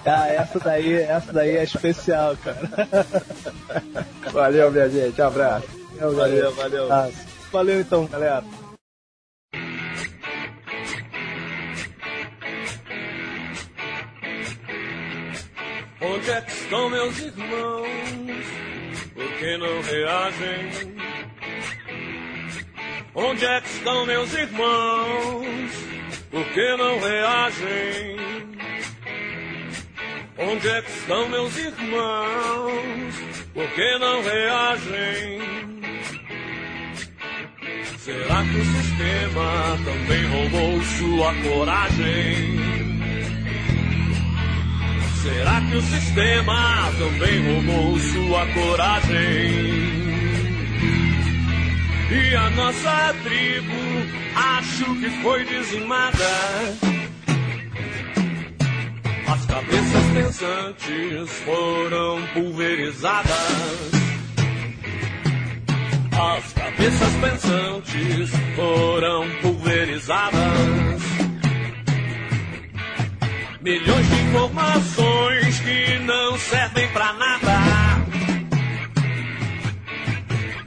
ah, 0.06 0.28
essa 0.28 0.60
daí, 0.60 0.94
essa 0.94 1.34
daí 1.34 1.58
é 1.58 1.64
especial, 1.64 2.38
cara. 2.38 2.60
Valeu, 4.32 4.72
minha 4.72 4.90
gente. 4.90 5.20
Abraço. 5.22 5.68
Valeu, 6.00 6.54
valeu. 6.54 6.94
Ah, 6.94 7.10
valeu 7.52 7.82
então, 7.82 8.06
galera. 8.06 8.44
Onde 16.00 16.32
é 16.32 16.42
que 16.42 16.52
estão 16.52 16.90
meus 16.90 17.20
irmãos? 17.20 17.88
Por 19.14 19.32
que 19.38 19.58
não 19.58 19.82
reagem? 19.82 21.01
Onde 23.14 23.46
é 23.46 23.60
que 23.60 23.68
estão 23.68 24.06
meus 24.06 24.34
irmãos? 24.34 25.72
Por 26.32 26.46
que 26.46 26.78
não 26.78 26.98
reagem? 27.00 28.16
Onde 30.38 30.68
é 30.70 30.82
que 30.82 30.92
estão 30.92 31.28
meus 31.28 31.58
irmãos? 31.58 33.16
Por 33.54 33.68
que 33.72 33.98
não 34.00 34.24
reagem? 34.24 35.42
Será 37.98 38.44
que 38.44 38.58
o 38.58 38.66
sistema 38.66 39.78
também 39.84 40.26
roubou 40.28 40.82
sua 40.82 41.34
coragem? 41.44 42.62
Será 45.22 45.62
que 45.70 45.76
o 45.76 45.82
sistema 45.82 46.92
também 46.98 47.46
roubou 47.46 48.00
sua 48.00 48.48
coragem? 48.54 50.11
E 52.14 52.36
a 52.36 52.50
nossa 52.50 53.16
tribo 53.24 53.72
acho 54.36 54.84
que 55.00 55.10
foi 55.22 55.46
dizimada. 55.46 56.28
As 59.28 59.46
cabeças 59.46 60.06
pensantes 60.14 61.32
foram 61.46 62.22
pulverizadas. 62.34 63.32
As 66.12 66.52
cabeças 66.52 67.14
pensantes 67.22 68.30
foram 68.58 69.30
pulverizadas. 69.42 71.02
Milhões 73.62 74.10
de 74.10 74.16
informações 74.16 75.60
que 75.62 76.00
não 76.00 76.38
servem 76.38 76.90
pra 76.90 77.14
nada. 77.14 77.71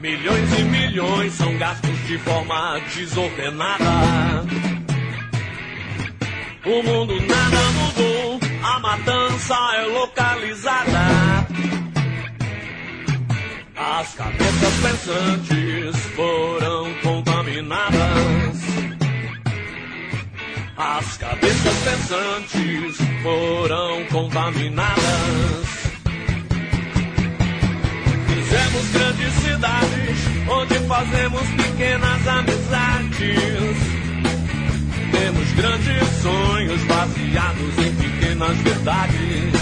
Milhões 0.04 0.58
e 0.58 0.64
milhões 0.64 1.32
são 1.32 1.56
gastos 1.56 2.06
de 2.06 2.18
forma 2.18 2.78
desordenada. 2.94 4.44
O 6.66 6.82
mundo 6.82 7.14
nada 7.22 7.62
mudou, 7.72 8.38
a 8.62 8.80
matança 8.80 9.54
é 9.76 9.86
localizada. 9.86 11.46
As 13.74 14.14
cabeças 14.14 14.74
pensantes 14.82 16.00
foram 16.14 16.94
contaminadas. 17.02 18.60
As 20.76 21.16
cabeças 21.16 21.76
pensantes 21.78 22.98
foram 23.22 24.04
contaminadas. 24.12 25.73
Fizemos 28.54 28.86
grandes 28.92 29.34
cidades 29.42 30.18
onde 30.48 30.78
fazemos 30.86 31.42
pequenas 31.56 32.28
amizades. 32.28 33.76
Temos 35.10 35.52
grandes 35.54 36.08
sonhos 36.22 36.80
baseados 36.84 37.78
em 37.78 37.94
pequenas 37.96 38.56
verdades. 38.58 39.54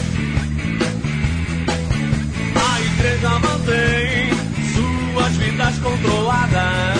A 2.54 2.80
igreja 2.82 3.30
mantém 3.38 4.28
suas 4.74 5.36
vidas 5.36 5.78
controladas. 5.78 6.98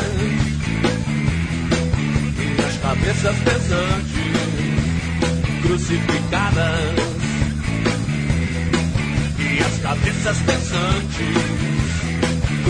E 2.39 2.62
as 2.64 2.77
cabeças 2.78 3.36
pensantes 3.36 4.32
crucificadas. 5.60 7.12
E 9.39 9.60
as 9.60 9.82
cabeças 9.82 10.39
pensantes 10.39 11.81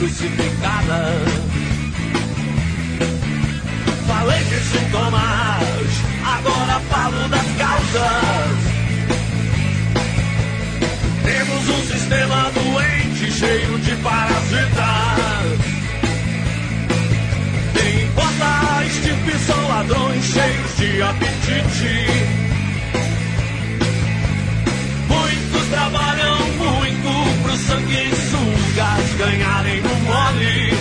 crucificadas. 0.02 1.28
Falei 4.08 4.44
de 4.44 4.58
sintomas, 4.58 5.92
agora 6.24 6.80
falo 6.90 7.28
das 7.28 7.46
causas. 7.56 8.58
Temos 11.22 11.68
um 11.68 11.86
sistema 11.86 12.50
doente 12.50 13.30
cheio 13.30 13.78
de 13.78 13.96
parasitas. 13.96 14.72
Quem 17.74 18.04
importa 18.04 18.84
estirpe 18.86 19.38
são 19.38 19.68
ladrões 19.68 20.24
cheios 20.24 20.76
de 20.78 21.02
apetite. 21.02 22.06
Muitos 25.08 25.68
trabalham 25.70 26.41
muito 27.52 27.56
pro 27.56 27.56
sanguessugas 27.56 29.14
ganharem 29.18 29.80
no 29.82 29.94
mole. 30.00 30.74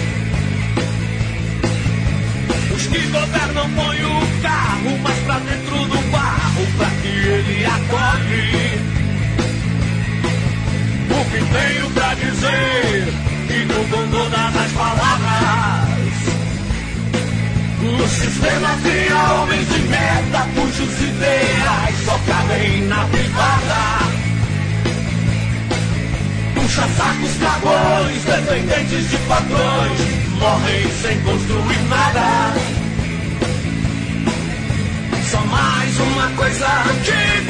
Os 2.74 2.88
que 2.88 3.00
governam 3.08 3.70
põem 3.72 4.06
o 4.06 4.42
carro 4.42 4.98
mais 5.00 5.18
pra 5.20 5.40
dentro 5.40 5.78
do 5.86 6.12
barro 6.12 6.68
pra 6.78 6.88
que 7.02 7.08
ele 7.08 7.66
acolhe. 7.66 8.82
O 11.10 11.26
que 11.26 11.40
tenho 11.40 11.90
pra 11.92 12.14
dizer 12.16 13.14
e 13.50 13.66
não 13.66 13.84
com 13.86 14.10
todas 14.10 14.56
as 14.56 14.72
palavras. 14.72 15.92
O 17.84 18.08
sistema 18.08 18.78
cria 18.84 19.34
homens 19.34 19.68
de 19.68 19.80
merda 19.82 20.48
cujos 20.56 21.02
ideais 21.02 21.96
só 22.06 22.20
cabem 22.28 22.84
na 22.84 23.06
privada. 23.06 24.11
Puxa 26.72 26.88
sacos 26.88 27.36
dragões, 27.36 28.24
dependentes 28.24 29.10
de 29.10 29.18
patrões, 29.28 30.00
morrem 30.40 30.90
sem 31.02 31.20
construir 31.20 31.82
nada. 31.90 32.54
Só 35.30 35.46
mais 35.48 36.00
uma 36.00 36.30
coisa 36.30 36.68
digo 37.04 37.41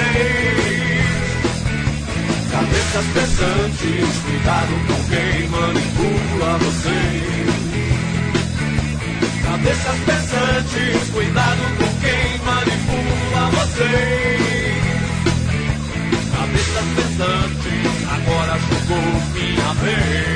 vocês. 0.00 1.00
Cabeças 2.50 3.06
pensantes, 3.14 4.18
cuidado 4.24 4.74
com 4.86 5.00
quem 5.08 5.48
manipula 5.48 6.58
vocês. 6.58 7.50
Cabeças 9.44 9.98
pensantes, 10.06 11.10
cuidado 11.12 11.62
com 11.78 11.90
quem 12.00 12.38
manipula 12.44 13.42
vocês. 13.52 14.80
Cabeças 16.32 16.88
pensantes, 16.96 17.88
agora 18.10 18.54
chegou 18.68 19.08
minha 19.34 19.70
vez. 19.74 20.29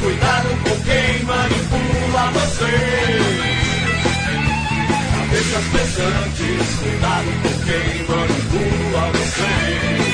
Cuidado 0.00 0.48
com 0.64 0.80
quem 0.82 1.24
manipula 1.24 2.30
vocês. 2.32 3.50
Cabeças 5.12 5.64
pensantes, 5.72 6.66
cuidado 6.80 7.30
com 7.42 7.54
quem 7.66 7.86
manipula 8.08 9.04
vocês. 9.12 10.10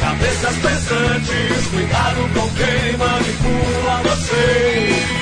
Cabeças 0.00 0.56
pensantes, 0.56 1.66
cuidado 1.68 2.22
com 2.34 2.48
quem 2.50 2.96
manipula 2.98 3.94
vocês. 4.04 5.12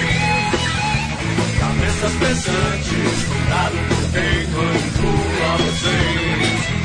Cabeças 1.61 2.12
pensantes, 2.19 3.17
cuidado 3.29 3.79
com 3.89 4.03
quem 4.12 4.47
manipula 4.49 5.51
vocês. 5.59 6.80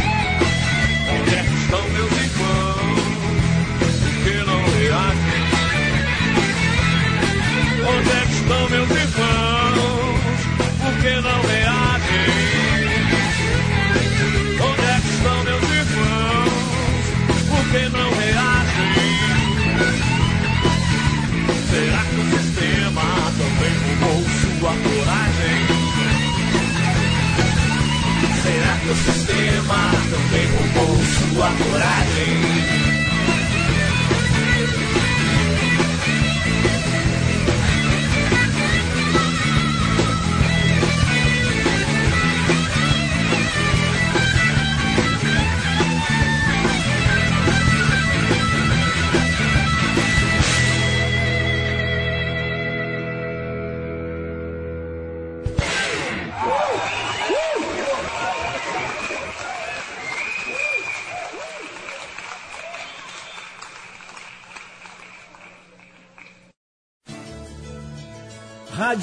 meus 8.75 8.89
irmãos, 8.89 10.41
porque 10.81 11.11
não 11.21 11.41
reagem? 11.43 12.27
Onde 14.59 14.85
é 14.85 14.99
que 14.99 15.09
estão 15.15 15.43
meus 15.43 15.63
irmãos, 15.63 16.53
porque 17.49 17.89
não 17.89 18.09
reagem? 18.19 18.93
Será 21.69 22.01
que 22.03 22.19
o 22.19 22.25
sistema 22.37 23.05
também 23.37 23.75
roubou 24.01 24.21
sua 24.41 24.73
coragem? 24.83 25.59
Será 28.43 28.73
que 28.81 28.89
o 28.89 28.95
sistema 28.95 29.79
também 30.11 30.45
roubou 30.51 30.95
sua 31.05 31.49
coragem? 31.63 32.94